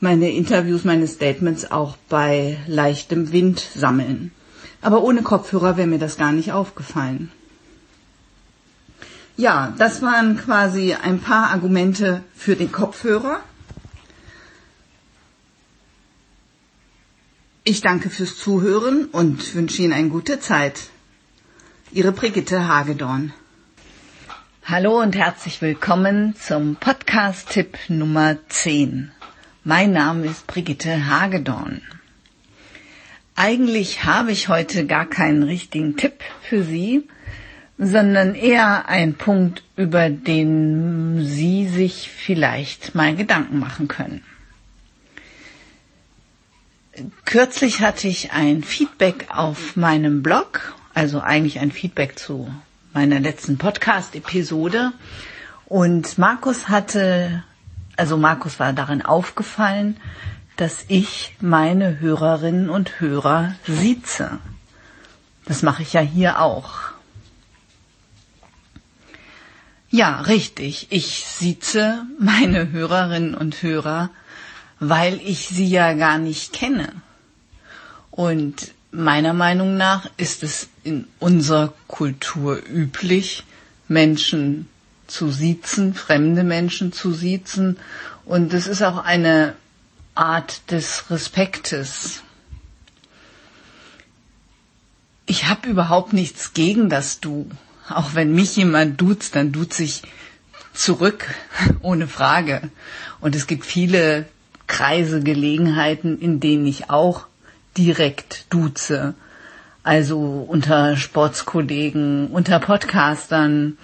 meine 0.00 0.30
Interviews, 0.30 0.84
meine 0.84 1.06
Statements 1.08 1.70
auch 1.70 1.96
bei 2.10 2.58
leichtem 2.66 3.32
Wind 3.32 3.58
sammeln. 3.74 4.32
Aber 4.82 5.02
ohne 5.02 5.22
Kopfhörer 5.22 5.78
wäre 5.78 5.86
mir 5.88 5.98
das 5.98 6.18
gar 6.18 6.30
nicht 6.32 6.52
aufgefallen. 6.52 7.32
Ja, 9.36 9.72
das 9.78 10.02
waren 10.02 10.36
quasi 10.36 10.92
ein 10.92 11.20
paar 11.20 11.50
Argumente 11.50 12.22
für 12.36 12.54
den 12.54 12.70
Kopfhörer. 12.70 13.40
Ich 17.64 17.80
danke 17.80 18.10
fürs 18.10 18.36
Zuhören 18.36 19.06
und 19.06 19.54
wünsche 19.54 19.82
Ihnen 19.82 19.94
eine 19.94 20.10
gute 20.10 20.38
Zeit. 20.38 20.90
Ihre 21.92 22.12
Brigitte 22.12 22.68
Hagedorn. 22.68 23.32
Hallo 24.66 24.98
und 25.02 25.14
herzlich 25.14 25.60
willkommen 25.60 26.34
zum 26.36 26.76
Podcast-Tipp 26.76 27.76
Nummer 27.88 28.38
10. 28.48 29.12
Mein 29.62 29.92
Name 29.92 30.24
ist 30.26 30.46
Brigitte 30.46 31.06
Hagedorn. 31.06 31.82
Eigentlich 33.36 34.04
habe 34.04 34.32
ich 34.32 34.48
heute 34.48 34.86
gar 34.86 35.04
keinen 35.04 35.42
richtigen 35.42 35.98
Tipp 35.98 36.14
für 36.40 36.62
Sie, 36.62 37.06
sondern 37.76 38.34
eher 38.34 38.88
ein 38.88 39.12
Punkt, 39.12 39.62
über 39.76 40.08
den 40.08 41.22
Sie 41.26 41.68
sich 41.68 42.08
vielleicht 42.08 42.94
mal 42.94 43.14
Gedanken 43.14 43.58
machen 43.58 43.86
können. 43.86 44.22
Kürzlich 47.26 47.82
hatte 47.82 48.08
ich 48.08 48.32
ein 48.32 48.62
Feedback 48.62 49.26
auf 49.28 49.76
meinem 49.76 50.22
Blog, 50.22 50.74
also 50.94 51.20
eigentlich 51.20 51.58
ein 51.58 51.70
Feedback 51.70 52.18
zu 52.18 52.50
meiner 52.94 53.18
letzten 53.18 53.58
Podcast-Episode. 53.58 54.92
Und 55.66 56.16
Markus 56.16 56.68
hatte, 56.68 57.42
also 57.96 58.16
Markus 58.16 58.60
war 58.60 58.72
darin 58.72 59.02
aufgefallen, 59.02 59.98
dass 60.56 60.84
ich 60.86 61.34
meine 61.40 61.98
Hörerinnen 61.98 62.70
und 62.70 63.00
Hörer 63.00 63.56
sieze. 63.66 64.38
Das 65.44 65.62
mache 65.62 65.82
ich 65.82 65.92
ja 65.92 66.00
hier 66.00 66.40
auch. 66.40 66.74
Ja, 69.90 70.20
richtig. 70.20 70.86
Ich 70.90 71.24
sieze 71.24 72.04
meine 72.18 72.70
Hörerinnen 72.70 73.34
und 73.34 73.60
Hörer, 73.62 74.10
weil 74.78 75.20
ich 75.24 75.48
sie 75.48 75.66
ja 75.66 75.92
gar 75.94 76.18
nicht 76.18 76.52
kenne. 76.52 76.92
Und 78.12 78.72
meiner 78.92 79.34
Meinung 79.34 79.76
nach 79.76 80.08
ist 80.16 80.44
es 80.44 80.68
in 80.84 81.06
unserer 81.18 81.72
Kultur 81.88 82.60
üblich, 82.66 83.44
Menschen 83.88 84.68
zu 85.06 85.30
siezen, 85.30 85.94
fremde 85.94 86.44
Menschen 86.44 86.92
zu 86.92 87.12
siezen. 87.12 87.78
Und 88.24 88.54
es 88.54 88.66
ist 88.66 88.82
auch 88.82 88.98
eine 88.98 89.54
Art 90.14 90.70
des 90.70 91.10
Respektes. 91.10 92.22
Ich 95.26 95.46
habe 95.46 95.68
überhaupt 95.68 96.12
nichts 96.12 96.52
gegen 96.54 96.88
das 96.88 97.20
Du. 97.20 97.48
Auch 97.88 98.14
wenn 98.14 98.34
mich 98.34 98.56
jemand 98.56 99.00
duzt, 99.00 99.36
dann 99.36 99.52
duzt 99.52 99.74
sich 99.74 100.02
zurück, 100.72 101.26
ohne 101.80 102.08
Frage. 102.08 102.70
Und 103.20 103.34
es 103.34 103.46
gibt 103.46 103.64
viele 103.64 104.26
Kreise, 104.66 105.22
Gelegenheiten, 105.22 106.18
in 106.18 106.40
denen 106.40 106.66
ich 106.66 106.90
auch 106.90 107.26
direkt 107.76 108.46
duze. 108.50 109.14
Also 109.84 110.18
unter 110.48 110.96
Sportskollegen, 110.96 112.28
unter 112.28 112.58
Podcastern 112.58 113.76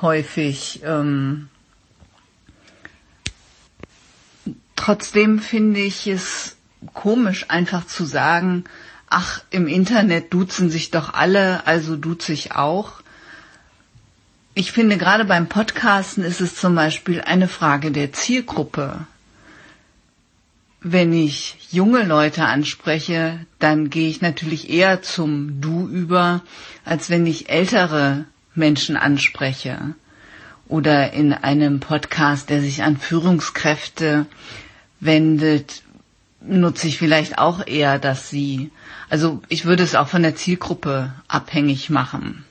häufig. 0.00 0.80
Ähm 0.84 1.48
Trotzdem 4.76 5.38
finde 5.38 5.80
ich 5.80 6.08
es 6.08 6.56
komisch, 6.94 7.50
einfach 7.50 7.86
zu 7.86 8.04
sagen, 8.04 8.64
ach, 9.08 9.42
im 9.50 9.68
Internet 9.68 10.32
duzen 10.32 10.70
sich 10.70 10.90
doch 10.90 11.14
alle, 11.14 11.66
also 11.66 11.96
duze 11.96 12.32
ich 12.32 12.52
auch. 12.52 13.02
Ich 14.54 14.72
finde, 14.72 14.96
gerade 14.96 15.24
beim 15.24 15.48
Podcasten 15.48 16.24
ist 16.24 16.40
es 16.40 16.56
zum 16.56 16.74
Beispiel 16.74 17.20
eine 17.20 17.46
Frage 17.46 17.92
der 17.92 18.12
Zielgruppe. 18.12 19.06
Wenn 20.84 21.12
ich 21.12 21.56
junge 21.70 22.02
Leute 22.02 22.44
anspreche, 22.44 23.46
dann 23.60 23.88
gehe 23.88 24.08
ich 24.08 24.20
natürlich 24.20 24.68
eher 24.68 25.00
zum 25.00 25.60
Du 25.60 25.86
über, 25.88 26.42
als 26.84 27.08
wenn 27.08 27.24
ich 27.24 27.48
ältere 27.48 28.24
Menschen 28.56 28.96
anspreche. 28.96 29.94
Oder 30.66 31.12
in 31.12 31.32
einem 31.32 31.78
Podcast, 31.78 32.50
der 32.50 32.60
sich 32.60 32.82
an 32.82 32.96
Führungskräfte 32.96 34.26
wendet, 34.98 35.82
nutze 36.40 36.88
ich 36.88 36.98
vielleicht 36.98 37.38
auch 37.38 37.64
eher 37.64 38.00
das 38.00 38.28
Sie. 38.28 38.72
Also 39.08 39.40
ich 39.48 39.64
würde 39.64 39.84
es 39.84 39.94
auch 39.94 40.08
von 40.08 40.22
der 40.22 40.34
Zielgruppe 40.34 41.12
abhängig 41.28 41.90
machen. 41.90 42.44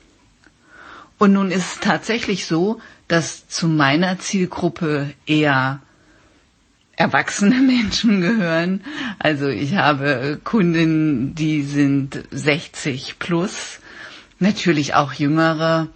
Und 1.17 1.33
nun 1.33 1.51
ist 1.51 1.73
es 1.73 1.79
tatsächlich 1.81 2.45
so, 2.45 2.79
dass 3.09 3.47
zu 3.49 3.67
meiner 3.67 4.19
Zielgruppe 4.19 5.13
eher 5.25 5.81
erwachsene 6.95 7.55
Menschen 7.61 8.21
gehören. 8.21 8.81
Also 9.19 9.47
ich 9.47 9.75
habe 9.75 10.39
Kundinnen, 10.43 11.35
die 11.35 11.63
sind 11.63 12.23
60 12.31 13.19
plus, 13.19 13.79
natürlich 14.39 14.95
auch 14.95 15.13
jüngere 15.13 15.87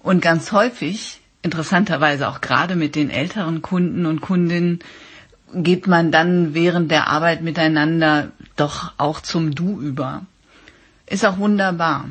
und 0.00 0.20
ganz 0.20 0.52
häufig, 0.52 1.20
interessanterweise 1.42 2.28
auch 2.28 2.40
gerade 2.40 2.76
mit 2.76 2.94
den 2.94 3.10
älteren 3.10 3.62
Kunden 3.62 4.06
und 4.06 4.20
Kundinnen, 4.20 4.80
geht 5.54 5.86
man 5.86 6.10
dann 6.10 6.54
während 6.54 6.90
der 6.90 7.08
Arbeit 7.08 7.42
miteinander 7.42 8.32
doch 8.56 8.92
auch 8.98 9.20
zum 9.20 9.54
Du 9.54 9.80
über. 9.80 10.26
Ist 11.06 11.24
auch 11.24 11.38
wunderbar. 11.38 12.08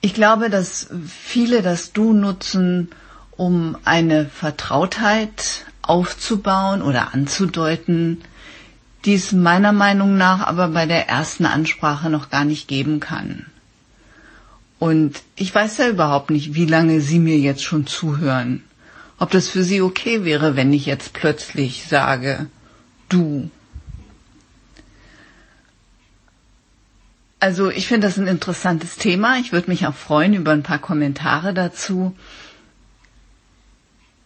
Ich 0.00 0.14
glaube, 0.14 0.50
dass 0.50 0.88
viele 1.06 1.62
das 1.62 1.92
Du 1.92 2.12
nutzen, 2.12 2.88
um 3.36 3.76
eine 3.84 4.26
Vertrautheit 4.26 5.64
aufzubauen 5.82 6.82
oder 6.82 7.12
anzudeuten, 7.14 8.22
die 9.04 9.14
es 9.14 9.32
meiner 9.32 9.72
Meinung 9.72 10.16
nach 10.16 10.40
aber 10.46 10.68
bei 10.68 10.86
der 10.86 11.08
ersten 11.08 11.44
Ansprache 11.46 12.08
noch 12.10 12.30
gar 12.30 12.44
nicht 12.44 12.68
geben 12.68 13.00
kann. 13.00 13.46
Und 14.78 15.22
ich 15.36 15.54
weiß 15.54 15.78
ja 15.78 15.88
überhaupt 15.88 16.30
nicht, 16.30 16.54
wie 16.54 16.66
lange 16.66 17.00
Sie 17.00 17.18
mir 17.18 17.38
jetzt 17.38 17.62
schon 17.62 17.86
zuhören. 17.86 18.64
Ob 19.18 19.30
das 19.30 19.48
für 19.48 19.62
Sie 19.62 19.80
okay 19.80 20.24
wäre, 20.24 20.56
wenn 20.56 20.72
ich 20.72 20.86
jetzt 20.86 21.12
plötzlich 21.12 21.86
sage, 21.88 22.46
du 23.08 23.48
Also 27.38 27.70
ich 27.70 27.88
finde 27.88 28.06
das 28.06 28.18
ein 28.18 28.28
interessantes 28.28 28.94
Thema. 28.98 29.36
Ich 29.38 29.50
würde 29.50 29.68
mich 29.68 29.84
auch 29.88 29.94
freuen 29.96 30.32
über 30.32 30.52
ein 30.52 30.62
paar 30.62 30.78
Kommentare 30.78 31.52
dazu. 31.52 32.14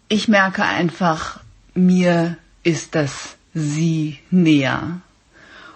Ich 0.08 0.28
merke 0.28 0.62
einfach, 0.64 1.40
mir 1.74 2.36
ist 2.62 2.94
das 2.94 3.36
Sie 3.54 4.18
näher. 4.30 5.00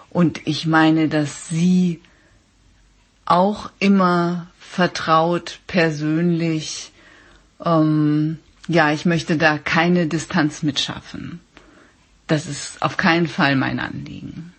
Und 0.09 0.45
ich 0.45 0.67
meine, 0.67 1.09
dass 1.09 1.49
Sie 1.49 2.01
auch 3.25 3.71
immer 3.79 4.47
vertraut, 4.59 5.59
persönlich, 5.67 6.91
ähm, 7.63 8.39
ja, 8.67 8.91
ich 8.91 9.05
möchte 9.05 9.37
da 9.37 9.57
keine 9.57 10.07
Distanz 10.07 10.63
mitschaffen. 10.63 11.39
Das 12.27 12.45
ist 12.47 12.81
auf 12.81 12.95
keinen 12.95 13.27
Fall 13.27 13.55
mein 13.57 13.79
Anliegen. 13.79 14.53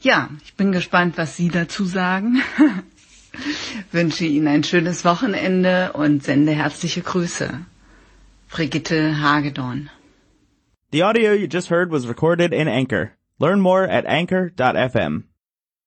Ja, 0.00 0.28
ich 0.44 0.54
bin 0.54 0.72
gespannt, 0.72 1.16
was 1.16 1.36
Sie 1.36 1.48
dazu 1.48 1.84
sagen. 1.84 2.42
Wünsche 3.92 4.24
Ihnen 4.24 4.48
ein 4.48 4.64
schönes 4.64 5.04
Wochenende 5.04 5.92
und 5.92 6.24
sende 6.24 6.52
herzliche 6.52 7.02
Grüße. 7.02 7.60
Brigitte 8.54 9.12
Hagedorn. 9.12 9.90
The 10.92 11.02
audio 11.02 11.32
you 11.32 11.48
just 11.48 11.70
heard 11.70 11.90
was 11.90 12.06
recorded 12.06 12.54
in 12.54 12.68
Anchor. 12.68 13.16
Learn 13.40 13.60
more 13.60 13.82
at 13.82 14.06
anchor.fm. 14.06 15.24